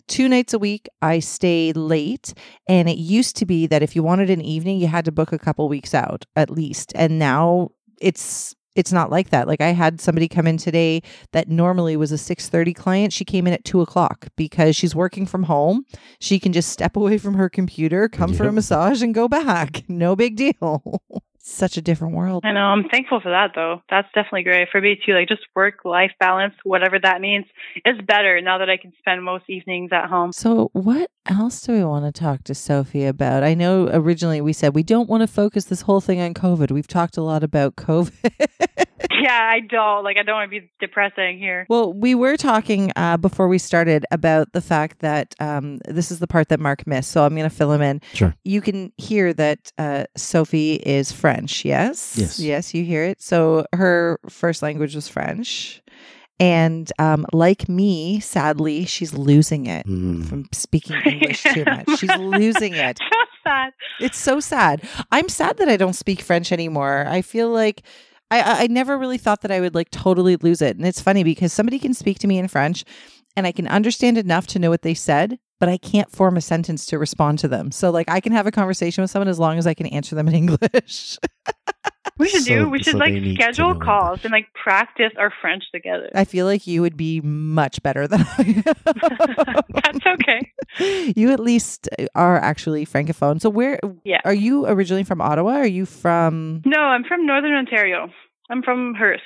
two 0.07 0.27
nights 0.27 0.53
a 0.53 0.59
week 0.59 0.89
i 1.01 1.19
stay 1.19 1.71
late 1.71 2.33
and 2.67 2.89
it 2.89 2.97
used 2.97 3.37
to 3.37 3.45
be 3.45 3.65
that 3.65 3.81
if 3.81 3.95
you 3.95 4.03
wanted 4.03 4.29
an 4.29 4.41
evening 4.41 4.77
you 4.77 4.87
had 4.87 5.05
to 5.05 5.11
book 5.11 5.31
a 5.31 5.39
couple 5.39 5.69
weeks 5.69 5.93
out 5.93 6.25
at 6.35 6.49
least 6.49 6.91
and 6.95 7.17
now 7.17 7.69
it's 8.01 8.55
it's 8.76 8.91
not 8.91 9.09
like 9.09 9.30
that. 9.30 9.47
Like 9.47 9.61
i 9.61 9.69
had 9.69 9.99
somebody 9.99 10.28
come 10.28 10.47
in 10.47 10.57
today 10.57 11.01
that 11.32 11.49
normally 11.49 11.97
was 11.97 12.11
a 12.11 12.15
6.30 12.15 12.76
client. 12.76 13.13
She 13.13 13.26
came 13.26 13.47
in 13.47 13.53
at 13.53 13.65
2 13.65 13.82
o'clock 13.82 14.28
because 14.36 14.76
she's 14.76 14.95
working 14.95 15.26
from 15.26 15.43
home. 15.43 15.86
She 16.19 16.39
can 16.39 16.53
just 16.53 16.69
step 16.69 16.95
away 17.01 17.17
from 17.17 17.34
her 17.36 17.49
computer 17.49 18.07
come 18.07 18.34
for 18.34 18.47
a 18.47 18.51
massage 18.51 19.01
and 19.01 19.13
go 19.13 19.28
back. 19.28 19.84
No 19.88 20.15
big 20.15 20.36
deal 20.36 21.01
such 21.43 21.77
a 21.77 21.81
different 21.81 22.15
world 22.15 22.43
I 22.45 22.51
know. 22.53 22.61
I'm 22.61 22.87
thankful 22.89 23.19
for 23.19 23.29
that 23.31 23.51
though. 23.55 23.81
That's 23.89 24.07
definitely 24.13 24.43
great 24.43 24.69
for 24.71 24.81
me 24.81 24.99
too. 25.05 25.13
Like 25.13 25.27
just 25.27 25.41
work 25.55 25.85
life 25.85 26.11
balance, 26.19 26.53
whatever 26.63 26.99
that 26.99 27.21
means, 27.21 27.45
is 27.85 27.97
better 28.05 28.39
now 28.41 28.59
that 28.59 28.69
I 28.69 28.77
can 28.77 28.93
spend 28.99 29.23
most 29.23 29.45
evenings 29.49 29.91
at 29.91 30.09
home. 30.09 30.31
So, 30.31 30.69
what 30.73 31.09
else 31.27 31.61
do 31.61 31.73
we 31.73 31.83
want 31.83 32.05
to 32.05 32.19
talk 32.19 32.43
to 32.45 32.55
Sophie 32.55 33.05
about? 33.05 33.43
I 33.43 33.53
know 33.53 33.89
originally 33.91 34.41
we 34.41 34.53
said 34.53 34.75
we 34.75 34.83
don't 34.83 35.09
want 35.09 35.21
to 35.21 35.27
focus 35.27 35.65
this 35.65 35.81
whole 35.81 36.01
thing 36.01 36.19
on 36.19 36.33
COVID. 36.33 36.71
We've 36.71 36.87
talked 36.87 37.17
a 37.17 37.21
lot 37.21 37.43
about 37.43 37.75
COVID. 37.75 38.31
Yeah, 39.21 39.39
I 39.39 39.59
don't 39.59 40.03
like. 40.03 40.17
I 40.17 40.23
don't 40.23 40.35
want 40.35 40.51
to 40.51 40.61
be 40.61 40.71
depressing 40.79 41.37
here. 41.37 41.65
well, 41.69 41.93
we 41.93 42.15
were 42.15 42.37
talking 42.37 42.91
uh, 42.95 43.17
before 43.17 43.47
we 43.47 43.59
started 43.59 44.05
about 44.09 44.51
the 44.53 44.61
fact 44.61 44.99
that 44.99 45.35
um, 45.39 45.79
this 45.85 46.11
is 46.11 46.19
the 46.19 46.27
part 46.27 46.49
that 46.49 46.59
Mark 46.59 46.87
missed. 46.87 47.11
So, 47.11 47.23
I'm 47.23 47.35
going 47.35 47.49
to 47.49 47.55
fill 47.55 47.71
him 47.71 47.81
in. 47.81 48.01
Sure. 48.13 48.33
You 48.43 48.61
can 48.61 48.91
hear 48.97 49.33
that 49.33 49.71
uh, 49.77 50.05
Sophie 50.17 50.75
is 50.75 51.11
French. 51.34 51.65
Yes. 51.65 52.17
Yes. 52.17 52.39
Yes, 52.39 52.73
you 52.73 52.84
hear 52.84 53.03
it. 53.03 53.21
So, 53.21 53.65
her 53.73 54.19
first 54.29 54.61
language 54.61 54.95
was 54.95 55.07
French. 55.07 55.82
And 56.39 56.91
um, 56.97 57.25
like 57.34 57.69
me, 57.69 58.19
sadly, 58.19 58.86
she's 58.86 59.13
losing 59.13 59.67
it 59.67 59.86
Mm. 59.86 60.25
from 60.27 60.47
speaking 60.51 60.95
English 61.05 61.43
too 61.43 61.63
much. 61.65 61.88
She's 61.99 62.17
losing 62.17 62.73
it. 62.73 62.97
so 62.97 63.19
sad. 63.43 63.73
It's 63.99 64.17
so 64.17 64.39
sad. 64.39 64.82
I'm 65.11 65.29
sad 65.29 65.57
that 65.57 65.69
I 65.69 65.77
don't 65.77 65.93
speak 65.93 66.19
French 66.21 66.51
anymore. 66.51 67.05
I 67.07 67.21
feel 67.21 67.49
like 67.49 67.84
I, 68.32 68.41
I 68.41 68.63
I 68.63 68.67
never 68.67 68.97
really 68.97 69.19
thought 69.19 69.41
that 69.41 69.51
I 69.51 69.59
would 69.59 69.75
like 69.75 69.91
totally 69.91 70.36
lose 70.38 70.63
it. 70.63 70.77
And 70.77 70.86
it's 70.88 70.99
funny 70.99 71.23
because 71.23 71.53
somebody 71.53 71.77
can 71.77 71.93
speak 71.93 72.17
to 72.19 72.27
me 72.27 72.39
in 72.39 72.47
French 72.47 72.86
and 73.36 73.45
I 73.45 73.51
can 73.51 73.67
understand 73.67 74.17
enough 74.17 74.47
to 74.47 74.59
know 74.59 74.71
what 74.71 74.82
they 74.82 74.95
said, 74.95 75.38
but 75.62 75.70
I 75.70 75.78
can't 75.78 76.12
form 76.12 76.36
a 76.38 76.41
sentence 76.41 76.88
to 76.88 76.97
respond 76.97 77.38
to 77.39 77.47
them. 77.47 77.72
So 77.72 77.91
like 77.91 78.09
I 78.09 78.20
can 78.20 78.32
have 78.34 78.47
a 78.47 78.51
conversation 78.51 79.03
with 79.03 79.12
someone 79.12 79.28
as 79.28 79.38
long 79.39 79.57
as 79.59 79.68
I 79.68 79.74
can 79.76 79.86
answer 79.86 80.16
them 80.16 80.28
in 80.28 80.34
English. 80.43 81.18
We 82.18 82.28
should 82.28 82.41
So- 82.43 82.55
do. 82.55 82.70
We 82.70 82.80
should 82.82 82.93
so 82.93 82.97
like 82.97 83.14
they 83.14 83.20
need 83.20 83.38
to 83.38 83.43
schedule 83.43 83.76
calls 83.76 84.24
and 84.26 84.32
like 84.32 84.47
practice 84.53 85.12
our 85.18 85.32
French 85.39 85.64
together. 85.72 86.09
I 86.16 86.26
feel 86.26 86.45
like 86.47 86.66
you 86.68 86.82
would 86.82 86.97
be 86.97 87.22
much 87.22 87.82
better 87.84 88.07
than 88.07 88.22
I 88.38 88.64
am. 88.66 89.62
That's 89.84 90.05
okay. 90.07 90.51
You 91.16 91.32
at 91.32 91.39
least 91.41 91.89
are 92.16 92.38
actually 92.38 92.86
francophone. 92.86 93.39
So 93.41 93.49
where 93.49 93.80
Yeah. 94.03 94.22
are 94.26 94.34
you 94.34 94.66
originally 94.68 95.03
from 95.03 95.22
Ottawa? 95.22 95.51
Are 95.57 95.68
you 95.68 95.86
from 95.86 96.62
No, 96.66 96.80
I'm 96.80 97.03
from 97.03 97.26
Northern 97.26 97.53
Ontario. 97.53 98.09
I'm 98.49 98.64
from 98.64 98.95
Hearst. 98.95 99.22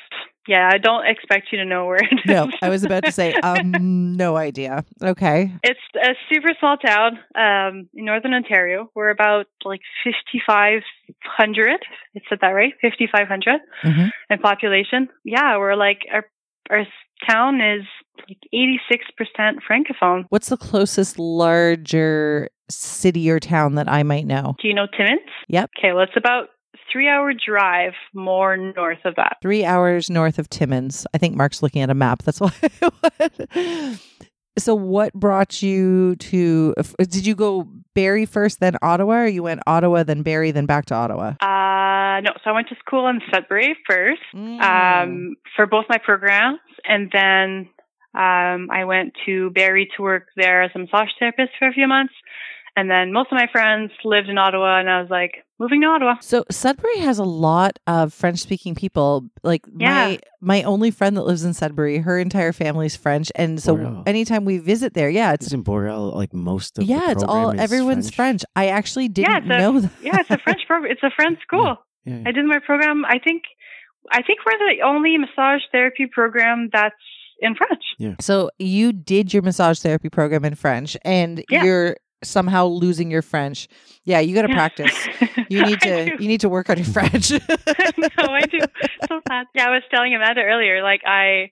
Yeah, 0.47 0.69
I 0.71 0.77
don't 0.77 1.05
expect 1.07 1.47
you 1.51 1.57
to 1.59 1.65
know 1.65 1.85
where 1.85 1.97
it 1.97 2.13
is. 2.13 2.19
No, 2.25 2.49
I 2.61 2.69
was 2.69 2.83
about 2.83 3.03
to 3.05 3.11
say 3.11 3.33
um 3.43 4.15
no 4.15 4.35
idea. 4.37 4.83
Okay. 5.01 5.51
It's 5.63 5.79
a 5.95 6.13
super 6.31 6.49
small 6.59 6.77
town 6.77 7.19
um, 7.35 7.89
in 7.93 8.05
Northern 8.05 8.33
Ontario. 8.33 8.89
We're 8.95 9.09
about 9.09 9.47
like 9.63 9.81
5,500. 10.03 11.73
Is 12.15 12.21
it 12.31 12.39
that 12.41 12.47
right? 12.49 12.73
5,500 12.81 13.59
Mhm. 13.83 14.11
in 14.29 14.39
population. 14.39 15.09
Yeah, 15.23 15.57
we're 15.57 15.75
like, 15.75 15.99
our, 16.13 16.25
our 16.69 16.85
town 17.29 17.61
is 17.61 17.83
like 18.27 18.37
86% 18.53 19.57
Francophone. 19.69 20.25
What's 20.29 20.49
the 20.49 20.57
closest 20.57 21.19
larger 21.19 22.49
city 22.69 23.29
or 23.29 23.39
town 23.39 23.75
that 23.75 23.87
I 23.89 24.03
might 24.03 24.25
know? 24.25 24.55
Do 24.61 24.67
you 24.67 24.73
know 24.73 24.87
Timmins? 24.87 25.21
Yep. 25.49 25.69
Okay, 25.77 25.93
well, 25.93 26.03
it's 26.03 26.17
about 26.17 26.49
three 26.95 27.09
hour 27.09 27.33
drive 27.33 27.91
more 28.13 28.55
north 28.55 29.03
of 29.03 29.15
that. 29.15 29.35
Three 29.41 29.65
hours 29.65 30.09
north 30.09 30.39
of 30.39 30.49
Timmins. 30.49 31.05
I 31.13 31.17
think 31.17 31.35
Mark's 31.35 31.61
looking 31.61 31.81
at 31.81 31.89
a 31.89 31.93
map. 31.93 32.23
That's 32.23 32.39
why. 32.39 32.53
so, 34.57 34.73
what 34.73 35.13
brought 35.13 35.61
you 35.61 36.15
to? 36.15 36.73
Did 36.97 37.27
you 37.27 37.35
go 37.35 37.67
Barrie 37.95 38.25
first, 38.25 38.61
then 38.61 38.77
Ottawa, 38.81 39.23
or 39.23 39.27
you 39.27 39.43
went 39.43 39.59
Ottawa, 39.67 40.03
then 40.03 40.21
Barrie, 40.21 40.51
then 40.51 40.65
back 40.65 40.85
to 40.85 40.95
Ottawa? 40.95 41.33
Uh, 41.41 42.21
no, 42.21 42.31
so 42.41 42.49
I 42.49 42.53
went 42.53 42.69
to 42.69 42.75
school 42.79 43.09
in 43.09 43.19
Sudbury 43.29 43.75
first. 43.85 44.21
Mm. 44.33 44.61
um, 44.61 45.35
for 45.57 45.65
both 45.65 45.85
my 45.89 45.97
programs, 45.97 46.59
and 46.87 47.11
then 47.11 47.67
um, 48.13 48.69
I 48.71 48.85
went 48.85 49.15
to 49.25 49.49
Barrie 49.49 49.89
to 49.97 50.01
work 50.01 50.27
there 50.37 50.63
as 50.63 50.71
a 50.75 50.79
massage 50.79 51.09
therapist 51.19 51.51
for 51.59 51.67
a 51.67 51.73
few 51.73 51.89
months. 51.89 52.13
And 52.77 52.89
then 52.89 53.13
most 53.13 53.31
of 53.31 53.37
my 53.37 53.47
friends 53.51 53.91
lived 54.03 54.27
in 54.27 54.37
Ottawa, 54.37 54.79
and 54.79 54.89
I 54.89 55.01
was 55.01 55.09
like, 55.09 55.44
moving 55.59 55.81
to 55.81 55.87
Ottawa. 55.87 56.15
So 56.21 56.43
Sudbury 56.51 56.99
has 56.99 57.17
a 57.19 57.23
lot 57.23 57.79
of 57.87 58.13
French 58.13 58.39
speaking 58.39 58.75
people. 58.75 59.29
Like 59.43 59.63
Yeah. 59.77 59.93
my 59.93 60.19
my 60.41 60.63
only 60.63 60.91
friend 60.91 61.15
that 61.17 61.23
lives 61.23 61.43
in 61.45 61.53
Sudbury, 61.53 61.99
her 61.99 62.19
entire 62.19 62.51
family's 62.51 62.95
French, 62.95 63.31
and 63.35 63.61
so 63.61 63.73
Wow. 63.75 64.03
anytime 64.05 64.45
we 64.45 64.57
visit 64.57 64.93
there, 64.93 65.09
yeah, 65.09 65.33
it's 65.33 65.47
Isn't 65.47 65.63
Boreal 65.63 66.11
like 66.15 66.33
most 66.33 66.77
of 66.77 66.85
the 66.85 66.91
yeah, 66.93 67.11
it's 67.11 67.23
all 67.23 67.51
is 67.51 67.59
everyone's 67.59 68.09
French. 68.13 68.43
I 68.55 68.67
actually 68.67 69.07
didn't 69.07 69.35
it's 69.35 69.45
a- 69.45 69.49
know 69.49 69.79
that. 69.79 69.91
Yeah, 70.01 70.19
it's 70.19 70.29
a 70.31 70.37
French 70.37 70.61
program. 70.67 70.91
It's 70.91 71.03
a 71.03 71.11
French 71.15 71.39
school. 71.47 71.77
Yeah. 72.05 72.21
I 72.25 72.31
did 72.31 72.45
my 72.45 72.59
program. 72.59 73.03
I 73.05 73.17
think, 73.17 73.43
I 74.11 74.21
think 74.21 74.39
we're 74.45 74.57
the 74.59 74.83
only 74.83 75.17
massage 75.17 75.61
therapy 75.71 76.05
program 76.05 76.69
that's 76.71 76.93
in 77.39 77.55
French. 77.55 78.15
So 78.21 78.49
you 78.59 78.93
did 78.93 79.33
your 79.33 79.41
massage 79.41 79.79
therapy 79.79 80.09
program 80.09 80.45
in 80.45 80.55
French, 80.55 80.95
and 81.03 81.43
Yeah. 81.49 81.63
you're 81.63 81.97
somehow 82.25 82.65
losing 82.67 83.09
your 83.11 83.21
French. 83.21 83.67
Yeah, 84.03 84.19
you 84.19 84.35
got 84.35 84.43
to 84.43 84.49
Yeah. 84.49 84.55
practice. 84.55 85.09
You 85.47 85.61
need 85.61 85.81
to 85.81 86.11
you 86.17 86.27
need 86.27 86.41
to 86.41 86.49
work 86.49 86.69
on 86.71 86.77
your 86.77 86.87
French. 86.87 87.29
no, 88.17 88.25
I 88.33 88.45
do. 88.51 88.67
So 89.07 89.21
sad. 89.27 89.45
Yeah, 89.53 89.67
I 89.67 89.71
was 89.71 89.83
telling 89.93 90.15
Amanda 90.15 90.41
earlier, 90.41 90.81
like 90.81 91.01
I, 91.05 91.51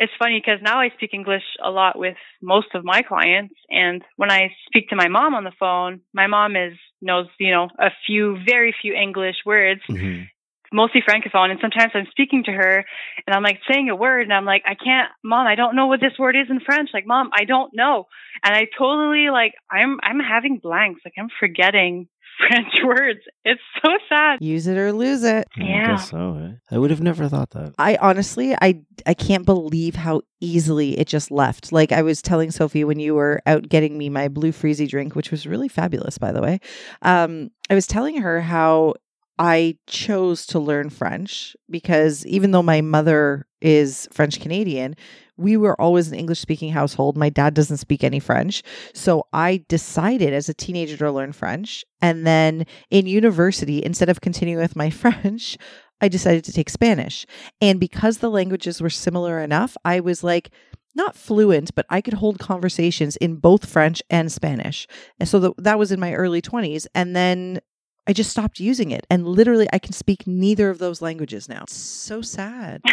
it's 0.00 0.12
funny 0.18 0.40
because 0.44 0.60
now 0.62 0.80
I 0.80 0.88
speak 0.96 1.10
English 1.14 1.44
a 1.64 1.70
lot 1.70 1.96
with 1.96 2.16
most 2.42 2.68
of 2.74 2.84
my 2.84 3.02
clients, 3.02 3.54
and 3.70 4.02
when 4.16 4.32
I 4.32 4.50
speak 4.66 4.88
to 4.88 4.96
my 4.96 5.06
mom 5.08 5.34
on 5.34 5.44
the 5.44 5.52
phone, 5.60 6.00
my 6.12 6.26
mom 6.26 6.56
is 6.56 6.72
knows 7.00 7.26
you 7.38 7.52
know 7.52 7.68
a 7.78 7.90
few, 8.06 8.36
very 8.44 8.74
few 8.82 8.94
English 8.94 9.36
words, 9.46 9.80
Mhm. 9.88 10.26
Mostly 10.72 11.02
francophone, 11.02 11.50
and 11.50 11.58
sometimes 11.60 11.92
I'm 11.94 12.06
speaking 12.10 12.44
to 12.44 12.52
her 12.52 12.84
and 13.26 13.34
I'm 13.34 13.42
like 13.42 13.58
saying 13.70 13.88
a 13.90 13.96
word, 13.96 14.22
and 14.22 14.32
I'm 14.32 14.44
like, 14.44 14.62
I 14.66 14.74
can't, 14.74 15.08
mom, 15.24 15.46
I 15.46 15.54
don't 15.54 15.76
know 15.76 15.86
what 15.86 16.00
this 16.00 16.18
word 16.18 16.36
is 16.36 16.46
in 16.50 16.60
French. 16.60 16.90
Like, 16.94 17.06
mom, 17.06 17.30
I 17.32 17.44
don't 17.44 17.72
know, 17.74 18.06
and 18.44 18.54
I 18.54 18.66
totally 18.78 19.28
like 19.30 19.54
I'm 19.70 19.98
I'm 20.02 20.20
having 20.20 20.58
blanks, 20.58 21.00
like 21.04 21.14
I'm 21.18 21.28
forgetting 21.38 22.08
French 22.48 22.72
words. 22.84 23.20
It's 23.44 23.60
so 23.84 23.90
sad. 24.08 24.38
Use 24.40 24.66
it 24.66 24.78
or 24.78 24.92
lose 24.92 25.24
it. 25.24 25.46
I 25.58 25.62
Yeah. 25.62 25.86
guess 25.96 26.10
so. 26.10 26.38
eh? 26.42 26.52
I 26.74 26.78
would 26.78 26.90
have 26.90 27.02
never 27.02 27.28
thought 27.28 27.50
that. 27.50 27.74
I 27.78 27.96
honestly, 27.96 28.54
I 28.54 28.80
I 29.06 29.12
can't 29.14 29.44
believe 29.44 29.94
how 29.96 30.22
easily 30.40 30.98
it 30.98 31.06
just 31.06 31.30
left. 31.30 31.70
Like 31.72 31.92
I 31.92 32.00
was 32.02 32.22
telling 32.22 32.50
Sophie 32.50 32.84
when 32.84 32.98
you 32.98 33.14
were 33.14 33.42
out 33.44 33.68
getting 33.68 33.98
me 33.98 34.08
my 34.08 34.28
blue 34.28 34.52
freezy 34.52 34.88
drink, 34.88 35.14
which 35.14 35.30
was 35.30 35.46
really 35.46 35.68
fabulous, 35.68 36.16
by 36.16 36.32
the 36.32 36.40
way. 36.40 36.60
Um, 37.02 37.50
I 37.68 37.74
was 37.74 37.86
telling 37.86 38.22
her 38.22 38.40
how 38.40 38.94
I 39.40 39.78
chose 39.86 40.44
to 40.48 40.58
learn 40.58 40.90
French 40.90 41.56
because 41.70 42.26
even 42.26 42.50
though 42.50 42.62
my 42.62 42.82
mother 42.82 43.46
is 43.62 44.06
French 44.12 44.38
Canadian, 44.38 44.94
we 45.38 45.56
were 45.56 45.80
always 45.80 46.08
an 46.08 46.18
English 46.18 46.40
speaking 46.40 46.72
household. 46.72 47.16
My 47.16 47.30
dad 47.30 47.54
doesn't 47.54 47.78
speak 47.78 48.04
any 48.04 48.20
French. 48.20 48.62
So 48.92 49.24
I 49.32 49.64
decided 49.66 50.34
as 50.34 50.50
a 50.50 50.54
teenager 50.54 50.98
to 50.98 51.10
learn 51.10 51.32
French. 51.32 51.86
And 52.02 52.26
then 52.26 52.66
in 52.90 53.06
university, 53.06 53.82
instead 53.82 54.10
of 54.10 54.20
continuing 54.20 54.60
with 54.60 54.76
my 54.76 54.90
French, 55.02 55.56
I 56.02 56.08
decided 56.08 56.44
to 56.44 56.52
take 56.52 56.68
Spanish. 56.68 57.24
And 57.62 57.80
because 57.80 58.18
the 58.18 58.30
languages 58.30 58.82
were 58.82 58.90
similar 58.90 59.40
enough, 59.40 59.74
I 59.86 60.00
was 60.00 60.22
like, 60.22 60.50
not 60.94 61.16
fluent, 61.16 61.74
but 61.74 61.86
I 61.88 62.02
could 62.02 62.14
hold 62.14 62.38
conversations 62.38 63.16
in 63.16 63.36
both 63.36 63.64
French 63.64 64.02
and 64.10 64.30
Spanish. 64.30 64.86
And 65.18 65.26
so 65.26 65.40
th- 65.40 65.54
that 65.58 65.78
was 65.78 65.92
in 65.92 66.00
my 66.00 66.12
early 66.12 66.42
20s. 66.42 66.86
And 66.94 67.16
then 67.16 67.60
I 68.06 68.12
just 68.12 68.30
stopped 68.30 68.60
using 68.60 68.90
it. 68.90 69.06
And 69.10 69.26
literally, 69.26 69.68
I 69.72 69.78
can 69.78 69.92
speak 69.92 70.26
neither 70.26 70.70
of 70.70 70.78
those 70.78 71.02
languages 71.02 71.48
now. 71.48 71.62
It's 71.62 71.76
so 71.76 72.22
sad. 72.22 72.82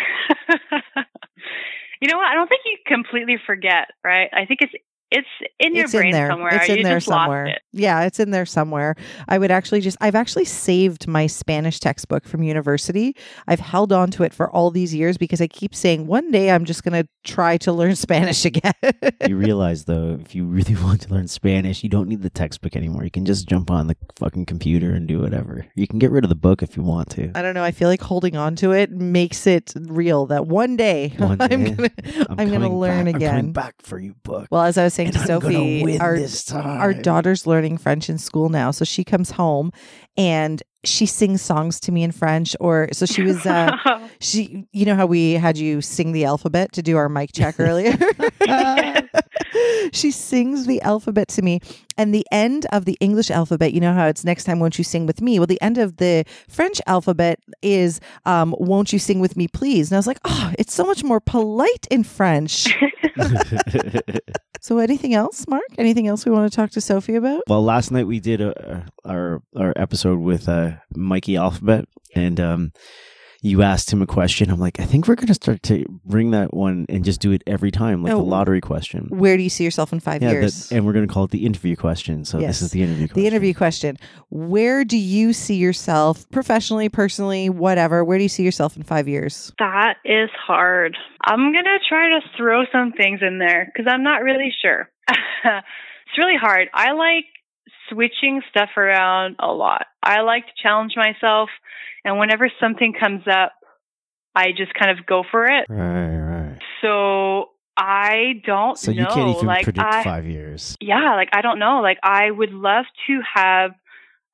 you 2.02 2.08
know 2.08 2.18
what? 2.18 2.28
I 2.28 2.36
don't 2.36 2.48
think 2.48 2.62
you 2.66 2.78
completely 2.86 3.38
forget, 3.46 3.90
right? 4.04 4.30
I 4.34 4.46
think 4.46 4.62
it's 4.62 4.74
it's 5.12 5.28
in 5.60 5.74
your 5.76 5.86
it's 5.86 5.94
brain 5.94 6.08
in 6.08 6.12
there. 6.12 6.30
somewhere. 6.30 6.56
It's 6.56 6.68
you 6.68 6.76
in 6.76 6.84
there 6.84 6.98
just 6.98 7.08
lost 7.08 7.22
somewhere. 7.24 7.46
it. 7.46 7.62
Yeah, 7.72 8.04
it's 8.04 8.20
in 8.20 8.32
there 8.32 8.46
somewhere. 8.46 8.96
I 9.28 9.38
would 9.38 9.52
actually 9.52 9.82
just, 9.82 9.96
I've 10.02 10.16
actually 10.16 10.46
saved 10.46 11.08
my 11.08 11.28
Spanish 11.28 11.80
textbook 11.80 12.26
from 12.26 12.44
university. 12.44 13.16
I've 13.48 13.60
held 13.62 13.94
on 13.94 14.12
to 14.12 14.24
it 14.24 14.34
for 14.34 14.50
all 14.50 14.70
these 14.72 14.94
years 14.94 15.18
because 15.18 15.40
I 15.40 15.48
keep 15.48 15.74
saying 15.74 16.08
one 16.08 16.32
day 16.32 16.52
I'm 16.52 16.66
just 16.66 16.84
going 16.84 17.02
to 17.04 17.08
try 17.24 17.58
to 17.58 17.72
learn 17.72 17.96
Spanish 18.08 18.44
again. 18.46 18.74
you 19.28 19.38
realize 19.38 19.86
though, 19.86 20.18
if 20.22 20.36
you 20.36 20.46
really 20.46 20.76
want 20.84 21.02
to 21.02 21.14
learn 21.14 21.28
Spanish, 21.28 21.84
you 21.84 21.90
don't 21.90 22.10
need 22.10 22.22
the 22.22 22.30
textbook 22.30 22.76
anymore. 22.76 23.04
You 23.06 23.12
can 23.12 23.26
just 23.26 23.48
jump 23.48 23.72
on 23.72 23.88
the 23.88 23.96
fucking 24.18 24.46
computer 24.46 24.92
and 24.92 25.08
do 25.08 25.20
whatever. 25.22 25.66
You 25.76 25.88
can 25.88 26.00
get 26.00 26.12
rid 26.12 26.26
of 26.26 26.30
the 26.30 26.36
book 26.36 26.62
if 26.62 26.76
you 26.76 26.84
want 26.84 27.10
to. 27.12 27.32
I 27.36 27.42
don't 27.42 27.54
know. 27.54 27.64
I 27.64 27.72
feel 27.72 27.88
like 27.88 28.02
holding 28.02 28.36
on 28.36 28.56
to 28.58 28.72
it 28.72 28.92
makes 28.92 29.48
it 29.48 29.72
real 29.78 30.26
that 30.28 30.48
one 30.48 30.76
day, 30.76 31.14
One 31.18 31.38
I'm 31.42 31.64
day, 31.64 31.72
gonna 31.72 31.90
I'm, 32.30 32.36
gonna 32.36 32.52
coming 32.52 32.74
learn 32.76 33.06
back- 33.06 33.14
I'm 33.14 33.16
again. 33.16 33.30
coming 33.38 33.54
back 33.54 33.76
for 33.82 34.00
you, 34.00 34.14
book. 34.24 34.48
Well, 34.52 34.64
as 34.64 34.78
I 34.78 34.84
was 34.84 34.97
saying 34.98 35.10
And 35.10 35.16
to 35.16 35.22
I'm 35.22 35.28
Sophie, 35.28 36.00
our 36.00 36.20
our 36.54 36.94
daughter's 36.94 37.48
learning 37.48 37.78
French 37.78 38.10
in 38.10 38.18
school 38.18 38.50
now, 38.50 38.72
so 38.72 38.84
she 38.84 39.04
comes 39.04 39.32
home 39.32 39.72
and 40.18 40.62
she 40.88 41.06
sings 41.06 41.42
songs 41.42 41.80
to 41.82 41.92
me 41.92 42.04
in 42.04 42.12
French. 42.12 42.56
Or 42.60 42.90
so 42.92 43.06
she 43.06 43.22
was. 43.22 43.46
Uh, 43.46 43.76
she, 44.20 44.68
you 44.72 44.86
know 44.86 44.96
how 44.96 45.06
we 45.06 45.34
had 45.34 45.58
you 45.58 45.82
sing 45.82 46.12
the 46.12 46.26
alphabet 46.26 46.72
to 46.74 46.82
do 46.82 46.98
our 46.98 47.10
mic 47.10 47.32
check 47.34 47.56
earlier. 47.60 47.98
she 49.92 50.12
sings 50.12 50.66
the 50.66 50.82
alphabet 50.82 51.28
to 51.30 51.42
me, 51.42 51.60
and 51.98 52.14
the 52.14 52.26
end 52.32 52.66
of 52.72 52.86
the 52.86 52.98
English 53.00 53.30
alphabet. 53.30 53.74
You 53.74 53.82
know 53.82 53.94
how 53.94 54.08
it's 54.08 54.24
next 54.24 54.46
time 54.46 54.60
won't 54.60 54.78
you 54.78 54.84
sing 54.84 55.06
with 55.06 55.22
me? 55.22 55.40
Well, 55.40 55.48
the 55.48 55.62
end 55.62 55.78
of 55.78 55.98
the 55.98 56.26
French 56.50 56.82
alphabet 56.88 57.40
is 57.62 58.00
um, 58.26 58.56
won't 58.58 58.94
you 58.94 59.00
sing 59.00 59.20
with 59.20 59.36
me, 59.38 59.48
please? 59.48 59.92
And 59.92 59.98
I 59.98 60.00
was 60.00 60.08
like, 60.08 60.20
oh, 60.26 60.54
it's 60.58 60.74
so 60.74 60.86
much 60.86 61.04
more 61.04 61.20
polite 61.20 61.88
in 61.92 62.04
French. 62.04 62.68
So, 64.68 64.80
anything 64.80 65.14
else, 65.14 65.48
Mark? 65.48 65.64
Anything 65.78 66.08
else 66.08 66.26
we 66.26 66.32
want 66.34 66.52
to 66.52 66.54
talk 66.54 66.72
to 66.72 66.82
Sophie 66.82 67.16
about? 67.16 67.44
well, 67.48 67.64
last 67.64 67.90
night 67.90 68.06
we 68.06 68.20
did 68.20 68.42
a, 68.42 68.86
our 69.06 69.42
our 69.56 69.72
episode 69.76 70.20
with 70.20 70.50
uh, 70.50 70.72
Mikey 70.96 71.36
Alphabet, 71.38 71.86
and 72.16 72.40
um, 72.40 72.72
you 73.42 73.62
asked 73.62 73.92
him 73.94 74.02
a 74.02 74.08
question. 74.08 74.50
I'm 74.50 74.60
like, 74.60 74.80
I 74.80 74.84
think 74.86 75.08
we're 75.08 75.16
gonna 75.16 75.34
start 75.36 75.62
to 75.64 75.86
bring 76.04 76.32
that 76.32 76.54
one 76.56 76.86
and 76.90 77.06
just 77.06 77.22
do 77.22 77.32
it 77.32 77.44
every 77.46 77.70
time, 77.72 78.02
like 78.04 78.12
Oh. 78.14 78.18
the 78.18 78.24
lottery 78.24 78.62
question. 78.62 79.08
Where 79.10 79.38
do 79.38 79.44
you 79.44 79.50
see 79.50 79.64
yourself 79.64 79.94
in 79.94 80.00
five 80.00 80.24
Yeah, 80.24 80.32
years? 80.32 80.70
that, 80.70 80.76
and 80.76 80.86
we're 80.86 80.94
gonna 80.94 81.06
call 81.08 81.26
it 81.26 81.32
the 81.32 81.46
interview 81.46 81.76
question. 81.76 82.26
So 82.26 82.40
Yes. 82.40 82.48
this 82.48 82.62
is 82.64 82.72
the 82.72 82.82
interview. 82.82 83.08
question. 83.08 83.22
the 83.22 83.28
interview 83.28 83.54
question. 83.54 83.98
Where 84.30 84.84
do 84.84 84.98
you 84.98 85.34
see 85.34 85.56
yourself 85.56 86.28
professionally, 86.32 86.90
personally, 86.90 87.50
whatever? 87.50 88.04
Where 88.04 88.18
do 88.18 88.24
you 88.24 88.30
see 88.30 88.44
yourself 88.44 88.76
in 88.76 88.82
five 88.84 89.08
years? 89.08 89.54
That 89.60 89.98
is 90.04 90.30
hard. 90.46 90.98
I'm 91.26 91.52
going 91.54 91.66
to 91.66 91.78
try 91.88 92.10
to 92.10 92.22
throw 92.36 92.64
some 92.72 92.92
things 92.94 93.20
in 93.22 93.38
there 93.38 93.66
because 93.72 93.92
I'm 93.92 94.04
not 94.04 94.24
really 94.24 94.52
sure. 94.62 94.90
it's 95.10 96.18
really 96.18 96.38
hard. 96.42 96.70
I 96.74 96.94
like 96.94 97.26
switching 97.90 98.42
stuff 98.50 98.70
around 98.78 99.36
a 99.40 99.48
lot. 99.52 99.86
I 100.08 100.22
like 100.22 100.46
to 100.46 100.54
challenge 100.62 100.94
myself. 100.96 101.50
And 102.04 102.18
whenever 102.20 102.50
something 102.60 102.94
comes 102.98 103.24
up, 103.28 103.52
I 104.34 104.52
just 104.56 104.74
kind 104.74 104.98
of 104.98 105.06
go 105.06 105.24
for 105.30 105.46
it. 105.46 105.66
Right, 105.68 106.18
right. 106.18 106.60
So 106.82 107.50
I 107.76 108.42
don't 108.46 108.78
So 108.78 108.92
know. 108.92 109.02
you 109.02 109.08
can't 109.08 109.36
even 109.36 109.46
like, 109.46 109.64
predict 109.64 109.86
I, 109.86 110.04
five 110.04 110.26
years. 110.26 110.78
yeah, 110.80 111.16
like 111.16 111.30
I 111.34 111.42
don't 111.42 111.60
know. 111.60 111.82
Like 111.82 111.98
I 112.04 112.32
would 112.32 112.52
love 112.52 112.86
to 113.08 113.20
have 113.36 113.72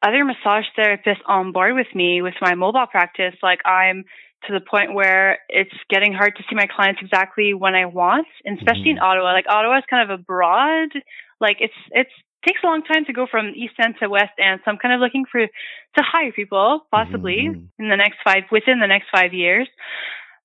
other 0.01 0.23
massage 0.23 0.65
therapists 0.77 1.23
on 1.25 1.51
board 1.51 1.75
with 1.75 1.87
me 1.95 2.21
with 2.21 2.35
my 2.41 2.55
mobile 2.55 2.85
practice. 2.89 3.33
Like 3.41 3.59
I'm 3.65 4.03
to 4.47 4.53
the 4.53 4.59
point 4.59 4.93
where 4.93 5.39
it's 5.47 5.73
getting 5.89 6.13
hard 6.13 6.35
to 6.35 6.43
see 6.49 6.55
my 6.55 6.67
clients 6.67 7.01
exactly 7.01 7.53
when 7.53 7.75
I 7.75 7.85
want, 7.85 8.27
and 8.43 8.57
especially 8.57 8.91
in 8.91 8.97
mm-hmm. 8.97 9.05
Ottawa. 9.05 9.31
Like 9.31 9.45
Ottawa 9.49 9.77
is 9.77 9.83
kind 9.89 10.09
of 10.09 10.19
a 10.19 10.21
broad, 10.21 10.89
like 11.39 11.57
it's 11.59 11.73
it's 11.91 12.11
takes 12.45 12.59
a 12.63 12.67
long 12.67 12.83
time 12.83 13.05
to 13.05 13.13
go 13.13 13.25
from 13.29 13.53
east 13.55 13.75
end 13.81 13.95
to 14.01 14.09
west 14.09 14.33
end. 14.39 14.61
So 14.63 14.71
I'm 14.71 14.77
kind 14.77 14.93
of 14.93 14.99
looking 14.99 15.25
for 15.31 15.39
to 15.45 16.01
hire 16.03 16.31
people 16.31 16.85
possibly 16.91 17.49
Mhm. 17.49 17.67
in 17.79 17.89
the 17.89 17.97
next 17.97 18.17
five 18.23 18.43
within 18.51 18.79
the 18.79 18.87
next 18.87 19.07
five 19.09 19.33
years. 19.33 19.67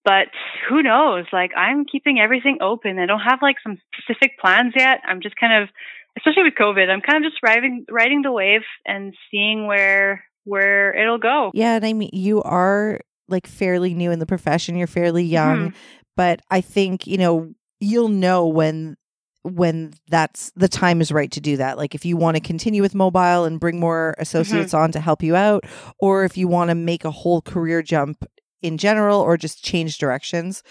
But 0.05 0.29
who 0.69 0.83
knows? 0.83 1.27
Like 1.33 1.53
I'm 1.57 1.85
keeping 1.85 2.19
everything 2.21 2.59
open. 2.61 2.99
I 2.99 3.07
don't 3.07 3.21
have 3.21 3.41
like 3.43 3.57
some 3.63 3.79
specific 3.93 4.39
plans 4.39 4.73
yet. 4.77 5.01
I'm 5.07 5.21
just 5.21 5.37
kind 5.37 5.63
of 5.63 5.69
especially 6.17 6.43
with 6.45 6.55
COVID, 6.55 6.89
I'm 6.91 7.01
kind 7.01 7.25
of 7.25 7.31
just 7.31 7.41
riding 7.45 7.85
riding 7.91 8.23
the 8.23 8.33
wave 8.33 8.63
and 8.87 9.15
seeing 9.31 9.67
where 9.67 10.25
where 10.45 10.95
it'll 10.95 11.19
go. 11.19 11.51
Yeah, 11.55 11.75
and 11.77 11.85
I 11.85 11.93
mean, 11.93 12.11
you 12.13 12.43
are 12.43 13.01
like 13.29 13.47
fairly 13.47 13.93
new 13.95 14.11
in 14.11 14.19
the 14.19 14.27
profession. 14.27 14.77
You're 14.77 14.87
fairly 14.87 15.23
young, 15.25 15.75
but 16.17 16.41
I 16.51 16.61
think 16.63 17.07
you 17.07 17.19
know 17.19 17.53
you'll 17.81 18.09
know 18.09 18.47
when 18.47 18.97
when 19.43 19.93
that's 20.09 20.51
the 20.57 20.69
time 20.69 21.01
is 21.01 21.13
right 21.13 21.31
to 21.33 21.41
do 21.41 21.57
that. 21.59 21.79
Like 21.79 21.95
if 21.95 22.05
you 22.05 22.17
want 22.17 22.37
to 22.37 22.41
continue 22.41 22.83
with 22.83 22.95
mobile 22.95 23.45
and 23.45 23.61
bring 23.61 23.79
more 23.81 24.15
associates 24.19 24.75
on 24.75 24.93
to 24.93 25.01
help 25.01 25.23
you 25.23 25.37
out, 25.37 25.65
or 25.99 26.25
if 26.25 26.37
you 26.37 26.49
want 26.49 26.71
to 26.71 26.75
make 26.75 27.05
a 27.05 27.11
whole 27.11 27.41
career 27.41 27.83
jump 27.83 28.25
in 28.61 28.77
general, 28.77 29.21
or 29.21 29.37
just 29.37 29.65
change 29.65 29.99
directions. 29.99 30.63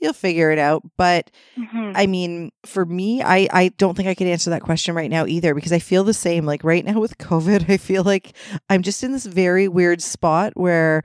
You'll 0.00 0.12
figure 0.12 0.50
it 0.50 0.58
out, 0.58 0.82
but 0.98 1.30
Mhm. 1.56 1.92
I 1.94 2.06
mean, 2.06 2.50
for 2.66 2.84
me, 2.84 3.22
I, 3.22 3.48
I 3.50 3.68
don't 3.78 3.96
think 3.96 4.08
I 4.08 4.14
could 4.14 4.26
answer 4.26 4.50
that 4.50 4.60
question 4.62 4.94
right 4.94 5.08
now 5.10 5.24
either 5.26 5.54
because 5.54 5.72
I 5.72 5.78
feel 5.78 6.02
the 6.04 6.12
same. 6.12 6.44
Like 6.44 6.64
right 6.64 6.84
now 6.84 6.98
with 7.00 7.16
COVID, 7.18 7.70
I 7.70 7.76
feel 7.78 8.02
like 8.02 8.32
I'm 8.68 8.82
just 8.82 9.02
in 9.04 9.12
this 9.12 9.24
very 9.24 9.68
weird 9.68 10.02
spot 10.02 10.52
where 10.56 11.02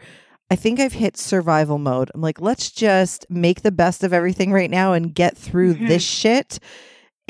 I 0.50 0.56
think 0.58 0.80
I've 0.82 0.92
hit 0.94 1.16
survival 1.16 1.78
mode. 1.78 2.12
I'm 2.14 2.20
like, 2.22 2.42
let's 2.42 2.70
just 2.72 3.26
make 3.30 3.62
the 3.62 3.72
best 3.72 4.04
of 4.04 4.12
everything 4.12 4.52
right 4.52 4.70
now 4.72 4.92
and 4.92 5.14
get 5.16 5.38
through 5.38 5.76
Mhm. 5.76 5.88
this 5.88 6.04
shit 6.04 6.60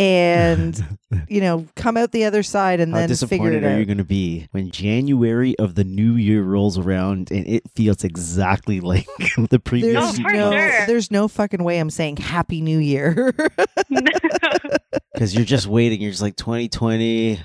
and, 0.06 0.98
you 1.28 1.42
know, 1.42 1.68
come 1.76 1.96
out 1.96 2.12
the 2.12 2.26
other 2.26 2.42
side 2.42 2.80
and 2.80 2.92
How 2.92 3.00
then 3.00 3.10
figure 3.10 3.26
disappointed 3.28 3.64
it 3.64 3.68
are 3.68 3.80
you 3.80 3.86
going 3.86 4.00
to 4.00 4.04
be 4.04 4.48
when 4.52 4.72
January 4.72 5.58
of 5.60 5.76
the 5.76 5.84
new 5.84 6.16
year 6.16 6.44
rolls 6.44 6.78
around 6.78 7.30
and 7.32 7.48
it 7.48 7.64
feels 7.76 8.04
exactly 8.04 8.80
like 8.82 9.08
the 9.50 9.60
previous 9.60 9.98
Oh, 9.98 10.02
There's 10.12 10.20
for 10.20 10.32
no, 10.34 10.52
sure. 10.52 10.86
there's 10.88 11.12
no 11.12 11.28
fucking 11.28 11.64
way 11.64 11.78
I'm 11.80 11.90
saying 11.92 12.18
Happy 12.18 12.62
New 12.62 12.80
Year. 12.80 13.32
because 15.14 15.36
you're 15.36 15.46
just 15.46 15.68
waiting. 15.68 16.02
You're 16.02 16.12
just 16.12 16.22
like 16.24 16.36
2020. 16.36 17.40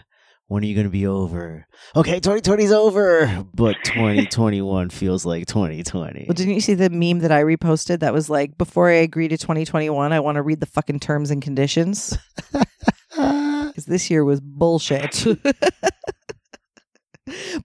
When 0.49 0.62
are 0.62 0.66
you 0.66 0.74
going 0.74 0.86
to 0.86 0.90
be 0.90 1.09
over? 1.09 1.66
Okay, 1.97 2.20
2020's 2.20 2.70
over, 2.70 3.44
but 3.53 3.76
2021 3.82 4.90
feels 4.90 5.26
like 5.26 5.47
2020. 5.47 6.26
Well, 6.28 6.34
didn't 6.34 6.55
you 6.55 6.61
see 6.61 6.74
the 6.74 6.88
meme 6.88 7.18
that 7.20 7.32
I 7.32 7.42
reposted 7.42 7.99
that 8.01 8.12
was 8.12 8.30
like, 8.30 8.57
before 8.57 8.88
I 8.88 8.94
agree 8.94 9.26
to 9.26 9.36
2021, 9.36 10.12
I 10.12 10.20
want 10.20 10.36
to 10.36 10.42
read 10.42 10.61
the 10.61 10.66
fucking 10.66 11.01
terms 11.01 11.30
and 11.30 11.42
conditions? 11.42 12.16
Because 13.16 13.86
this 13.86 14.11
year 14.11 14.24
was 14.24 14.40
bullshit. 14.42 15.26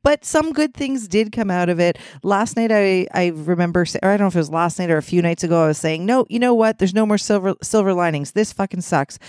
but 0.04 0.26
some 0.26 0.54
good 0.54 0.74
things 0.74 1.08
did 1.08 1.32
come 1.32 1.52
out 1.52 1.70
of 1.70 1.80
it. 1.80 1.98
Last 2.24 2.56
night, 2.56 2.72
I, 2.72 3.08
I 3.14 3.28
remember, 3.28 3.86
or 4.02 4.10
I 4.10 4.18
don't 4.18 4.22
know 4.22 4.28
if 4.28 4.36
it 4.36 4.40
was 4.40 4.50
last 4.50 4.80
night 4.80 4.90
or 4.90 4.98
a 4.98 5.04
few 5.04 5.22
nights 5.22 5.44
ago, 5.44 5.64
I 5.64 5.68
was 5.68 5.78
saying, 5.78 6.06
no, 6.06 6.26
you 6.30 6.40
know 6.40 6.54
what? 6.54 6.80
There's 6.80 6.94
no 6.94 7.06
more 7.06 7.18
silver, 7.18 7.54
silver 7.62 7.94
linings. 7.94 8.32
This 8.32 8.54
fucking 8.54 8.82
sucks. 8.82 9.20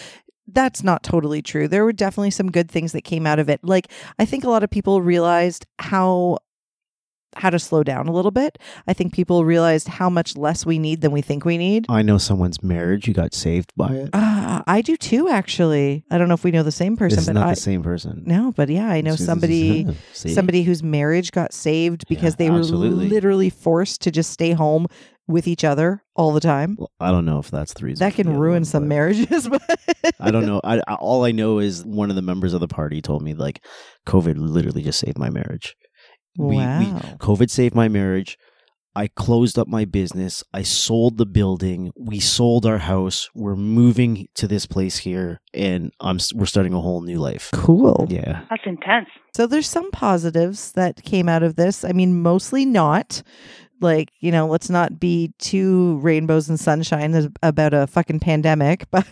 That's 0.52 0.82
not 0.84 1.02
totally 1.02 1.42
true. 1.42 1.66
There 1.68 1.84
were 1.84 1.92
definitely 1.92 2.30
some 2.30 2.50
good 2.50 2.70
things 2.70 2.92
that 2.92 3.02
came 3.02 3.26
out 3.26 3.38
of 3.38 3.48
it. 3.48 3.60
Like, 3.64 3.88
I 4.18 4.24
think 4.24 4.44
a 4.44 4.50
lot 4.50 4.62
of 4.62 4.70
people 4.70 5.00
realized 5.02 5.66
how 5.78 6.38
how 7.34 7.48
to 7.48 7.58
slow 7.58 7.82
down 7.82 8.08
a 8.08 8.12
little 8.12 8.30
bit. 8.30 8.58
I 8.86 8.92
think 8.92 9.14
people 9.14 9.46
realized 9.46 9.88
how 9.88 10.10
much 10.10 10.36
less 10.36 10.66
we 10.66 10.78
need 10.78 11.00
than 11.00 11.12
we 11.12 11.22
think 11.22 11.46
we 11.46 11.56
need. 11.56 11.86
I 11.88 12.02
know 12.02 12.18
someone's 12.18 12.62
marriage 12.62 13.08
you 13.08 13.14
got 13.14 13.32
saved 13.32 13.72
by 13.74 13.94
it. 13.94 14.10
Uh, 14.12 14.62
I 14.66 14.82
do 14.82 14.98
too, 14.98 15.30
actually. 15.30 16.04
I 16.10 16.18
don't 16.18 16.28
know 16.28 16.34
if 16.34 16.44
we 16.44 16.50
know 16.50 16.62
the 16.62 16.70
same 16.70 16.94
person, 16.94 17.16
this 17.16 17.22
is 17.22 17.28
but 17.28 17.32
not 17.40 17.46
I 17.46 17.54
the 17.54 17.60
same 17.60 17.82
person. 17.82 18.24
no, 18.26 18.52
but 18.52 18.68
yeah, 18.68 18.86
I 18.86 19.00
know 19.00 19.12
This 19.12 19.24
somebody 19.24 19.86
somebody 20.12 20.62
whose 20.62 20.82
marriage 20.82 21.32
got 21.32 21.54
saved 21.54 22.06
because 22.06 22.34
Yeah, 22.34 22.36
they 22.36 22.50
were 22.50 22.58
absolutely. 22.58 23.08
literally 23.08 23.48
forced 23.48 24.02
to 24.02 24.10
just 24.10 24.30
stay 24.30 24.52
home 24.52 24.86
with 25.32 25.48
each 25.48 25.64
other 25.64 26.04
all 26.14 26.32
the 26.32 26.40
time. 26.40 26.76
Well, 26.78 26.92
I 27.00 27.10
don't 27.10 27.24
know 27.24 27.38
if 27.38 27.50
that's 27.50 27.74
the 27.74 27.84
reason. 27.86 28.04
That 28.06 28.14
can 28.14 28.36
ruin 28.38 28.56
one, 28.60 28.64
some 28.64 28.84
but 28.84 28.88
marriages. 28.88 29.48
But 30.02 30.14
I 30.20 30.30
don't 30.30 30.46
know. 30.46 30.60
I, 30.62 30.80
I 30.86 30.94
all 30.94 31.24
I 31.24 31.32
know 31.32 31.58
is 31.58 31.84
one 31.84 32.10
of 32.10 32.16
the 32.16 32.22
members 32.22 32.52
of 32.54 32.60
the 32.60 32.68
party 32.68 33.00
told 33.02 33.22
me 33.22 33.34
like 33.34 33.64
COVID 34.06 34.34
literally 34.36 34.82
just 34.82 35.00
saved 35.00 35.18
my 35.18 35.30
marriage. 35.30 35.74
We- 36.38 36.48
we- 36.48 36.56
wow. 36.56 37.00
COVID 37.18 37.50
saved 37.50 37.74
my 37.74 37.88
marriage. 37.88 38.36
I 38.94 39.08
closed 39.08 39.58
up 39.58 39.68
my 39.68 39.86
business. 39.86 40.44
I 40.52 40.60
sold 40.62 41.16
the 41.16 41.24
building. 41.24 41.92
We 41.98 42.20
sold 42.20 42.66
our 42.66 42.76
house. 42.76 43.30
We're 43.34 43.56
moving 43.56 44.26
to 44.34 44.46
this 44.46 44.66
place 44.66 44.98
here, 44.98 45.40
and 45.54 45.92
I'm 45.98 46.18
we're 46.34 46.44
starting 46.44 46.74
a 46.74 46.80
whole 46.82 47.00
new 47.00 47.18
life. 47.18 47.48
cool. 47.54 48.06
Yeah, 48.10 48.42
That's 48.50 48.64
intense. 48.66 49.08
So 49.34 49.46
there's 49.46 49.66
some 49.66 49.90
positives 49.92 50.72
that 50.72 51.02
came 51.04 51.26
out 51.26 51.42
of 51.42 51.56
this. 51.56 51.84
I 51.86 51.92
mean, 51.92 52.20
mostly 52.20 52.66
not. 52.66 53.22
Like, 53.82 54.12
you 54.20 54.30
know, 54.30 54.46
let's 54.46 54.70
not 54.70 54.98
be 55.00 55.32
too 55.38 55.98
rainbows 55.98 56.48
and 56.48 56.58
sunshine 56.58 57.32
about 57.42 57.74
a 57.74 57.86
fucking 57.86 58.20
pandemic, 58.20 58.86
but 58.90 59.06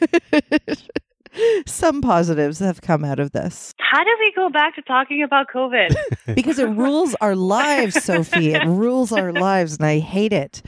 some 1.66 2.00
positives 2.00 2.58
have 2.58 2.80
come 2.80 3.04
out 3.04 3.20
of 3.20 3.32
this 3.32 3.72
How 3.78 4.02
do 4.02 4.10
we 4.18 4.32
go 4.34 4.48
back 4.48 4.74
to 4.76 4.82
talking 4.82 5.22
about 5.22 5.46
COVID? 5.54 5.94
because 6.34 6.58
it 6.58 6.68
rules 6.68 7.14
our 7.20 7.36
lives, 7.36 8.02
Sophie. 8.02 8.52
It 8.52 8.64
rules 8.66 9.12
our 9.12 9.32
lives, 9.32 9.76
and 9.76 9.86
I 9.86 9.98
hate 9.98 10.32
it. 10.32 10.62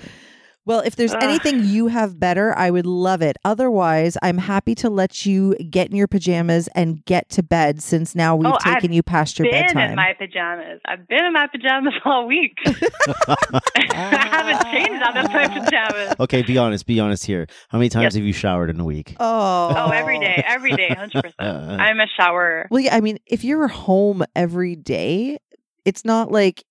Well, 0.64 0.78
if 0.80 0.94
there's 0.94 1.12
Ugh. 1.12 1.22
anything 1.22 1.64
you 1.64 1.88
have 1.88 2.20
better, 2.20 2.56
I 2.56 2.70
would 2.70 2.86
love 2.86 3.20
it. 3.20 3.36
Otherwise, 3.44 4.16
I'm 4.22 4.38
happy 4.38 4.76
to 4.76 4.88
let 4.88 5.26
you 5.26 5.56
get 5.56 5.90
in 5.90 5.96
your 5.96 6.06
pajamas 6.06 6.68
and 6.76 7.04
get 7.04 7.28
to 7.30 7.42
bed 7.42 7.82
since 7.82 8.14
now 8.14 8.36
we've 8.36 8.46
Oh, 8.46 8.58
I've 8.64 8.74
taken 8.76 8.92
you 8.92 9.02
past 9.02 9.38
your 9.40 9.50
been 9.50 9.60
bedtime. 9.66 9.90
in 9.90 9.96
my 9.96 10.12
pajamas. 10.16 10.80
I've 10.86 11.08
been 11.08 11.24
in 11.24 11.32
my 11.32 11.48
pajamas 11.48 11.94
all 12.04 12.26
week. 12.28 12.56
I 12.66 14.28
haven't 14.30 14.72
changed 14.72 15.02
out 15.02 15.16
of 15.16 15.32
my 15.32 15.48
pajamas. 15.48 16.14
Okay, 16.20 16.42
be 16.42 16.58
honest. 16.58 16.86
Be 16.86 17.00
honest 17.00 17.24
here. 17.26 17.46
How 17.68 17.78
many 17.78 17.88
times 17.88 18.04
Yes. 18.04 18.14
have 18.14 18.24
you 18.24 18.32
showered 18.32 18.70
in 18.70 18.78
a 18.80 18.84
week? 18.84 19.16
oh. 19.20 19.74
Oh, 19.76 19.90
every 19.90 20.18
day, 20.20 20.42
every 20.46 20.72
day, 20.76 20.88
hundred 20.90 21.22
percent. 21.22 21.40
I'm 21.80 21.98
a 22.00 22.06
shower. 22.16 22.68
Well, 22.70 22.80
yeah, 22.80 22.94
I 22.94 23.00
mean, 23.00 23.18
if 23.26 23.42
you're 23.44 23.68
home 23.68 24.22
every 24.36 24.76
day, 24.76 25.38
it's 25.84 26.04
not 26.04 26.30
like 26.30 26.62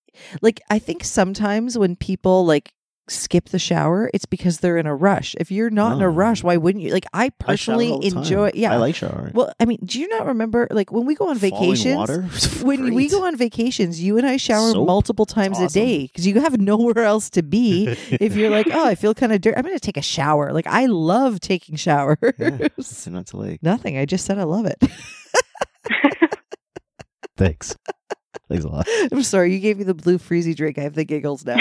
like 0.41 0.61
I 0.69 0.79
think 0.79 1.03
sometimes 1.03 1.77
when 1.77 1.95
people 1.95 2.45
like 2.45 2.71
skip 3.12 3.49
the 3.49 3.59
shower, 3.59 4.09
it's 4.14 4.26
because 4.26 4.59
they're 4.59 4.78
in 4.78 4.86
a 4.88 4.95
rush. 4.95 5.36
If 5.39 5.51
you're 5.51 5.70
not 5.70 5.97
in 5.97 6.01
a 6.01 6.07
Oh. 6.07 6.12
rush, 6.12 6.43
why 6.43 6.57
wouldn't 6.57 6.84
you? 6.84 6.91
Like 6.93 7.05
I 7.14 7.26
I 7.26 7.30
personally 7.30 7.89
time. 8.09 8.20
enjoy 8.20 8.51
yeah. 8.53 8.74
I 8.74 8.78
like 8.78 8.95
showering. 8.95 9.34
well, 9.34 9.53
I 9.59 9.66
mean, 9.66 9.80
do 9.84 9.99
you 9.99 10.07
not 10.07 10.26
remember 10.28 10.68
like 10.72 10.91
when 10.91 11.05
we 11.05 11.16
go 11.16 11.28
on 11.30 11.38
vacations? 11.38 11.95
water? 11.95 12.26
When 12.64 12.93
we 12.93 13.09
go 13.09 13.26
on 13.26 13.36
vacations, 13.38 14.01
you 14.01 14.18
and 14.18 14.26
I 14.28 14.38
shower 14.38 14.72
Soap? 14.72 14.86
multiple 14.88 15.26
times 15.26 15.59
a 15.59 15.68
day 15.68 16.07
because 16.07 16.26
you 16.28 16.39
have 16.41 16.59
nowhere 16.59 16.99
else 17.03 17.30
to 17.32 17.43
be. 17.43 17.88
if 18.12 18.36
you're 18.36 18.49
like, 18.49 18.68
oh, 18.72 18.86
I 18.86 18.95
feel 18.95 19.14
kind 19.14 19.32
of 19.34 19.41
dirty, 19.41 19.57
I'm 19.57 19.64
going 19.64 19.76
to 19.76 19.80
take 19.80 19.97
a 19.97 20.01
shower. 20.01 20.53
Like 20.53 20.68
I 20.68 20.86
love 20.86 21.39
taking 21.39 21.76
showers. 21.76 22.18
Yeah. 22.38 22.68
Not 23.07 23.28
to 23.28 23.38
like. 23.38 23.62
Nothing. 23.64 23.97
I 23.97 24.05
just 24.05 24.26
said 24.26 24.38
I 24.39 24.43
love 24.43 24.66
it. 24.66 24.78
Thanks. 27.38 27.76
Thanks 28.49 28.64
a 28.66 28.68
lot. 28.68 28.88
I'm 29.12 29.24
sorry, 29.24 29.53
you 29.53 29.59
gave 29.59 29.78
me 29.78 29.84
the 29.86 29.93
blue 29.93 30.18
freezy 30.18 30.55
drink. 30.55 30.78
I 30.78 30.82
have 30.82 30.93
the 30.93 31.05
giggles 31.05 31.45
now. 31.45 31.57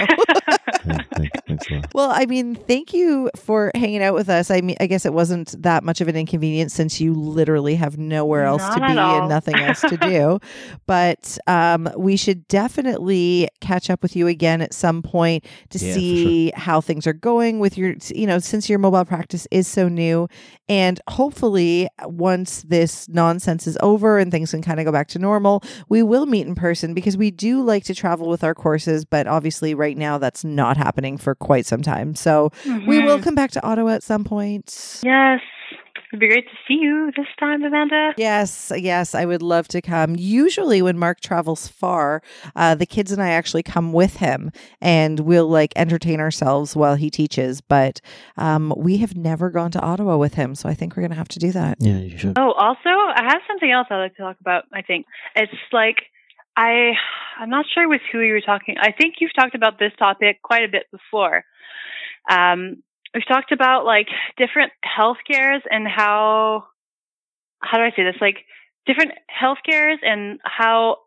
Yeah, 0.87 1.03
thanks, 1.15 1.41
thanks 1.47 1.71
a 1.71 1.75
lot. 1.75 1.87
well, 1.95 2.11
I 2.11 2.27
mean, 2.27 2.55
thank 2.55 2.93
you 2.95 3.31
for 3.37 3.71
hanging 3.75 4.03
out 4.03 4.15
with 4.15 4.29
us. 4.29 4.51
I 4.51 4.61
mean, 4.61 4.77
I 4.81 4.87
guess 4.87 5.05
it 5.07 5.13
wasn't 5.13 5.61
that 5.63 5.85
much 5.85 6.01
of 6.01 6.09
an 6.09 6.17
inconvenience 6.17 6.73
since 6.75 7.01
you 7.01 7.15
literally 7.15 7.75
have 7.77 7.99
nowhere 7.99 8.45
else 8.45 8.63
Not 8.63 8.75
to 8.79 8.87
be 8.95 8.99
all. 8.99 9.21
and 9.21 9.29
nothing 9.29 9.57
else 9.57 9.81
to 9.83 9.97
do. 10.01 10.41
but 10.87 11.39
um, 11.47 11.89
we 11.97 12.17
should 12.17 12.47
definitely 12.49 13.49
catch 13.61 13.91
up 13.91 14.03
with 14.03 14.17
you 14.17 14.27
again 14.27 14.61
at 14.63 14.73
some 14.75 15.03
point 15.03 15.45
to 15.71 15.79
Yeah, 15.79 15.93
for 15.93 15.99
see 15.99 16.53
how 16.55 16.81
things 16.81 17.07
are 17.07 17.13
going 17.13 17.59
with 17.59 17.77
your, 17.77 17.95
you 18.15 18.27
know, 18.27 18.39
since 18.39 18.69
your 18.69 18.79
mobile 18.79 19.05
practice 19.05 19.47
is 19.51 19.67
so 19.69 19.89
new. 19.89 20.29
And 20.69 21.01
hopefully, 21.09 21.89
once 22.05 22.63
this 22.63 23.09
nonsense 23.09 23.67
is 23.67 23.77
over 23.83 24.19
and 24.19 24.31
things 24.31 24.53
can 24.53 24.63
kind 24.63 24.79
of 24.79 24.87
go 24.87 24.93
back 24.93 25.09
to 25.09 25.19
normal, 25.19 25.63
we 25.89 26.03
will 26.03 26.27
meet 26.27 26.47
in 26.47 26.55
person 26.55 26.95
because 26.95 27.17
we 27.17 27.31
do 27.31 27.63
like 27.63 27.85
to 27.85 27.95
travel 27.95 28.29
with 28.29 28.45
our 28.45 28.55
courses. 28.55 29.05
But 29.05 29.27
obviously, 29.27 29.75
right 29.75 29.97
now, 29.99 30.19
that's 30.19 30.45
not 30.45 30.70
happening 30.77 31.17
for 31.19 31.35
quite 31.35 31.67
some 31.67 31.83
time. 31.83 32.15
So 32.15 32.51
we 32.87 32.99
will 33.01 33.19
Mhm. 33.19 33.23
come 33.25 33.35
back 33.35 33.51
to 33.53 33.63
Ottawa 33.65 33.91
at 33.93 34.03
some 34.03 34.25
point. 34.25 35.01
Yes. 35.03 35.41
It'd 36.13 36.19
be 36.19 36.27
great 36.27 36.47
to 36.49 36.57
see 36.67 36.75
you 36.75 37.13
this 37.17 37.29
time, 37.39 37.63
Amanda. 37.63 38.15
Yes, 38.17 38.73
yes, 38.77 39.15
I 39.15 39.25
would 39.25 39.43
love 39.43 39.69
to 39.69 39.81
come. 39.81 40.17
Usually, 40.19 40.83
when 40.83 40.99
Mark 40.99 41.21
travels 41.21 41.69
far, 41.69 42.21
uh, 42.57 42.75
the 42.75 42.85
kids 42.85 43.13
and 43.13 43.23
I 43.23 43.29
actually 43.31 43.63
come 43.63 43.93
with 43.93 44.17
him, 44.17 44.51
and 44.81 45.21
we'll 45.21 45.47
like 45.47 45.73
entertain 45.77 46.19
ourselves 46.19 46.75
while 46.75 46.97
he 46.97 47.11
teaches. 47.11 47.61
But 47.61 48.01
um, 48.37 48.75
we 48.77 48.97
have 48.97 49.17
never 49.17 49.51
gone 49.51 49.71
to 49.71 49.81
Ottawa 49.81 50.17
with 50.17 50.35
him, 50.35 50.57
so 50.57 50.69
I 50.69 50.75
think 50.75 50.97
we're 50.97 51.03
going 51.03 51.13
to 51.13 51.17
have 51.17 51.29
to 51.29 51.39
do 51.39 51.53
that. 51.53 51.77
Yeah, 51.79 51.99
you 51.99 52.19
should. 52.19 52.37
Oh, 52.37 52.53
also, 52.59 52.89
I 52.91 53.23
have 53.29 53.43
something 53.47 53.71
else 53.71 53.87
I'd 53.89 53.99
like 53.99 54.17
to 54.17 54.23
talk 54.23 54.37
about. 54.41 54.65
I 54.75 54.83
think 54.83 55.07
it's 55.37 55.53
like 55.73 55.99
I, 56.57 56.93
I'm 57.39 57.51
not 57.51 57.67
sure 57.73 57.89
with 57.89 58.03
who 58.13 58.21
you 58.21 58.33
were 58.33 58.41
talking. 58.41 58.77
I 58.79 58.93
think 58.93 59.15
you've 59.21 59.35
talked 59.35 59.55
about 59.55 59.79
this 59.79 59.93
topic 59.99 60.43
quite 60.43 60.65
a 60.65 60.71
bit 60.71 60.85
before. 60.91 61.45
Um, 62.31 62.83
we've 63.15 63.27
talked 63.27 63.53
about 63.53 63.85
like 63.85 64.09
different 64.37 64.73
health 64.83 65.19
cares 65.31 65.63
and 65.71 65.87
how 65.89 66.67
how 67.63 67.77
do 67.77 67.85
I 67.85 67.91
say 67.91 68.05
this? 68.05 68.17
Like 68.21 68.37
different 68.87 69.13
health 69.29 69.59
cares 69.69 69.99
and 70.03 70.41
how 70.45 70.99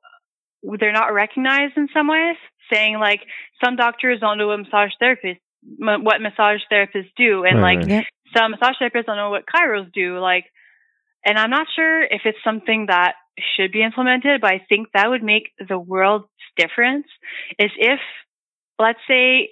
they're 0.79 0.91
not 0.93 1.13
recognized 1.13 1.73
in 1.77 1.87
some 1.93 2.07
ways. 2.07 2.37
Saying 2.71 2.97
like 2.99 3.19
some 3.63 3.75
doctors 3.75 4.19
don't 4.21 4.37
know 4.37 4.47
what 4.47 4.59
massage 4.59 4.91
therapists 5.01 5.39
what 5.77 6.21
massage 6.21 6.59
therapists 6.71 7.11
do, 7.15 7.43
and 7.45 7.61
Right, 7.61 7.79
like. 7.79 7.87
Yep. 7.87 8.03
some 8.35 8.51
massage 8.51 8.75
therapists 8.81 9.05
don't 9.05 9.17
know 9.17 9.29
what 9.29 9.43
chiros 9.45 9.91
do. 9.93 10.19
Like, 10.19 10.45
and 11.25 11.37
I'm 11.37 11.49
not 11.49 11.67
sure 11.75 12.01
if 12.03 12.21
it's 12.25 12.37
something 12.43 12.87
that 12.87 13.13
should 13.55 13.71
be 13.71 13.83
implemented, 13.83 14.41
but 14.41 14.51
I 14.51 14.65
think 14.69 14.89
that 14.93 15.09
would 15.09 15.23
make 15.23 15.51
the 15.67 15.79
world's 15.79 16.27
difference. 16.57 17.07
Is 17.59 17.71
if 17.77 17.99
let's 18.79 18.99
say 19.07 19.49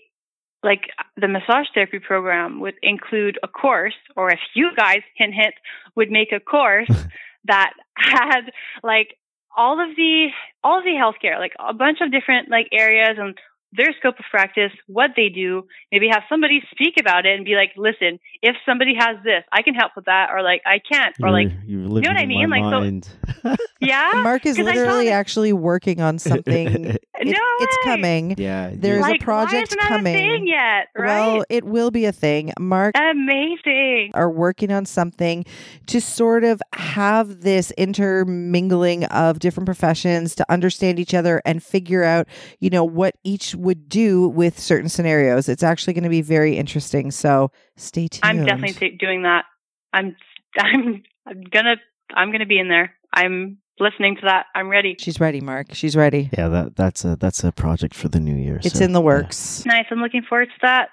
like 0.64 0.90
the 1.18 1.28
massage 1.28 1.68
therapy 1.74 2.00
program 2.00 2.60
would 2.60 2.76
include 2.84 3.40
a 3.44 3.48
course, 3.48 3.96
or 4.16 4.32
if 4.32 4.40
you 4.54 4.72
guys, 4.76 5.02
hint 5.16 5.34
hint, 5.34 5.56
would 5.96 6.12
make 6.12 6.32
a 6.32 6.40
course 6.40 6.90
that 7.46 7.74
had 7.96 8.52
like 8.84 9.18
all 9.56 9.82
of 9.82 9.96
the 9.96 10.28
all 10.64 10.80
of 10.80 10.86
the 10.86 10.92
healthcare, 10.92 11.40
like 11.40 11.54
a 11.60 11.74
bunch 11.74 12.00
of 12.02 12.12
different 12.12 12.50
like 12.50 12.68
areas 12.72 13.18
and 13.18 13.38
their 13.74 13.94
scope 14.00 14.20
of 14.20 14.26
practice, 14.30 14.72
what 14.88 15.12
they 15.16 15.30
do, 15.30 15.66
maybe 15.92 16.08
have 16.12 16.24
somebody 16.30 16.62
speak 16.72 16.96
about 17.00 17.26
it 17.26 17.36
and 17.36 17.46
be 17.46 17.56
like, 17.56 17.72
listen, 17.78 18.20
if 18.42 18.56
somebody 18.66 18.94
has 18.98 19.18
this, 19.24 19.44
I 19.52 19.62
can 19.62 19.74
help 19.76 19.94
with 19.96 20.06
that, 20.06 20.30
or 20.32 20.42
like 20.42 20.62
I 20.66 20.80
can't, 20.80 21.16
or 21.24 21.32
like 21.32 21.48
you're, 21.66 21.82
you're 21.82 21.90
living 21.90 22.10
what 22.10 22.18
I 22.18 22.26
mean? 22.26 22.50
my 22.50 22.60
Like, 22.62 23.06
so- 23.44 23.56
yeah, 23.80 24.12
Mark 24.24 24.46
is 24.46 24.58
literally 24.58 25.06
that- 25.06 25.14
actually 25.14 25.54
working 25.54 26.02
on 26.02 26.20
something. 26.20 26.98
It- 27.22 27.28
no 27.28 27.40
it's 27.60 27.78
way. 27.78 27.84
coming. 27.84 28.36
yeah, 28.40 28.72
There's 28.74 29.06
a 29.06 29.16
project 29.20 29.54
why 29.54 29.62
isn't 29.62 29.80
coming. 29.82 30.16
A 30.16 30.18
thing 30.18 30.48
yet, 30.48 30.88
right? 30.98 31.06
Well, 31.36 31.46
it 31.52 31.64
will 31.64 31.92
be 31.92 32.06
a 32.06 32.12
thing. 32.12 32.52
Mark 32.60 32.96
Amazing. 32.98 34.10
are 34.16 34.28
working 34.32 34.72
on 34.72 34.88
something 34.88 35.46
to 35.86 36.02
sort 36.02 36.44
of 36.44 36.64
have 36.74 37.42
this 37.42 37.70
intermingling 37.78 39.04
of 39.06 39.38
different 39.38 39.66
professions 39.66 40.34
to 40.36 40.52
understand 40.52 41.00
each 41.00 41.14
other 41.14 41.42
and 41.46 41.62
figure 41.62 42.04
out, 42.04 42.28
you 42.60 42.72
know, 42.72 42.84
what 42.84 43.16
each 43.24 43.54
would 43.62 43.88
do 43.90 44.28
with 44.30 44.60
certain 44.60 44.90
scenarios. 44.90 45.48
It's 45.50 45.64
actually 45.64 45.94
going 45.94 46.04
to 46.04 46.10
be 46.10 46.22
very 46.22 46.58
interesting. 46.58 47.12
So 47.12 47.52
stay 47.78 48.08
tuned. 48.08 48.22
I'm 48.24 48.46
definitely 48.46 48.90
ta 48.92 48.96
doing 49.00 49.24
that. 49.24 49.46
I'm 49.94 50.16
I'm 50.60 51.04
I'm 51.26 51.42
gonna 51.52 51.76
I'm 52.14 52.32
gonna 52.32 52.46
be 52.46 52.60
in 52.60 52.68
there. 52.68 52.94
I'm 53.14 53.58
listening 53.80 54.16
to 54.18 54.22
that. 54.26 54.46
I'm 54.56 54.70
ready. 54.70 54.96
She's 55.00 55.20
ready, 55.20 55.42
Mark. 55.42 55.68
She's 55.74 55.96
ready. 55.96 56.30
yeah. 56.38 56.48
That 56.50 56.76
that's 56.76 57.06
a 57.06 57.16
that's 57.16 57.44
a 57.44 57.52
project 57.52 57.94
for 57.96 58.08
the 58.10 58.20
new 58.20 58.36
year. 58.36 58.60
It's 58.64 58.80
so, 58.80 58.86
in 58.86 58.94
the 58.94 59.00
yeah. 59.02 59.06
works. 59.06 59.66
Nice. 59.66 59.86
I'm 59.92 60.00
looking 60.00 60.24
forward 60.28 60.46
to 60.48 60.60
that. 60.64 60.90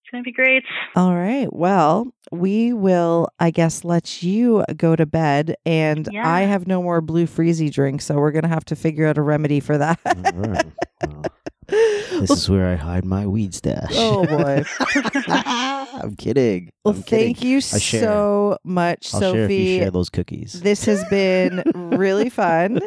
It's 0.00 0.10
gonna 0.12 0.22
be 0.22 0.32
great. 0.32 0.64
All 0.96 1.14
right. 1.14 1.52
Well, 1.52 2.12
we 2.32 2.72
will, 2.72 3.28
I 3.38 3.50
guess, 3.50 3.84
let 3.84 4.22
you 4.22 4.64
go 4.76 4.96
to 4.96 5.06
bed. 5.06 5.56
And 5.66 6.08
Yeah. 6.10 6.28
I 6.28 6.42
have 6.42 6.66
no 6.66 6.82
more 6.82 7.00
blue 7.00 7.26
freezy 7.26 7.70
drink. 7.72 8.02
So 8.02 8.16
we're 8.16 8.32
going 8.32 8.42
to 8.42 8.48
have 8.48 8.64
to 8.66 8.76
figure 8.76 9.06
out 9.06 9.18
a 9.18 9.22
remedy 9.22 9.60
for 9.60 9.78
that. 9.78 9.98
All 10.04 10.14
right. 10.32 10.66
Well, 11.06 11.24
this 11.68 12.30
is 12.30 12.48
where 12.48 12.66
I 12.66 12.76
hide 12.76 13.04
my 13.04 13.26
weed 13.26 13.54
stash. 13.54 13.90
oh, 13.92 14.24
boy. 14.26 14.64
I'm 15.28 16.16
kidding. 16.16 16.70
Well, 16.84 16.94
I'm 16.94 17.02
kidding. 17.02 17.34
thank 17.34 17.44
you 17.44 17.60
share. 17.60 18.02
so 18.02 18.58
much, 18.64 19.12
I'll 19.14 19.20
share 19.20 19.44
if 19.44 19.50
you 19.50 19.56
Sophie. 19.58 19.78
share 19.78 19.90
those 19.90 20.08
cookies. 20.08 20.60
This 20.60 20.84
has 20.86 21.04
been 21.08 21.62
really 21.74 22.30
fun. 22.30 22.80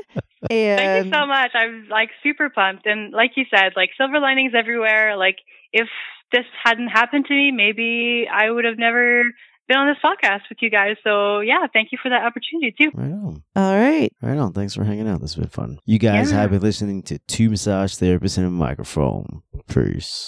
And 0.49 0.79
Thank 0.79 1.05
you 1.05 1.11
so 1.11 1.25
much. 1.25 1.51
I'm 1.53 1.88
like 1.89 2.09
super 2.23 2.49
pumped. 2.49 2.86
And 2.86 3.13
like 3.13 3.32
you 3.36 3.45
said, 3.55 3.73
like 3.75 3.89
silver 3.97 4.19
linings 4.19 4.53
everywhere. 4.57 5.15
Like 5.17 5.38
if 5.71 5.88
this 6.32 6.45
hadn't 6.63 6.88
happened 6.88 7.25
to 7.27 7.34
me, 7.34 7.51
maybe 7.51 8.27
I 8.32 8.49
would 8.49 8.65
have 8.65 8.77
never 8.77 9.23
been 9.72 9.80
on 9.80 9.88
this 9.88 9.97
podcast 10.03 10.41
with 10.49 10.57
you 10.61 10.69
guys. 10.69 10.97
So 11.03 11.39
yeah, 11.39 11.65
thank 11.74 11.91
you 11.91 11.97
for 12.01 12.09
that 12.09 12.24
opportunity 12.24 12.74
too. 12.78 12.91
Right 12.93 13.11
on. 13.11 13.43
all 13.55 13.76
right. 13.80 14.11
Right 14.22 14.38
on. 14.38 14.51
Thanks 14.53 14.76
for 14.76 14.84
hanging 14.84 15.07
out. 15.07 15.22
This 15.22 15.34
has 15.36 15.39
been 15.39 15.49
fun. 15.49 15.80
You 15.86 15.97
guys 15.97 16.32
Yeah. 16.32 16.41
have 16.41 16.51
been 16.51 16.61
listening 16.61 17.03
to 17.03 17.19
Two 17.19 17.49
Massage 17.49 17.93
Therapists 17.95 18.38
and 18.38 18.47
a 18.47 18.49
Microphone. 18.49 19.41
Peace. 19.67 20.28